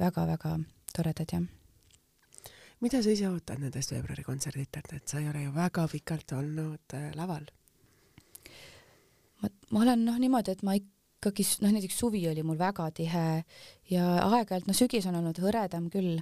väga-väga 0.00 0.58
toredad, 0.96 1.36
jah. 1.36 1.46
mida 2.80 3.02
sa 3.04 3.12
ise 3.12 3.28
ootad 3.28 3.60
nendest 3.62 3.92
veebruari 3.92 4.24
kontserditelt, 4.26 4.92
et 4.96 5.08
sa 5.08 5.20
ei 5.20 5.28
ole 5.30 5.46
ju 5.46 5.54
väga 5.54 5.86
pikalt 5.92 6.38
olnud 6.40 7.00
laval? 7.18 7.48
Ma, 9.42 9.52
ma 9.70 9.84
olen 9.86 10.06
noh, 10.06 10.20
niimoodi, 10.20 10.56
et 10.56 10.62
ma 10.66 10.76
ikkagi 10.76 11.46
noh, 11.64 11.74
näiteks 11.74 11.98
suvi 12.00 12.22
oli 12.30 12.44
mul 12.46 12.58
väga 12.60 12.90
tihe 12.96 13.26
ja 13.90 14.06
aeg-ajalt, 14.28 14.68
no 14.68 14.76
sügis 14.76 15.08
on 15.10 15.18
olnud 15.20 15.40
hõredam 15.42 15.90
küll 15.92 16.20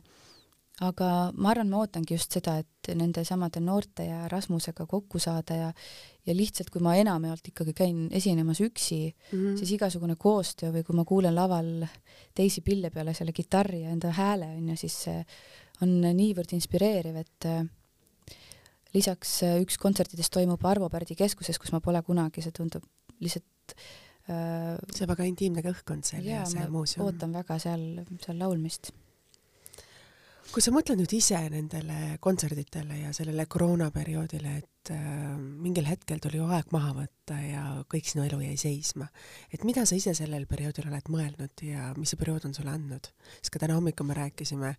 aga 0.85 1.09
ma 1.35 1.53
arvan, 1.53 1.71
ma 1.71 1.81
ootangi 1.83 2.15
just 2.15 2.35
seda, 2.37 2.59
et 2.63 2.91
nende 2.97 3.25
samade 3.27 3.61
noorte 3.63 4.07
ja 4.07 4.27
Rasmusega 4.31 4.87
kokku 4.89 5.21
saada 5.23 5.57
ja 5.57 5.71
ja 6.29 6.35
lihtsalt, 6.37 6.69
kui 6.71 6.83
ma 6.85 6.93
enamjaolt 7.01 7.47
ikkagi 7.51 7.73
käin 7.73 8.03
esinemas 8.13 8.61
üksi 8.61 8.99
mm, 9.09 9.39
-hmm. 9.39 9.57
siis 9.57 9.73
igasugune 9.79 10.17
koostöö 10.17 10.73
või 10.75 10.85
kui 10.85 10.97
ma 10.97 11.05
kuulen 11.09 11.35
laval 11.35 11.87
teisi 12.35 12.61
pille 12.61 12.91
peale 12.91 13.15
selle 13.15 13.33
kitarri 13.33 13.83
ja 13.83 13.91
enda 13.91 14.13
hääle 14.13 14.51
onju, 14.59 14.77
siis 14.77 15.03
see 15.07 15.25
on 15.83 16.01
niivõrd 16.03 16.53
inspireeriv, 16.53 17.17
et 17.17 17.47
äh, 17.47 17.65
lisaks 18.95 19.43
äh, 19.43 19.61
üks 19.63 19.79
kontsertidest 19.79 20.33
toimub 20.33 20.65
Arvo 20.65 20.89
Pärdi 20.89 21.15
keskuses, 21.15 21.59
kus 21.59 21.73
ma 21.73 21.81
pole 21.81 22.03
kunagi, 22.03 22.43
see 22.43 22.53
tundub 22.53 22.85
lihtsalt 23.25 23.75
äh, 24.31 24.79
see 24.95 25.05
on 25.05 25.13
väga 25.15 25.29
intiimne 25.29 25.65
õhkkond 25.73 26.09
seal 26.09 26.27
ja, 26.27 26.45
see 26.49 26.67
muuseum. 26.73 27.07
ootan 27.07 27.35
väga 27.37 27.59
seal, 27.63 27.85
seal 28.25 28.41
laulmist 28.41 28.93
kui 30.53 30.65
sa 30.65 30.73
mõtled 30.73 31.01
nüüd 31.01 31.13
ise 31.13 31.39
nendele 31.53 32.17
kontserditele 32.25 33.03
ja 33.03 33.13
sellele 33.17 33.45
koroonaperioodile, 33.51 34.55
et 34.63 34.78
äh, 34.95 35.37
mingil 35.39 35.87
hetkel 35.89 36.21
tuli 36.23 36.41
ju 36.41 36.47
aeg 36.49 36.73
maha 36.75 36.95
võtta 36.97 37.37
ja 37.43 37.63
kõik 37.93 38.09
sinu 38.09 38.25
elu 38.25 38.41
jäi 38.41 38.57
seisma, 38.61 39.09
et 39.53 39.65
mida 39.69 39.85
sa 39.87 39.97
ise 39.99 40.15
sellel 40.17 40.47
perioodil 40.49 40.89
oled 40.89 41.11
mõelnud 41.13 41.65
ja 41.67 41.91
mis 41.99 42.15
see 42.15 42.21
periood 42.21 42.49
on 42.49 42.57
sulle 42.57 42.73
andnud? 42.73 43.11
sest 43.39 43.53
ka 43.53 43.61
täna 43.61 43.77
hommikul 43.77 44.09
me 44.09 44.17
rääkisime, 44.17 44.71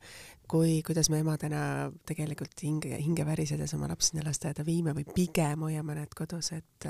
kui, 0.49 0.80
kuidas 0.86 1.12
me 1.14 1.20
emadena 1.22 1.62
tegelikult 2.10 2.64
hinge, 2.66 2.95
hinge 2.97 3.26
värisedes 3.28 3.76
oma 3.78 3.89
lapsi 3.91 4.12
sinna 4.14 4.26
lasteaeda 4.26 4.66
viime 4.66 4.95
või 4.97 5.05
pigem 5.14 5.68
hoiame 5.68 5.99
need 5.99 6.16
kodus, 6.18 6.51
et 6.57 6.89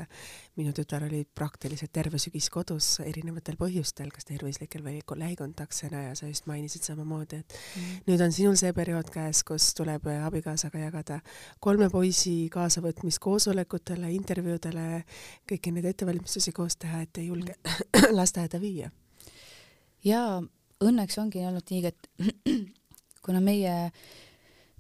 minu 0.56 0.72
tütar 0.76 1.04
oli 1.10 1.26
praktiliselt 1.28 1.92
terve 1.96 2.22
sügis 2.22 2.48
kodus 2.54 3.02
erinevatel 3.04 3.60
põhjustel, 3.60 4.14
kas 4.16 4.30
tervislikel 4.30 4.86
või 4.86 5.02
lähikontaktsena 5.04 6.06
ja 6.08 6.16
sa 6.16 6.32
just 6.32 6.48
mainisid 6.48 6.88
samamoodi, 6.88 7.42
et 7.44 7.58
mm. 7.60 8.00
nüüd 8.08 8.24
on 8.24 8.36
sinul 8.36 8.56
see 8.60 8.72
periood 8.76 9.12
käes, 9.12 9.44
kus 9.48 9.74
tuleb 9.76 10.08
abikaasaga 10.08 10.86
jagada 10.86 11.20
kolme 11.60 11.90
poisi 11.92 12.48
kaasavõtmist 12.54 13.09
koosolekutele, 13.20 14.12
intervjuudele, 14.14 15.04
kõiki 15.50 15.74
neid 15.74 15.88
ettevalmistusi 15.90 16.54
koos 16.56 16.78
teha, 16.78 17.02
et 17.06 17.22
ei 17.22 17.30
julge 17.30 17.56
mm. 17.58 18.12
lasteaeda 18.20 18.60
viia. 18.62 18.92
ja 20.06 20.22
õnneks 20.86 21.18
ongi 21.20 21.42
olnud 21.46 21.72
nii, 21.72 21.90
et 21.90 22.10
kuna 23.26 23.42
meie 23.44 23.74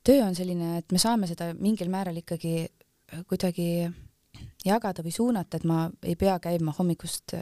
töö 0.06 0.22
on 0.26 0.38
selline, 0.38 0.78
et 0.80 0.92
me 0.92 1.02
saame 1.02 1.28
seda 1.28 1.52
mingil 1.58 1.90
määral 1.92 2.22
ikkagi 2.22 2.70
kuidagi 3.28 3.90
jagada 4.66 5.04
või 5.04 5.12
suunata, 5.12 5.58
et 5.58 5.66
ma 5.68 5.88
ei 6.06 6.16
pea 6.20 6.38
käima 6.40 6.76
hommikust 6.78 7.34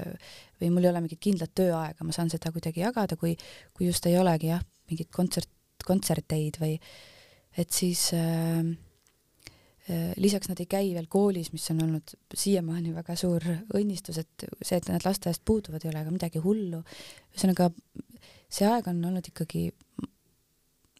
või 0.61 0.71
mul 0.71 0.87
ei 0.87 0.93
ole 0.93 1.03
mingit 1.03 1.21
kindlat 1.21 1.53
tööaega, 1.57 2.07
ma 2.07 2.15
saan 2.15 2.31
seda 2.31 2.53
kuidagi 2.55 2.85
jagada, 2.85 3.19
kui, 3.19 3.35
kui 3.75 3.89
just 3.89 4.05
ei 4.07 4.17
olegi 4.17 4.53
jah, 4.53 4.63
mingit 4.89 5.11
kontsert, 5.13 5.51
kontserteid 5.85 6.57
või 6.61 6.77
et 7.57 7.73
siis 7.73 8.09
äh, 8.15 8.63
Äh, 8.63 8.86
lisaks 10.19 10.49
nad 10.51 10.59
ei 10.59 10.67
käi 10.67 10.89
veel 10.95 11.07
koolis, 11.07 11.53
mis 11.53 11.65
on 11.71 11.81
olnud 11.85 12.13
siiamaani 12.35 12.91
väga 12.95 13.15
suur 13.15 13.43
õnnistus, 13.77 14.19
et 14.19 14.47
see, 14.61 14.79
et 14.79 14.89
nad 14.91 15.05
lasteaiast 15.05 15.43
puuduvad, 15.47 15.85
ei 15.85 15.91
ole 15.93 16.01
aga 16.01 16.11
midagi 16.11 16.41
hullu. 16.43 16.81
ühesõnaga, 17.31 17.69
see 18.51 18.67
aeg 18.67 18.89
on 18.91 18.99
olnud 19.09 19.29
ikkagi, 19.31 19.69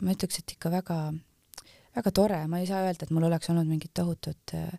ma 0.02 0.16
ütleks, 0.16 0.40
et 0.40 0.56
ikka 0.56 0.72
väga, 0.72 1.00
väga 2.00 2.14
tore, 2.16 2.40
ma 2.48 2.62
ei 2.62 2.70
saa 2.70 2.86
öelda, 2.86 3.08
et 3.08 3.14
mul 3.16 3.28
oleks 3.28 3.52
olnud 3.52 3.68
mingit 3.68 3.92
tohutut 3.98 4.56
äh, 4.56 4.72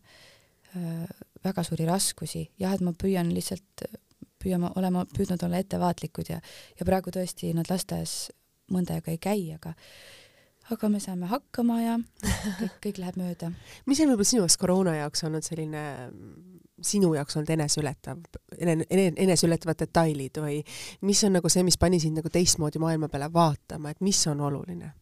äh, 0.76 1.04
väga 1.44 1.64
suuri 1.66 1.88
raskusi, 1.88 2.46
jah, 2.60 2.74
et 2.74 2.84
ma 2.84 2.94
püüan 2.96 3.32
lihtsalt, 3.34 3.88
püüame 4.38 4.72
olema, 4.78 5.04
püüdnud 5.12 5.42
olla 5.44 5.60
ettevaatlikud 5.60 6.32
ja, 6.32 6.40
ja 6.78 6.86
praegu 6.86 7.12
tõesti 7.14 7.50
nad 7.56 7.68
lasteaias 7.70 8.30
mõnda 8.72 8.96
aega 8.96 9.12
ei 9.12 9.20
käi, 9.20 9.42
aga 9.56 9.74
aga 10.74 10.88
me 10.92 11.00
saame 11.00 11.28
hakkama 11.30 11.78
ja 11.80 11.96
kõik, 12.20 12.76
kõik 12.84 13.00
läheb 13.02 13.18
mööda. 13.20 13.50
mis 13.88 14.00
on 14.02 14.12
võib-olla 14.12 14.28
sinu 14.28 14.42
jaoks 14.42 14.58
koroona 14.60 14.94
jaoks 14.98 15.24
olnud 15.28 15.46
selline, 15.46 15.82
sinu 16.84 17.12
jaoks 17.16 17.38
olnud 17.38 17.52
eneseületav, 17.56 18.20
eneseületavad 18.60 19.80
detailid 19.84 20.40
või 20.44 20.60
mis 21.08 21.24
on 21.26 21.38
nagu 21.38 21.52
see, 21.52 21.64
mis 21.66 21.80
pani 21.80 22.00
sind 22.02 22.20
nagu 22.20 22.32
teistmoodi 22.32 22.82
maailma 22.82 23.10
peale 23.12 23.30
vaatama, 23.32 23.94
et 23.94 24.04
mis 24.04 24.24
on 24.30 24.44
oluline? 24.48 24.94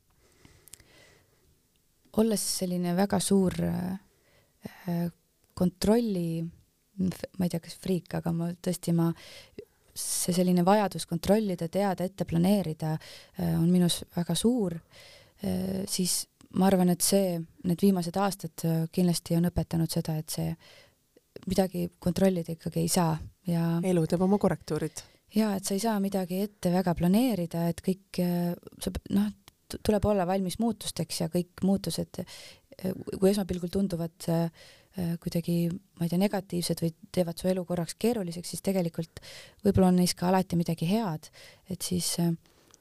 olles 2.16 2.40
selline 2.40 2.94
väga 2.96 3.18
suur 3.20 3.52
äh, 3.60 5.02
kontrolli, 5.52 6.40
ma 6.96 7.44
ei 7.44 7.50
tea, 7.52 7.60
kas 7.60 7.74
friik, 7.76 8.14
aga 8.16 8.32
ma 8.32 8.46
tõesti, 8.56 8.94
ma 8.96 9.10
see 9.92 10.32
selline 10.32 10.64
vajadus 10.64 11.04
kontrollida, 11.10 11.68
teada, 11.68 12.06
ette 12.08 12.24
planeerida 12.24 12.94
äh, 12.94 13.52
on 13.58 13.68
minus 13.68 13.98
väga 14.16 14.32
suur 14.32 14.78
Äh, 14.78 15.25
siis 15.86 16.24
ma 16.56 16.70
arvan, 16.70 16.90
et 16.92 17.04
see, 17.04 17.36
need 17.66 17.82
viimased 17.82 18.16
aastad 18.20 18.64
äh, 18.66 18.84
kindlasti 18.92 19.36
on 19.38 19.48
õpetanud 19.50 19.92
seda, 19.92 20.16
et 20.20 20.32
see 20.32 20.52
midagi 21.50 21.86
kontrollida 22.02 22.54
ikkagi 22.54 22.82
ei 22.82 22.90
saa 22.90 23.12
ja 23.46 23.76
elu 23.84 24.06
teeb 24.08 24.24
oma 24.24 24.38
korrektuurid. 24.40 25.02
ja 25.36 25.52
et 25.56 25.68
sa 25.68 25.74
ei 25.76 25.82
saa 25.82 25.98
midagi 26.00 26.40
ette 26.46 26.72
väga 26.72 26.94
planeerida, 26.96 27.66
et 27.70 27.82
kõik, 27.84 28.22
äh, 28.22 28.54
sa 28.82 28.94
noh, 29.16 29.28
tuleb 29.76 30.04
olla 30.06 30.26
valmis 30.28 30.60
muutusteks 30.62 31.24
ja 31.24 31.26
kõik 31.28 31.64
muutused, 31.66 32.20
kui 32.78 33.30
esmapilgul 33.32 33.72
tunduvad 33.72 34.28
kuidagi, 35.18 35.56
ma 35.98 36.06
ei 36.06 36.12
tea, 36.12 36.20
negatiivsed 36.22 36.80
või 36.84 36.92
teevad 37.12 37.40
su 37.40 37.48
elu 37.50 37.64
korraks 37.66 37.96
keeruliseks, 37.98 38.52
siis 38.52 38.62
tegelikult 38.62 39.18
võib-olla 39.64 39.90
on 39.90 39.98
neis 39.98 40.14
ka 40.14 40.28
alati 40.30 40.56
midagi 40.56 40.86
head, 40.86 41.26
et 41.66 41.82
siis 41.82 42.12
äh, 42.22 42.30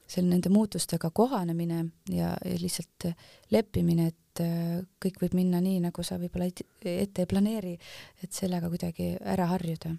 seal 0.06 0.28
nende 0.30 0.50
muutustega 0.52 1.10
kohanemine 1.14 1.84
ja, 2.12 2.34
ja 2.44 2.58
lihtsalt 2.60 3.08
leppimine, 3.54 4.10
et 4.12 4.42
äh, 4.44 4.82
kõik 5.02 5.20
võib 5.22 5.36
minna 5.38 5.60
nii, 5.62 5.80
nagu 5.88 6.04
sa 6.06 6.18
võib-olla 6.20 6.48
ette 6.50 7.24
ei 7.24 7.30
planeeri, 7.30 7.76
et 8.22 8.32
sellega 8.32 8.70
kuidagi 8.72 9.14
ära 9.20 9.48
harjuda. 9.54 9.96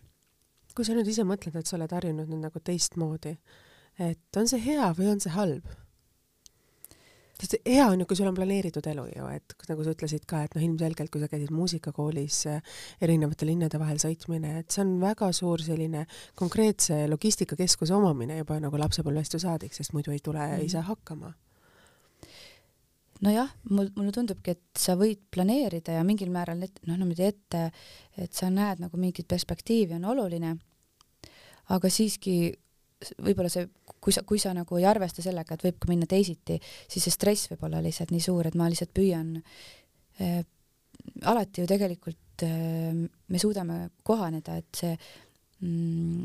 kui 0.78 0.86
sa 0.86 0.94
nüüd 0.94 1.10
ise 1.10 1.26
mõtled, 1.26 1.56
et 1.58 1.66
sa 1.66 1.76
oled 1.80 1.92
harjunud 1.92 2.30
nüüd 2.30 2.44
nagu 2.46 2.60
teistmoodi, 2.62 3.34
et 3.98 4.38
on 4.38 4.48
see 4.48 4.62
hea 4.62 4.92
või 4.94 5.12
on 5.16 5.24
see 5.24 5.34
halb? 5.34 5.66
Sest 7.38 7.58
hea 7.66 7.86
on 7.86 8.02
ju, 8.02 8.08
kui 8.10 8.18
sul 8.18 8.30
on 8.30 8.36
planeeritud 8.38 8.86
elu 8.90 9.06
ju, 9.12 9.30
et 9.34 9.56
nagu 9.70 9.86
sa 9.86 9.94
ütlesid 9.94 10.26
ka, 10.30 10.44
et 10.48 10.56
noh, 10.58 10.64
ilmselgelt 10.66 11.12
kui 11.14 11.22
sa 11.22 11.30
käisid 11.32 11.54
muusikakoolis 11.54 12.40
äh, 12.52 12.78
erinevate 13.04 13.48
linnade 13.50 13.80
vahel 13.82 14.02
sõitmine, 14.02 14.58
et 14.62 14.74
see 14.74 14.84
on 14.86 14.96
väga 15.02 15.30
suur 15.36 15.62
selline 15.64 16.06
konkreetse 16.40 17.04
logistikakeskuse 17.12 17.96
omamine 17.98 18.40
juba 18.42 18.60
nagu 18.64 18.82
lapsepõlvest 18.82 19.38
ju 19.38 19.44
saadik, 19.44 19.76
sest 19.78 19.94
muidu 19.96 20.16
ei 20.16 20.24
tule 20.24 20.42
mm, 20.42 20.70
saa 20.74 20.86
hakkama. 20.90 21.34
Nojah, 23.26 23.50
mul, 23.74 23.90
mulle 23.98 24.14
tundubki, 24.14 24.54
et 24.54 24.78
sa 24.78 24.94
võid 24.98 25.24
planeerida 25.34 25.96
ja 25.96 26.04
mingil 26.06 26.30
määral 26.34 26.62
et, 26.68 26.78
noh, 26.86 27.00
niimoodi 27.00 27.26
ette, 27.26 27.64
et 28.18 28.34
sa 28.34 28.52
näed 28.54 28.84
nagu 28.84 29.00
mingit 29.02 29.26
perspektiivi 29.30 29.98
on 29.98 30.06
oluline, 30.14 30.54
aga 31.74 31.90
siiski 31.90 32.38
võib-olla 33.22 33.50
see, 33.52 33.68
kui 34.08 34.16
sa, 34.16 34.24
kui 34.24 34.40
sa 34.40 34.54
nagu 34.56 34.80
ei 34.80 34.86
arvesta 34.88 35.24
sellega, 35.24 35.58
et 35.58 35.66
võib 35.68 35.82
ka 35.84 35.90
minna 35.92 36.08
teisiti, 36.08 36.56
siis 36.88 37.04
see 37.04 37.12
stress 37.12 37.50
võib 37.52 37.66
olla 37.68 37.82
lihtsalt 37.84 38.14
nii 38.16 38.24
suur, 38.24 38.48
et 38.48 38.56
ma 38.56 38.70
lihtsalt 38.72 38.94
püüan 38.96 39.34
äh, 40.24 40.40
alati 41.28 41.66
ju 41.66 41.68
tegelikult 41.68 42.46
äh, 42.48 42.96
me 42.96 43.42
suudame 43.42 43.82
kohaneda, 44.08 44.56
et 44.62 44.80
see 44.80 44.94
mm, 45.60 46.24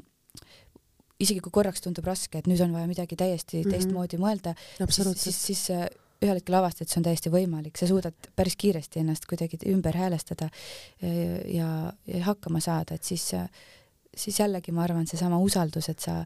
isegi 1.26 1.42
kui 1.42 1.54
korraks 1.58 1.82
tundub 1.82 2.06
raske, 2.06 2.38
et 2.38 2.46
nüüd 2.50 2.62
on 2.62 2.76
vaja 2.76 2.86
midagi 2.90 3.18
täiesti 3.18 3.58
mm 3.58 3.66
-hmm. 3.66 3.74
teistmoodi 3.74 4.22
mõelda, 4.22 4.54
siis, 4.78 5.26
siis, 5.26 5.42
siis 5.48 5.66
äh, 5.74 5.88
ühel 6.22 6.38
hetkel 6.38 6.54
avastad, 6.54 6.86
et 6.86 6.94
see 6.94 7.02
on 7.02 7.10
täiesti 7.10 7.34
võimalik, 7.34 7.74
sa 7.78 7.90
suudad 7.90 8.30
päris 8.38 8.54
kiiresti 8.54 9.02
ennast 9.02 9.26
kuidagi 9.26 9.58
ümber 9.66 9.96
häälestada 9.98 10.50
ja, 11.02 11.08
ja, 11.50 11.68
ja 12.06 12.24
hakkama 12.30 12.60
saada, 12.62 12.94
et 12.94 13.02
siis, 13.02 13.32
siis 14.14 14.38
jällegi 14.38 14.70
ma 14.70 14.84
arvan, 14.86 15.06
seesama 15.10 15.40
usaldus, 15.42 15.88
et 15.88 15.98
sa 15.98 16.20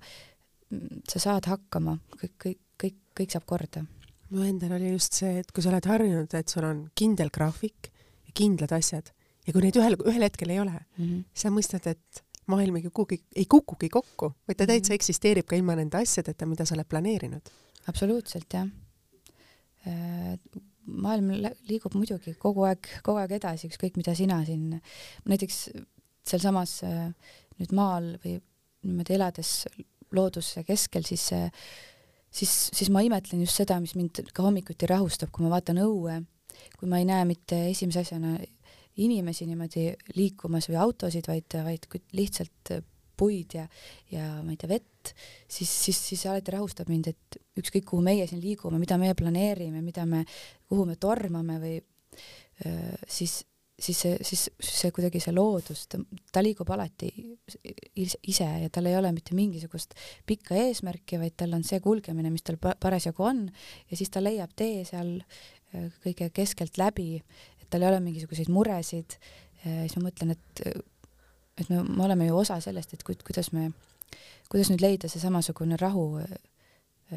sa 1.08 1.18
saad 1.22 1.46
hakkama, 1.46 1.98
kõik, 2.20 2.32
kõik, 2.42 2.60
kõik, 2.82 2.96
kõik 3.20 3.30
saab 3.36 3.44
korda. 3.46 3.84
mu 4.30 4.42
endal 4.42 4.72
oli 4.72 4.90
just 4.90 5.12
see, 5.14 5.38
et 5.38 5.52
kui 5.54 5.62
sa 5.62 5.70
oled 5.70 5.86
harjunud, 5.86 6.32
et 6.34 6.48
sul 6.48 6.64
on 6.66 6.90
kindel 6.98 7.30
graafik 7.30 7.92
ja 8.26 8.32
kindlad 8.34 8.72
asjad 8.74 9.12
ja 9.46 9.52
kui 9.54 9.62
neid 9.62 9.76
ühel, 9.78 9.94
ühel 10.02 10.26
hetkel 10.26 10.50
ei 10.50 10.58
ole 10.60 10.72
mm, 10.74 11.04
-hmm. 11.04 11.20
sa 11.34 11.50
mõistad, 11.54 11.86
et 11.86 12.24
maailm 12.46 12.76
ei 12.76 12.82
kukugi, 12.82 13.20
ei 13.36 13.46
kukugi 13.46 13.88
kokku, 13.88 14.32
vaid 14.48 14.56
ta 14.58 14.64
Mhm. 14.64 14.72
täitsa 14.72 14.94
eksisteerib 14.94 15.46
ka 15.46 15.56
ilma 15.56 15.74
nende 15.76 15.96
asjadeta, 15.98 16.46
mida 16.46 16.64
sa 16.64 16.74
oled 16.74 16.88
planeerinud. 16.88 17.42
absoluutselt 17.86 18.52
jah. 18.52 18.66
maailm 20.86 21.30
lä- 21.42 21.54
liigub 21.68 21.94
muidugi 21.94 22.34
kogu 22.38 22.64
aeg, 22.66 22.86
kogu 23.02 23.18
aeg 23.18 23.30
edasi, 23.38 23.68
ükskõik 23.68 23.96
mida 23.96 24.14
sina 24.14 24.44
siin, 24.44 24.80
näiteks 25.24 25.70
sealsamas 26.26 26.82
äh, 26.82 27.12
nüüd 27.60 27.72
maal 27.72 28.16
või 28.24 28.40
niimoodi 28.82 29.14
elades 29.14 29.66
looduse 30.14 30.62
keskel, 30.66 31.06
siis 31.08 31.30
siis, 32.36 32.52
siis 32.74 32.90
ma 32.92 33.02
imetlen 33.04 33.42
just 33.44 33.58
seda, 33.60 33.78
mis 33.82 33.94
mind 33.98 34.22
ka 34.34 34.44
hommikuti 34.46 34.88
rahustab, 34.90 35.32
kui 35.32 35.46
ma 35.46 35.54
vaatan 35.56 35.80
õue, 35.84 36.18
kui 36.76 36.90
ma 36.90 37.00
ei 37.00 37.08
näe 37.08 37.24
mitte 37.28 37.66
esimese 37.70 38.04
asjana 38.04 38.36
inimesi 39.02 39.46
niimoodi 39.48 39.90
liikumas 40.16 40.68
või 40.70 40.78
autosid, 40.86 41.28
vaid, 41.28 41.56
vaid 41.66 41.88
lihtsalt 42.16 42.76
puid 43.16 43.56
ja, 43.56 43.64
ja 44.12 44.28
ma 44.44 44.52
ei 44.52 44.60
tea, 44.60 44.70
vett, 44.70 45.12
siis, 45.48 45.70
siis, 45.70 45.98
siis 46.10 46.22
see 46.22 46.30
alati 46.32 46.52
rahustab 46.52 46.90
mind, 46.92 47.10
et 47.12 47.38
ükskõik, 47.60 47.86
kuhu 47.88 48.04
meie 48.04 48.26
siin 48.28 48.42
liigume, 48.44 48.80
mida 48.80 48.98
me 49.00 49.12
planeerime, 49.16 49.80
mida 49.84 50.04
me, 50.08 50.24
kuhu 50.68 50.84
me 50.88 50.98
tormame 51.00 51.56
või 51.62 51.76
siis, 53.08 53.40
siis 53.78 53.98
see, 54.00 54.16
siis 54.24 54.46
see 54.62 54.90
kuidagi 54.94 55.20
see 55.20 55.34
loodus, 55.36 55.84
ta, 55.92 56.00
ta 56.32 56.42
liigub 56.44 56.70
alati 56.72 57.10
ise 57.96 58.46
ja 58.62 58.70
tal 58.72 58.88
ei 58.88 58.96
ole 58.96 59.12
mitte 59.12 59.36
mingisugust 59.36 59.94
pikka 60.26 60.56
eesmärki, 60.56 61.20
vaid 61.20 61.36
tal 61.36 61.52
on 61.56 61.64
see 61.66 61.80
kulgemine, 61.84 62.32
mis 62.32 62.46
tal 62.46 62.58
parasjagu 62.60 63.26
on 63.26 63.44
ja 63.90 63.98
siis 63.98 64.12
ta 64.12 64.24
leiab 64.24 64.54
tee 64.56 64.84
seal 64.88 65.18
kõige 66.04 66.30
keskelt 66.32 66.78
läbi, 66.80 67.18
et 67.60 67.66
tal 67.70 67.84
ei 67.84 67.90
ole 67.90 68.00
mingisuguseid 68.04 68.48
muresid. 68.52 69.18
siis 69.66 69.96
ma 69.98 70.06
mõtlen, 70.08 70.36
et 70.36 70.64
et 71.56 71.68
me, 71.72 71.82
me 71.82 72.04
oleme 72.04 72.26
ju 72.28 72.36
osa 72.36 72.60
sellest, 72.60 72.94
et 72.94 73.02
ku, 73.04 73.16
kuidas 73.26 73.50
me, 73.52 73.70
kuidas 74.52 74.70
nüüd 74.70 74.84
leida 74.84 75.08
see 75.08 75.20
samasugune 75.20 75.78
rahu 75.80 76.20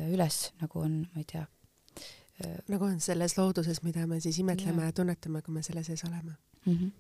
üles, 0.10 0.42
nagu 0.62 0.84
on, 0.84 1.02
ma 1.14 1.24
ei 1.24 1.28
tea. 1.28 1.46
Nagu 2.68 2.86
on 2.86 3.00
selles 3.04 3.38
looduses, 3.38 3.84
mida 3.84 4.08
me 4.08 4.20
siis 4.24 4.40
imetleme 4.40 4.82
ja, 4.84 4.90
ja 4.90 4.94
tunnetame, 4.96 5.42
kui 5.42 5.54
me 5.54 5.64
selle 5.64 5.84
sees 5.84 6.04
oleme 6.08 6.36
mm. 6.66 6.74
-hmm 6.74 6.92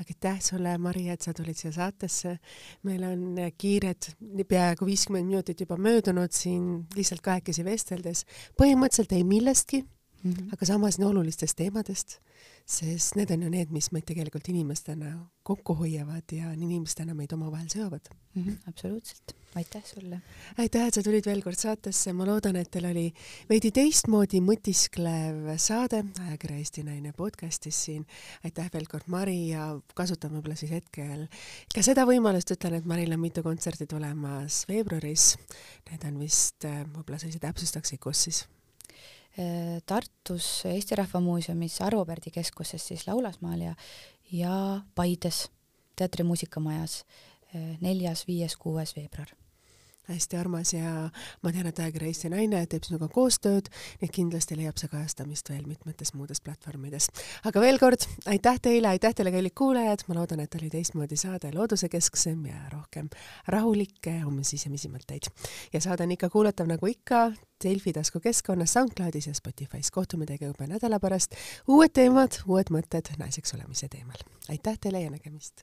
aitäh 0.00 0.40
sulle, 0.40 0.78
Mari, 0.78 1.08
et 1.08 1.20
sa 1.20 1.34
tulid 1.34 1.56
siia 1.56 1.72
saatesse. 1.72 2.38
meil 2.82 3.02
on 3.04 3.36
kiired, 3.58 4.08
peaaegu 4.48 4.86
viiskümmend 4.86 5.26
minutit 5.26 5.60
juba 5.60 5.76
möödunud 5.76 6.32
siin 6.32 6.86
lihtsalt 6.96 7.20
kahekesi 7.20 7.64
vesteldes. 7.64 8.24
põhimõtteliselt 8.56 9.12
ei 9.12 9.24
millestki 9.24 9.84
mm, 10.22 10.32
-hmm. 10.32 10.48
aga 10.52 10.66
samas 10.66 10.98
nii 10.98 11.08
olulistest 11.08 11.56
teemadest, 11.56 12.18
sest 12.66 13.16
need 13.18 13.30
on 13.30 13.42
ju 13.42 13.50
need, 13.50 13.70
mis 13.74 13.90
meid 13.92 14.06
tegelikult 14.06 14.48
inimestena 14.48 15.12
kokku 15.42 15.74
hoiavad 15.74 16.32
ja 16.32 16.52
inimestena 16.52 17.14
meid 17.14 17.32
omavahel 17.32 17.68
seovad 17.68 18.08
mm. 18.34 18.42
-hmm, 18.42 18.68
absoluutselt, 18.68 19.34
aitäh 19.54 19.84
sulle. 19.84 20.20
aitäh, 20.58 20.86
et 20.86 20.94
sa 20.94 21.02
tulid 21.02 21.26
veel 21.26 21.42
kord 21.42 21.58
saatesse, 21.58 22.12
ma 22.12 22.26
loodan, 22.26 22.56
et 22.56 22.70
teil 22.70 22.86
oli 22.90 23.12
veidi 23.50 23.70
teistmoodi 23.70 24.40
mõtisklev 24.40 25.56
saade 25.56 26.04
ajakirja 26.26 26.56
Eesti 26.56 26.82
Naine 26.82 27.12
podcastis 27.12 27.84
siin. 27.84 28.06
aitäh 28.44 28.70
veel 28.72 28.86
kord, 28.86 29.04
Mari 29.06 29.48
ja 29.48 29.80
kasutan 29.94 30.32
võib-olla 30.32 30.56
siis 30.56 30.70
hetkel 30.70 31.26
ka 31.74 31.82
seda 31.82 32.06
võimalust, 32.06 32.54
ütlen, 32.54 32.74
et 32.74 32.84
Maril 32.84 33.12
on 33.12 33.20
mitu 33.20 33.42
kontserti 33.42 33.86
tulemas 33.86 34.64
veebruaris. 34.68 35.36
Need 35.90 36.04
on 36.04 36.18
vist, 36.18 36.64
võib-olla 36.64 37.18
sa 37.18 37.26
ise 37.26 37.38
täpsustaksid, 37.38 37.98
kus 37.98 38.28
siis? 38.28 38.44
Tartus 39.86 40.46
Eesti 40.68 40.96
Rahva 40.98 41.20
Muuseumis 41.24 41.80
Arvo 41.80 42.04
Pärdi 42.04 42.30
keskuses 42.34 42.88
siis 42.88 43.06
Laulasmaal 43.06 43.60
ja, 43.64 43.74
ja 44.32 44.56
Paides 44.94 45.46
Teatri 45.96 46.24
Muusikamajas 46.24 47.04
neljas, 47.80 48.26
viies, 48.28 48.56
kuues 48.60 48.96
veebruar 48.96 49.32
hästi 50.08 50.36
armas 50.36 50.72
ja 50.74 51.10
ma 51.42 51.52
tean, 51.52 51.68
et 51.70 51.78
ajakiri 51.78 52.10
Eesti 52.10 52.30
Naine 52.32 52.64
teeb 52.66 52.86
sinuga 52.86 53.08
koostööd, 53.12 53.68
nii 54.00 54.08
et 54.08 54.14
kindlasti 54.14 54.56
leiab 54.58 54.80
see 54.80 54.90
kajastamist 54.90 55.50
veel 55.52 55.64
mitmetes 55.68 56.14
muudes 56.14 56.42
platvormides. 56.42 57.08
aga 57.48 57.62
veel 57.62 57.78
kord 57.82 58.06
aitäh 58.26 58.58
teile, 58.62 58.88
aitäh 58.88 59.14
teile, 59.14 59.32
kallid 59.34 59.54
kuulajad, 59.58 60.04
ma 60.08 60.18
loodan, 60.18 60.42
et 60.42 60.54
oli 60.58 60.70
teistmoodi 60.72 61.16
saade 61.16 61.52
loodusekesksem 61.54 62.46
ja 62.50 62.66
rohkem 62.72 63.08
rahulikke 63.46 64.18
homme 64.24 64.44
sisemisi 64.44 64.90
mõtteid. 64.92 65.30
ja 65.72 65.80
saade 65.80 66.06
on 66.08 66.16
ikka 66.18 66.30
kuulatav 66.30 66.70
nagu 66.70 66.86
ikka 66.86 67.32
Delfi 67.62 67.92
taskukeskkonnas, 67.92 68.72
SoundCloudis 68.72 69.26
ja 69.26 69.32
Spotify's. 69.32 69.90
kohtume 69.92 70.26
teiega 70.26 70.46
juba 70.46 70.66
nädala 70.66 71.00
pärast. 71.00 71.34
uued 71.68 71.94
teemad, 71.94 72.42
uued 72.46 72.74
mõtted 72.74 73.14
naiseks 73.18 73.54
olemise 73.54 73.88
teemal. 73.88 74.18
aitäh 74.48 74.78
teile 74.78 75.00
ja 75.00 75.10
nägemist! 75.10 75.62